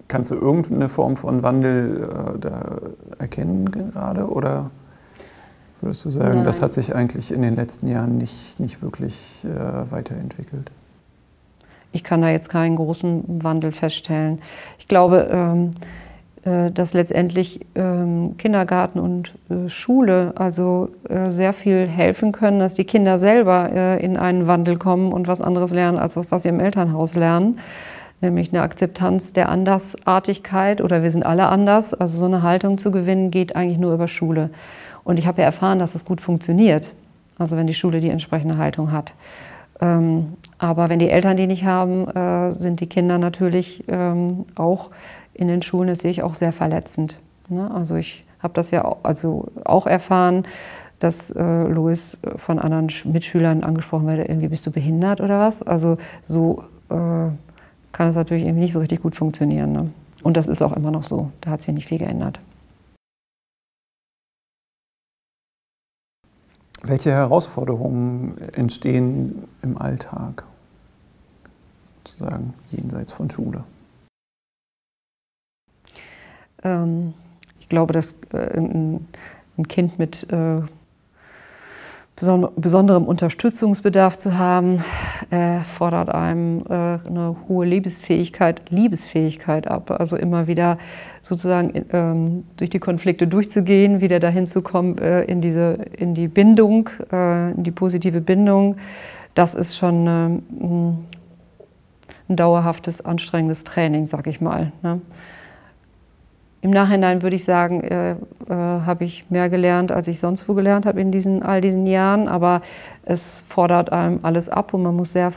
kannst 0.08 0.30
du 0.30 0.34
irgendeine 0.34 0.88
Form 0.88 1.16
von 1.16 1.42
Wandel 1.42 2.02
äh, 2.02 2.38
da 2.38 2.78
erkennen 3.18 3.70
gerade 3.70 4.28
oder 4.28 4.70
würdest 5.80 6.04
du 6.04 6.10
sagen, 6.10 6.36
Nein. 6.36 6.44
das 6.44 6.60
hat 6.60 6.72
sich 6.72 6.94
eigentlich 6.94 7.32
in 7.32 7.42
den 7.42 7.56
letzten 7.56 7.88
Jahren 7.88 8.18
nicht, 8.18 8.60
nicht 8.60 8.82
wirklich 8.82 9.44
äh, 9.44 9.90
weiterentwickelt? 9.90 10.70
Ich 11.92 12.04
kann 12.04 12.22
da 12.22 12.28
jetzt 12.28 12.48
keinen 12.48 12.76
großen 12.76 13.42
Wandel 13.42 13.72
feststellen. 13.72 14.40
Ich 14.78 14.86
glaube, 14.86 15.28
ähm, 15.30 15.70
äh, 15.80 15.86
dass 16.42 16.94
letztendlich 16.94 17.60
ähm, 17.74 18.36
Kindergarten 18.38 18.98
und 18.98 19.34
äh, 19.50 19.68
Schule 19.68 20.32
also 20.36 20.88
äh, 21.08 21.30
sehr 21.30 21.52
viel 21.52 21.86
helfen 21.86 22.32
können, 22.32 22.58
dass 22.58 22.74
die 22.74 22.84
Kinder 22.84 23.18
selber 23.18 24.00
in 24.00 24.16
einen 24.16 24.46
Wandel 24.46 24.78
kommen 24.78 25.12
und 25.12 25.28
was 25.28 25.40
anderes 25.40 25.70
lernen 25.70 25.98
als 25.98 26.14
das, 26.14 26.30
was 26.30 26.42
sie 26.44 26.48
im 26.48 26.60
Elternhaus 26.60 27.14
lernen. 27.14 27.58
Nämlich 28.22 28.52
eine 28.52 28.62
Akzeptanz 28.62 29.32
der 29.32 29.48
Andersartigkeit 29.48 30.80
oder 30.80 31.02
wir 31.02 31.10
sind 31.10 31.24
alle 31.24 31.48
anders. 31.48 31.94
Also 31.94 32.18
so 32.18 32.26
eine 32.26 32.42
Haltung 32.42 32.76
zu 32.76 32.90
gewinnen 32.90 33.30
geht 33.30 33.56
eigentlich 33.56 33.78
nur 33.78 33.94
über 33.94 34.08
Schule. 34.08 34.50
Und 35.04 35.18
ich 35.18 35.26
habe 35.26 35.40
ja 35.40 35.46
erfahren, 35.46 35.78
dass 35.78 35.94
es 35.94 36.04
gut 36.04 36.20
funktioniert. 36.20 36.92
Also 37.38 37.56
wenn 37.56 37.66
die 37.66 37.74
Schule 37.74 38.00
die 38.00 38.10
entsprechende 38.10 38.58
Haltung 38.58 38.92
hat. 38.92 39.14
Ähm, 39.80 40.34
aber 40.58 40.90
wenn 40.90 40.98
die 40.98 41.08
Eltern 41.08 41.38
die 41.38 41.46
nicht 41.46 41.64
haben, 41.64 42.06
äh, 42.08 42.52
sind 42.52 42.80
die 42.80 42.86
Kinder 42.86 43.16
natürlich 43.16 43.84
ähm, 43.88 44.44
auch 44.54 44.90
in 45.40 45.48
den 45.48 45.62
Schulen, 45.62 45.88
das 45.88 46.00
sehe 46.00 46.10
ich 46.10 46.22
auch 46.22 46.34
sehr 46.34 46.52
verletzend. 46.52 47.18
Ne? 47.48 47.70
Also 47.72 47.96
ich 47.96 48.24
habe 48.40 48.54
das 48.54 48.70
ja 48.70 48.84
auch, 48.84 48.98
also 49.02 49.48
auch 49.64 49.86
erfahren, 49.86 50.46
dass 50.98 51.30
äh, 51.30 51.62
Louis 51.64 52.18
von 52.36 52.58
anderen 52.58 52.90
Mitschülern 53.04 53.64
angesprochen 53.64 54.06
werde, 54.06 54.24
irgendwie 54.24 54.48
bist 54.48 54.66
du 54.66 54.70
behindert 54.70 55.20
oder 55.20 55.38
was. 55.38 55.62
Also 55.62 55.96
so 56.26 56.62
äh, 56.90 57.30
kann 57.92 58.08
es 58.08 58.16
natürlich 58.16 58.44
irgendwie 58.44 58.62
nicht 58.62 58.74
so 58.74 58.80
richtig 58.80 59.00
gut 59.00 59.16
funktionieren. 59.16 59.72
Ne? 59.72 59.90
Und 60.22 60.36
das 60.36 60.46
ist 60.46 60.60
auch 60.60 60.76
immer 60.76 60.90
noch 60.90 61.04
so. 61.04 61.30
Da 61.40 61.50
hat 61.50 61.62
sich 61.62 61.74
nicht 61.74 61.86
viel 61.86 61.98
geändert. 61.98 62.38
Welche 66.82 67.10
Herausforderungen 67.10 68.36
entstehen 68.54 69.44
im 69.62 69.78
Alltag, 69.78 70.44
sozusagen 72.06 72.54
jenseits 72.70 73.12
von 73.12 73.30
Schule? 73.30 73.64
Ähm, 76.64 77.14
ich 77.58 77.68
glaube, 77.68 77.92
dass 77.92 78.14
äh, 78.32 78.56
ein, 78.56 79.06
ein, 79.56 79.68
Kind 79.68 79.98
mit 79.98 80.26
äh, 80.32 80.62
besonderem 82.56 83.04
Unterstützungsbedarf 83.04 84.18
zu 84.18 84.36
haben, 84.36 84.84
äh, 85.30 85.60
fordert 85.60 86.10
einem 86.10 86.60
äh, 86.68 86.98
eine 87.06 87.36
hohe 87.48 87.64
Liebesfähigkeit, 87.64 88.62
Liebesfähigkeit 88.68 89.68
ab. 89.68 89.90
Also 89.90 90.16
immer 90.16 90.46
wieder 90.46 90.76
sozusagen 91.22 91.86
ähm, 91.92 92.44
durch 92.56 92.68
die 92.68 92.78
Konflikte 92.78 93.26
durchzugehen, 93.26 94.00
wieder 94.00 94.20
dahin 94.20 94.46
zu 94.46 94.60
kommen 94.60 94.98
äh, 94.98 95.22
in, 95.22 95.40
diese, 95.40 95.78
in 95.96 96.14
die 96.14 96.28
Bindung, 96.28 96.90
äh, 97.10 97.52
in 97.52 97.62
die 97.62 97.70
positive 97.70 98.20
Bindung. 98.20 98.76
Das 99.34 99.54
ist 99.54 99.76
schon 99.76 100.06
ähm, 100.06 100.98
ein 102.28 102.36
dauerhaftes, 102.36 103.02
anstrengendes 103.04 103.64
Training, 103.64 104.06
sag 104.06 104.26
ich 104.26 104.40
mal. 104.40 104.72
Ne? 104.82 105.00
Im 106.62 106.70
Nachhinein 106.70 107.22
würde 107.22 107.36
ich 107.36 107.44
sagen, 107.44 107.80
äh, 107.80 108.12
äh, 108.12 108.16
habe 108.48 109.04
ich 109.04 109.24
mehr 109.30 109.48
gelernt, 109.48 109.92
als 109.92 110.08
ich 110.08 110.20
sonst 110.20 110.46
wo 110.48 110.54
gelernt 110.54 110.84
habe 110.84 111.00
in 111.00 111.10
diesen, 111.10 111.42
all 111.42 111.60
diesen 111.60 111.86
Jahren. 111.86 112.28
Aber 112.28 112.60
es 113.02 113.40
fordert 113.40 113.92
einem 113.92 114.20
alles 114.22 114.48
ab 114.48 114.74
und 114.74 114.82
man 114.82 114.94
muss 114.94 115.12
sehr 115.12 115.32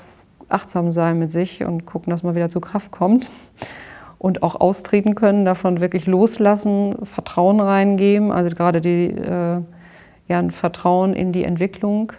achtsam 0.49 0.91
sein 0.91 1.19
mit 1.19 1.31
sich 1.31 1.63
und 1.63 1.85
gucken, 1.85 2.11
dass 2.11 2.23
man 2.23 2.35
wieder 2.35 2.49
zur 2.49 2.61
Kraft 2.61 2.91
kommt. 2.91 3.29
Und 4.19 4.41
auch 4.41 4.61
austreten 4.61 5.15
können, 5.15 5.43
davon 5.43 5.81
wirklich 5.81 6.05
loslassen, 6.05 6.95
Vertrauen 7.03 7.59
reingeben. 7.59 8.31
Also 8.31 8.55
gerade 8.55 8.79
die, 8.79 9.07
äh, 9.07 9.59
ja, 10.29 10.39
ein 10.39 10.51
Vertrauen 10.51 11.11
in 11.11 11.33
die 11.33 11.43
Entwicklung 11.43 12.13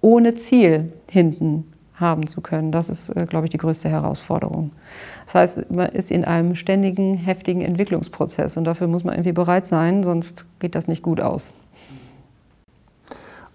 ohne 0.00 0.36
Ziel 0.36 0.94
hinten 1.06 1.69
haben 2.00 2.26
zu 2.26 2.40
können. 2.40 2.72
Das 2.72 2.88
ist, 2.88 3.10
äh, 3.10 3.26
glaube 3.26 3.46
ich, 3.46 3.50
die 3.50 3.58
größte 3.58 3.88
Herausforderung. 3.88 4.72
Das 5.26 5.34
heißt, 5.34 5.70
man 5.70 5.90
ist 5.90 6.10
in 6.10 6.24
einem 6.24 6.54
ständigen, 6.54 7.14
heftigen 7.14 7.60
Entwicklungsprozess 7.60 8.56
und 8.56 8.64
dafür 8.64 8.88
muss 8.88 9.04
man 9.04 9.14
irgendwie 9.14 9.32
bereit 9.32 9.66
sein, 9.66 10.02
sonst 10.02 10.44
geht 10.58 10.74
das 10.74 10.88
nicht 10.88 11.02
gut 11.02 11.20
aus. 11.20 11.52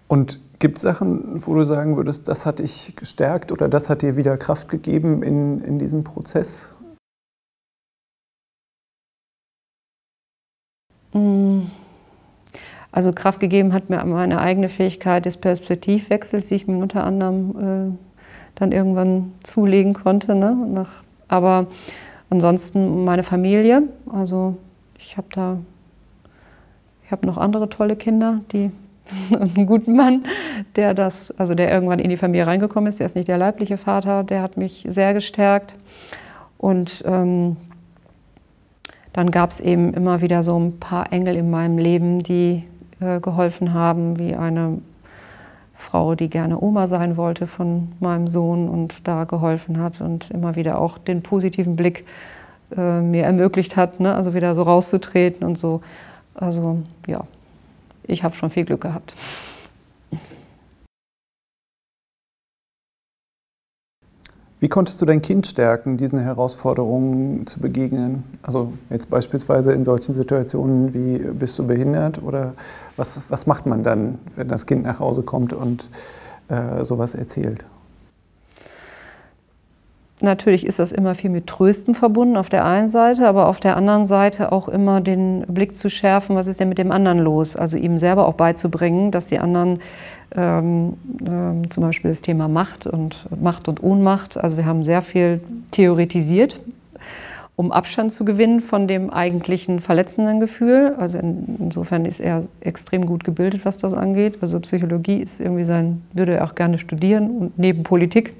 Und 0.08 0.40
gibt 0.58 0.76
es 0.76 0.82
Sachen, 0.82 1.44
wo 1.46 1.54
du 1.54 1.64
sagen 1.64 1.96
würdest, 1.96 2.28
das 2.28 2.46
hat 2.46 2.60
dich 2.60 2.94
gestärkt 2.96 3.52
oder 3.52 3.68
das 3.68 3.90
hat 3.90 4.02
dir 4.02 4.16
wieder 4.16 4.36
Kraft 4.38 4.68
gegeben 4.68 5.22
in, 5.22 5.60
in 5.62 5.78
diesem 5.78 6.04
Prozess? 6.04 6.74
Mm. 11.12 11.62
Also 12.92 13.12
Kraft 13.12 13.40
gegeben 13.40 13.74
hat 13.74 13.90
mir 13.90 14.02
meine 14.06 14.40
eigene 14.40 14.70
Fähigkeit 14.70 15.26
des 15.26 15.36
Perspektivwechsels, 15.36 16.48
die 16.48 16.54
ich 16.54 16.66
mir 16.66 16.78
unter 16.78 17.04
anderem 17.04 17.98
äh, 17.98 18.15
dann 18.56 18.72
irgendwann 18.72 19.32
zulegen 19.44 19.94
konnte. 19.94 20.34
Ne? 20.34 20.56
Nach, 20.72 21.02
aber 21.28 21.66
ansonsten 22.28 23.04
meine 23.04 23.22
Familie, 23.22 23.84
also 24.12 24.56
ich 24.98 25.16
habe 25.16 25.28
da, 25.32 25.58
ich 27.04 27.12
habe 27.12 27.26
noch 27.26 27.38
andere 27.38 27.68
tolle 27.68 27.94
Kinder, 27.94 28.40
die 28.52 28.72
einen 29.32 29.66
guten 29.66 29.94
Mann, 29.94 30.24
der 30.74 30.94
das, 30.94 31.30
also 31.38 31.54
der 31.54 31.70
irgendwann 31.70 32.00
in 32.00 32.10
die 32.10 32.16
Familie 32.16 32.46
reingekommen 32.46 32.88
ist, 32.88 32.98
der 32.98 33.06
ist 33.06 33.14
nicht 33.14 33.28
der 33.28 33.38
leibliche 33.38 33.76
Vater, 33.76 34.24
der 34.24 34.42
hat 34.42 34.56
mich 34.56 34.84
sehr 34.88 35.14
gestärkt. 35.14 35.76
Und 36.58 37.04
ähm, 37.06 37.56
dann 39.12 39.30
gab 39.30 39.50
es 39.50 39.60
eben 39.60 39.94
immer 39.94 40.20
wieder 40.22 40.42
so 40.42 40.58
ein 40.58 40.78
paar 40.80 41.12
Engel 41.12 41.36
in 41.36 41.50
meinem 41.50 41.78
Leben, 41.78 42.22
die 42.22 42.64
äh, 43.00 43.20
geholfen 43.20 43.74
haben, 43.74 44.18
wie 44.18 44.34
eine 44.34 44.78
Frau, 45.76 46.14
die 46.14 46.30
gerne 46.30 46.60
Oma 46.60 46.88
sein 46.88 47.16
wollte 47.16 47.46
von 47.46 47.92
meinem 48.00 48.28
Sohn 48.28 48.68
und 48.68 49.06
da 49.06 49.24
geholfen 49.24 49.78
hat 49.78 50.00
und 50.00 50.30
immer 50.30 50.56
wieder 50.56 50.80
auch 50.80 50.96
den 50.98 51.22
positiven 51.22 51.76
Blick 51.76 52.06
äh, 52.74 53.00
mir 53.00 53.24
ermöglicht 53.24 53.76
hat, 53.76 54.00
ne? 54.00 54.14
also 54.14 54.34
wieder 54.34 54.54
so 54.54 54.62
rauszutreten 54.62 55.46
und 55.46 55.58
so. 55.58 55.82
Also 56.34 56.78
ja, 57.06 57.24
ich 58.04 58.24
habe 58.24 58.34
schon 58.34 58.50
viel 58.50 58.64
Glück 58.64 58.80
gehabt. 58.80 59.14
Wie 64.66 64.68
konntest 64.68 65.00
du 65.00 65.06
dein 65.06 65.22
Kind 65.22 65.46
stärken, 65.46 65.96
diesen 65.96 66.18
Herausforderungen 66.18 67.46
zu 67.46 67.60
begegnen? 67.60 68.24
Also 68.42 68.72
jetzt 68.90 69.08
beispielsweise 69.08 69.70
in 69.70 69.84
solchen 69.84 70.12
Situationen 70.12 70.92
wie 70.92 71.18
bist 71.18 71.56
du 71.60 71.64
behindert 71.64 72.20
oder 72.20 72.54
was, 72.96 73.30
was 73.30 73.46
macht 73.46 73.66
man 73.66 73.84
dann, 73.84 74.18
wenn 74.34 74.48
das 74.48 74.66
Kind 74.66 74.82
nach 74.82 74.98
Hause 74.98 75.22
kommt 75.22 75.52
und 75.52 75.88
äh, 76.48 76.84
sowas 76.84 77.14
erzählt? 77.14 77.64
Natürlich 80.22 80.64
ist 80.64 80.78
das 80.78 80.92
immer 80.92 81.14
viel 81.14 81.28
mit 81.28 81.46
Trösten 81.46 81.94
verbunden 81.94 82.38
auf 82.38 82.48
der 82.48 82.64
einen 82.64 82.88
Seite, 82.88 83.28
aber 83.28 83.48
auf 83.48 83.60
der 83.60 83.76
anderen 83.76 84.06
Seite 84.06 84.50
auch 84.50 84.66
immer 84.66 85.02
den 85.02 85.44
Blick 85.46 85.76
zu 85.76 85.90
schärfen, 85.90 86.36
was 86.36 86.46
ist 86.46 86.58
denn 86.58 86.70
mit 86.70 86.78
dem 86.78 86.90
anderen 86.90 87.18
los? 87.18 87.54
Also 87.54 87.76
ihm 87.76 87.98
selber 87.98 88.26
auch 88.26 88.32
beizubringen, 88.34 89.10
dass 89.10 89.26
die 89.26 89.38
anderen 89.38 89.80
ähm, 90.34 90.94
ähm, 91.26 91.70
zum 91.70 91.82
Beispiel 91.82 92.10
das 92.10 92.22
Thema 92.22 92.48
Macht 92.48 92.86
und 92.86 93.26
Macht 93.40 93.68
und 93.68 93.82
Ohnmacht. 93.82 94.38
Also 94.38 94.56
wir 94.56 94.64
haben 94.64 94.84
sehr 94.84 95.02
viel 95.02 95.42
theoretisiert, 95.70 96.60
um 97.54 97.70
Abstand 97.70 98.10
zu 98.10 98.24
gewinnen 98.24 98.60
von 98.60 98.88
dem 98.88 99.10
eigentlichen 99.10 99.80
verletzenden 99.80 100.40
Gefühl. 100.40 100.94
Also 100.98 101.18
in, 101.18 101.56
insofern 101.60 102.06
ist 102.06 102.20
er 102.20 102.42
extrem 102.60 103.04
gut 103.04 103.22
gebildet, 103.22 103.66
was 103.66 103.76
das 103.76 103.92
angeht. 103.92 104.38
Also 104.40 104.60
Psychologie 104.60 105.18
ist 105.18 105.40
irgendwie 105.40 105.64
sein, 105.64 106.02
würde 106.14 106.36
er 106.36 106.44
auch 106.44 106.54
gerne 106.54 106.78
studieren 106.78 107.30
und 107.38 107.58
neben 107.58 107.82
Politik. 107.82 108.32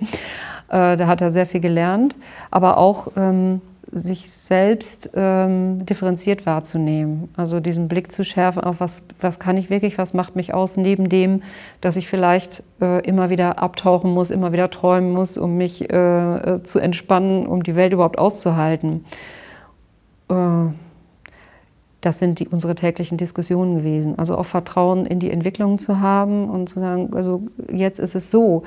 Äh, 0.69 0.97
da 0.97 1.07
hat 1.07 1.21
er 1.21 1.31
sehr 1.31 1.47
viel 1.47 1.61
gelernt, 1.61 2.17
aber 2.51 2.79
auch 2.79 3.09
ähm, 3.17 3.61
sich 3.93 4.31
selbst 4.31 5.11
ähm, 5.14 5.87
differenziert 5.87 6.45
wahrzunehmen. 6.45 7.29
Also 7.37 7.61
diesen 7.61 7.89
Blick 7.89 8.11
zu 8.11 8.25
schärfen 8.25 8.62
auf, 8.62 8.81
was, 8.81 9.03
was 9.21 9.39
kann 9.39 9.57
ich 9.57 9.71
wirklich, 9.71 9.97
was 9.97 10.12
macht 10.12 10.35
mich 10.35 10.53
aus, 10.55 10.77
neben 10.77 11.09
dem, 11.09 11.43
dass 11.81 11.97
ich 11.97 12.09
vielleicht 12.09 12.62
äh, 12.81 13.01
immer 13.07 13.31
wieder 13.31 13.62
abtauchen 13.62 14.11
muss, 14.12 14.31
immer 14.31 14.53
wieder 14.53 14.71
träumen 14.71 15.12
muss, 15.12 15.39
um 15.39 15.57
mich 15.57 15.91
äh, 15.91 16.37
äh 16.37 16.62
zu 16.64 16.79
entspannen, 16.79 17.47
um 17.47 17.62
die 17.62 17.77
Welt 17.77 17.93
überhaupt 17.93 18.19
auszuhalten. 18.19 19.05
Äh, 20.29 20.35
das 22.01 22.19
sind 22.19 22.39
die, 22.39 22.49
unsere 22.49 22.75
täglichen 22.75 23.19
Diskussionen 23.19 23.77
gewesen. 23.77 24.19
Also 24.19 24.37
auch 24.37 24.47
Vertrauen 24.47 25.07
in 25.07 25.19
die 25.19 25.31
Entwicklung 25.31 25.79
zu 25.79 26.01
haben 26.01 26.49
und 26.49 26.69
zu 26.69 26.81
sagen, 26.81 27.11
also 27.14 27.43
jetzt 27.73 27.99
ist 27.99 28.14
es 28.14 28.31
so. 28.31 28.64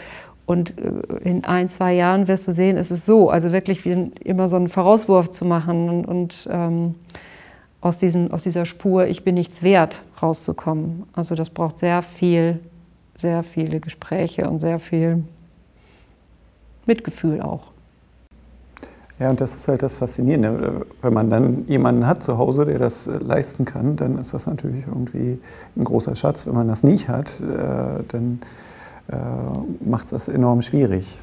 Und 0.50 0.80
äh, 0.80 1.30
in 1.30 1.45
ein, 1.45 1.70
zwei 1.70 1.93
Jahren 1.93 2.28
wirst 2.28 2.47
du 2.47 2.54
sehen, 2.54 2.76
es 2.76 2.89
ist 2.89 3.06
so. 3.06 3.30
Also 3.30 3.52
wirklich 3.52 3.86
wie 3.86 4.12
immer 4.24 4.50
so 4.50 4.56
einen 4.56 4.68
Vorauswurf 4.68 5.30
zu 5.30 5.45
machen 5.45 5.89
und, 5.89 6.06
und 6.06 6.50
ähm, 6.52 6.95
aus, 7.82 8.00
diesen, 8.00 8.32
aus 8.32 8.41
dieser 8.41 8.66
Spur, 8.66 9.06
ich 9.06 9.24
bin 9.24 9.36
nichts 9.36 9.62
wert, 9.62 10.02
rauszukommen. 10.20 11.04
Also 11.14 11.36
das 11.36 11.52
braucht 11.52 11.78
sehr 11.78 12.02
viel, 12.02 12.62
sehr 13.16 13.43
viele 13.43 13.80
Gespräche 13.80 14.50
und 14.50 14.60
sehr 14.60 14.80
viel 14.80 15.24
Mitgefühl 16.88 17.41
auch. 17.41 17.70
Ja, 19.20 19.30
und 19.30 19.39
das 19.39 19.54
ist 19.54 19.68
halt 19.68 19.84
das 19.84 19.97
Faszinierende. 19.97 20.88
Wenn 21.04 21.14
man 21.14 21.30
dann 21.30 21.68
jemanden 21.68 22.08
hat 22.08 22.24
zu 22.24 22.39
Hause, 22.39 22.66
der 22.66 22.80
das 22.80 23.06
äh, 23.06 23.20
leisten 23.20 23.66
kann, 23.66 23.97
dann 23.97 24.18
ist 24.18 24.34
das 24.34 24.47
natürlich 24.47 24.88
irgendwie 24.88 25.38
ein 25.76 25.84
großer 25.84 26.16
Schatz. 26.16 26.47
Wenn 26.47 26.56
man 26.56 26.68
das 26.68 26.82
nicht 26.82 27.08
hat, 27.08 27.39
äh, 27.39 28.04
dann 28.08 28.41
macht 29.86 30.12
es 30.12 30.28
enorm 30.28 30.62
schwierig. 30.62 31.18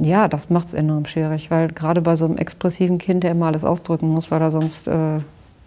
Ja, 0.00 0.26
das 0.26 0.50
macht 0.50 0.68
es 0.68 0.74
enorm 0.74 1.06
schwierig, 1.06 1.50
weil 1.50 1.68
gerade 1.68 2.00
bei 2.00 2.16
so 2.16 2.24
einem 2.24 2.36
expressiven 2.36 2.98
Kind, 2.98 3.22
der 3.22 3.32
immer 3.32 3.46
alles 3.46 3.64
ausdrücken 3.64 4.08
muss, 4.08 4.30
weil 4.30 4.40
er 4.40 4.50
sonst 4.50 4.88
äh, 4.88 5.20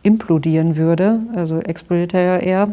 implodieren 0.04 0.76
würde, 0.76 1.20
also 1.36 1.60
explodiert 1.60 2.14
er 2.14 2.22
ja 2.22 2.38
eher, 2.38 2.70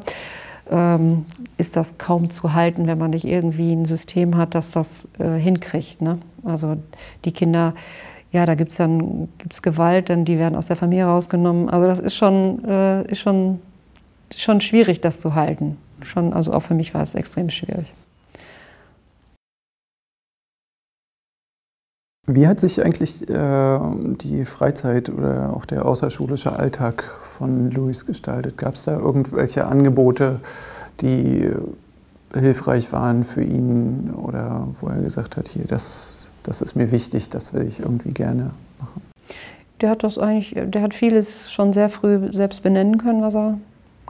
ähm, 0.70 1.26
ist 1.58 1.76
das 1.76 1.98
kaum 1.98 2.30
zu 2.30 2.52
halten, 2.54 2.86
wenn 2.86 2.98
man 2.98 3.10
nicht 3.10 3.24
irgendwie 3.24 3.72
ein 3.72 3.84
System 3.84 4.36
hat, 4.36 4.54
das 4.54 4.70
das 4.70 5.08
äh, 5.18 5.36
hinkriegt. 5.36 6.02
Ne? 6.02 6.18
Also 6.44 6.78
die 7.24 7.32
Kinder, 7.32 7.74
ja, 8.32 8.46
da 8.46 8.54
gibt 8.54 8.72
es 8.72 8.78
dann 8.78 9.28
gibt's 9.38 9.62
Gewalt, 9.62 10.08
dann 10.08 10.24
die 10.24 10.38
werden 10.38 10.56
aus 10.56 10.66
der 10.66 10.76
Familie 10.76 11.04
rausgenommen. 11.04 11.68
Also 11.68 11.86
das 11.86 12.00
ist 12.00 12.16
schon, 12.16 12.64
äh, 12.64 13.02
ist 13.10 13.20
schon 13.20 13.60
schon 14.34 14.60
schwierig, 14.60 15.00
das 15.00 15.20
zu 15.20 15.34
halten. 15.34 15.76
Schon, 16.02 16.32
also 16.32 16.52
auch 16.52 16.62
für 16.62 16.74
mich 16.74 16.94
war 16.94 17.02
es 17.02 17.14
extrem 17.14 17.50
schwierig. 17.50 17.86
Wie 22.28 22.46
hat 22.46 22.60
sich 22.60 22.84
eigentlich 22.84 23.28
äh, 23.28 23.78
die 24.20 24.44
Freizeit 24.44 25.10
oder 25.10 25.52
auch 25.56 25.64
der 25.64 25.84
außerschulische 25.84 26.56
Alltag 26.56 27.02
von 27.02 27.72
Luis 27.72 28.06
gestaltet? 28.06 28.56
Gab 28.56 28.74
es 28.74 28.84
da 28.84 28.96
irgendwelche 28.96 29.66
Angebote, 29.66 30.38
die 31.00 31.50
hilfreich 32.32 32.92
waren 32.92 33.24
für 33.24 33.42
ihn 33.42 34.14
oder 34.14 34.68
wo 34.80 34.86
er 34.86 35.00
gesagt 35.00 35.36
hat, 35.36 35.48
hier, 35.48 35.64
das, 35.66 36.30
das 36.44 36.62
ist 36.62 36.76
mir 36.76 36.92
wichtig, 36.92 37.28
das 37.28 37.54
will 37.54 37.66
ich 37.66 37.80
irgendwie 37.80 38.12
gerne 38.12 38.52
machen? 38.78 39.02
Der 39.80 39.90
hat 39.90 40.04
das 40.04 40.16
eigentlich, 40.16 40.54
der 40.54 40.80
hat 40.80 40.94
vieles 40.94 41.50
schon 41.50 41.72
sehr 41.72 41.88
früh 41.88 42.32
selbst 42.32 42.62
benennen 42.62 42.98
können, 42.98 43.20
was 43.20 43.34
er 43.34 43.58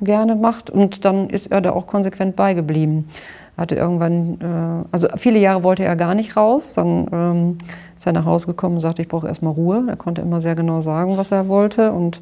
gerne 0.02 0.36
macht 0.36 0.68
und 0.68 1.06
dann 1.06 1.30
ist 1.30 1.50
er 1.50 1.62
da 1.62 1.70
auch 1.70 1.86
konsequent 1.86 2.36
beigeblieben. 2.36 3.08
Hatte 3.56 3.74
irgendwann, 3.74 4.38
äh, 4.40 4.86
also 4.92 5.08
viele 5.16 5.38
Jahre 5.38 5.62
wollte 5.62 5.84
er 5.84 5.96
gar 5.96 6.14
nicht 6.14 6.36
raus, 6.36 6.74
dann 6.74 7.06
ähm, 7.10 7.58
ist 8.02 8.06
er 8.06 8.12
nach 8.14 8.24
Hause 8.24 8.48
gekommen 8.48 8.74
und 8.74 8.80
sagte, 8.80 9.00
ich 9.00 9.06
brauche 9.06 9.28
erstmal 9.28 9.52
Ruhe. 9.52 9.84
Er 9.86 9.94
konnte 9.94 10.22
immer 10.22 10.40
sehr 10.40 10.56
genau 10.56 10.80
sagen, 10.80 11.18
was 11.18 11.30
er 11.30 11.46
wollte. 11.46 11.92
Und 11.92 12.20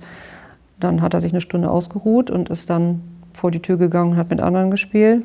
dann 0.79 1.01
hat 1.01 1.15
er 1.15 1.23
sich 1.23 1.33
eine 1.33 1.41
Stunde 1.41 1.71
ausgeruht 1.71 2.29
und 2.29 2.51
ist 2.51 2.69
dann 2.69 3.01
vor 3.33 3.51
die 3.51 3.63
Tür 3.63 3.79
gegangen 3.79 4.11
und 4.11 4.17
hat 4.19 4.29
mit 4.29 4.43
anderen 4.43 4.71
gespielt. 4.71 5.25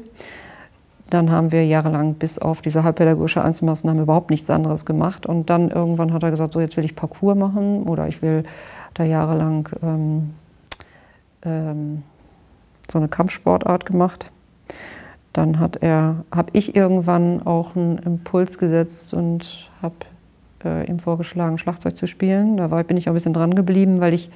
Dann 1.09 1.29
haben 1.29 1.51
wir 1.51 1.65
jahrelang 1.65 2.13
bis 2.13 2.39
auf 2.39 2.61
diese 2.61 2.85
halbpädagogische 2.85 3.43
Einzelmaßnahme 3.43 4.03
überhaupt 4.03 4.29
nichts 4.29 4.49
anderes 4.49 4.85
gemacht. 4.85 5.25
Und 5.25 5.49
dann 5.49 5.71
irgendwann 5.71 6.13
hat 6.13 6.23
er 6.23 6.31
gesagt, 6.31 6.53
so 6.53 6.61
jetzt 6.61 6.77
will 6.77 6.85
ich 6.85 6.95
Parcours 6.95 7.37
machen 7.37 7.83
oder 7.83 8.07
ich 8.07 8.21
will 8.21 8.45
da 8.93 9.03
jahrelang 9.03 9.67
ähm, 9.83 10.35
ähm, 11.43 12.03
so 12.89 12.97
eine 12.97 13.09
Kampfsportart 13.09 13.85
gemacht. 13.85 14.31
Dann 15.33 15.59
hat 15.59 15.83
er, 15.83 16.23
habe 16.33 16.51
ich 16.53 16.77
irgendwann 16.77 17.45
auch 17.45 17.75
einen 17.75 17.97
Impuls 17.97 18.57
gesetzt 18.57 19.13
und 19.13 19.69
habe 19.81 19.95
äh, 20.65 20.85
ihm 20.85 20.99
vorgeschlagen, 20.99 21.57
Schlagzeug 21.57 21.97
zu 21.97 22.07
spielen. 22.07 22.57
Da 22.57 22.71
war, 22.71 22.83
bin 22.83 22.97
ich 22.97 23.07
auch 23.07 23.11
ein 23.11 23.15
bisschen 23.15 23.33
dran 23.33 23.55
geblieben, 23.55 23.99
weil 23.99 24.13
ich 24.13 24.29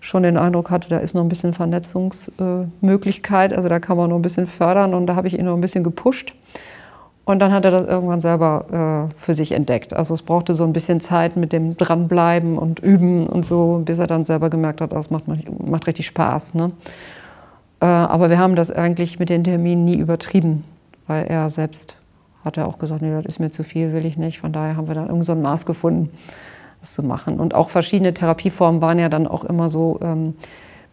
schon 0.00 0.22
den 0.22 0.36
Eindruck 0.36 0.70
hatte, 0.70 0.88
da 0.88 0.98
ist 0.98 1.14
noch 1.14 1.22
ein 1.22 1.28
bisschen 1.28 1.52
Vernetzungsmöglichkeit, 1.52 3.52
also 3.52 3.68
da 3.68 3.80
kann 3.80 3.96
man 3.96 4.10
noch 4.10 4.16
ein 4.16 4.22
bisschen 4.22 4.46
fördern 4.46 4.94
und 4.94 5.06
da 5.06 5.16
habe 5.16 5.26
ich 5.28 5.38
ihn 5.38 5.44
noch 5.44 5.54
ein 5.54 5.60
bisschen 5.60 5.84
gepusht. 5.84 6.34
Und 7.24 7.40
dann 7.40 7.52
hat 7.52 7.66
er 7.66 7.72
das 7.72 7.86
irgendwann 7.86 8.22
selber 8.22 9.10
äh, 9.10 9.14
für 9.20 9.34
sich 9.34 9.52
entdeckt. 9.52 9.92
Also 9.92 10.14
es 10.14 10.22
brauchte 10.22 10.54
so 10.54 10.64
ein 10.64 10.72
bisschen 10.72 11.00
Zeit 11.00 11.36
mit 11.36 11.52
dem 11.52 11.76
Dranbleiben 11.76 12.56
und 12.56 12.80
Üben 12.80 13.26
und 13.26 13.44
so, 13.44 13.82
bis 13.84 13.98
er 13.98 14.06
dann 14.06 14.24
selber 14.24 14.48
gemerkt 14.48 14.80
hat, 14.80 14.92
das 14.92 15.10
macht, 15.10 15.24
macht 15.60 15.86
richtig 15.86 16.06
Spaß. 16.06 16.54
Ne? 16.54 16.72
Äh, 17.80 17.84
aber 17.84 18.30
wir 18.30 18.38
haben 18.38 18.56
das 18.56 18.70
eigentlich 18.70 19.18
mit 19.18 19.28
den 19.28 19.44
Terminen 19.44 19.84
nie 19.84 19.98
übertrieben, 19.98 20.64
weil 21.06 21.26
er 21.26 21.50
selbst 21.50 21.97
hat 22.44 22.56
er 22.56 22.66
auch 22.66 22.78
gesagt, 22.78 23.02
nee, 23.02 23.10
das 23.10 23.26
ist 23.26 23.38
mir 23.38 23.50
zu 23.50 23.64
viel, 23.64 23.92
will 23.92 24.06
ich 24.06 24.16
nicht. 24.16 24.40
Von 24.40 24.52
daher 24.52 24.76
haben 24.76 24.88
wir 24.88 24.94
dann 24.94 25.08
irgend 25.08 25.24
so 25.24 25.32
ein 25.32 25.42
Maß 25.42 25.66
gefunden, 25.66 26.10
das 26.80 26.94
zu 26.94 27.02
machen. 27.02 27.40
Und 27.40 27.54
auch 27.54 27.70
verschiedene 27.70 28.14
Therapieformen 28.14 28.80
waren 28.80 28.98
ja 28.98 29.08
dann 29.08 29.26
auch 29.26 29.44
immer 29.44 29.68
so 29.68 29.98
ähm, 30.02 30.34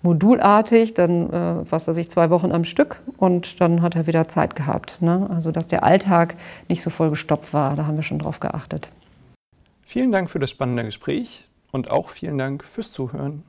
modulartig, 0.01 0.93
dann, 0.93 1.29
äh, 1.31 1.71
was 1.71 1.87
weiß 1.87 1.97
ich, 1.97 2.09
zwei 2.09 2.29
Wochen 2.29 2.51
am 2.51 2.63
Stück 2.63 3.01
und 3.17 3.59
dann 3.59 3.81
hat 3.81 3.95
er 3.95 4.07
wieder 4.07 4.27
Zeit 4.27 4.55
gehabt. 4.55 5.01
Ne? 5.01 5.27
Also, 5.29 5.51
dass 5.51 5.67
der 5.67 5.83
Alltag 5.83 6.35
nicht 6.69 6.81
so 6.81 6.89
voll 6.89 7.09
gestopft 7.09 7.53
war, 7.53 7.75
da 7.75 7.85
haben 7.87 7.95
wir 7.95 8.03
schon 8.03 8.19
drauf 8.19 8.39
geachtet. 8.39 8.87
Vielen 9.81 10.11
Dank 10.11 10.29
für 10.29 10.39
das 10.39 10.49
spannende 10.49 10.83
Gespräch 10.83 11.47
und 11.71 11.91
auch 11.91 12.09
vielen 12.09 12.37
Dank 12.37 12.63
fürs 12.63 12.91
Zuhören. 12.91 13.43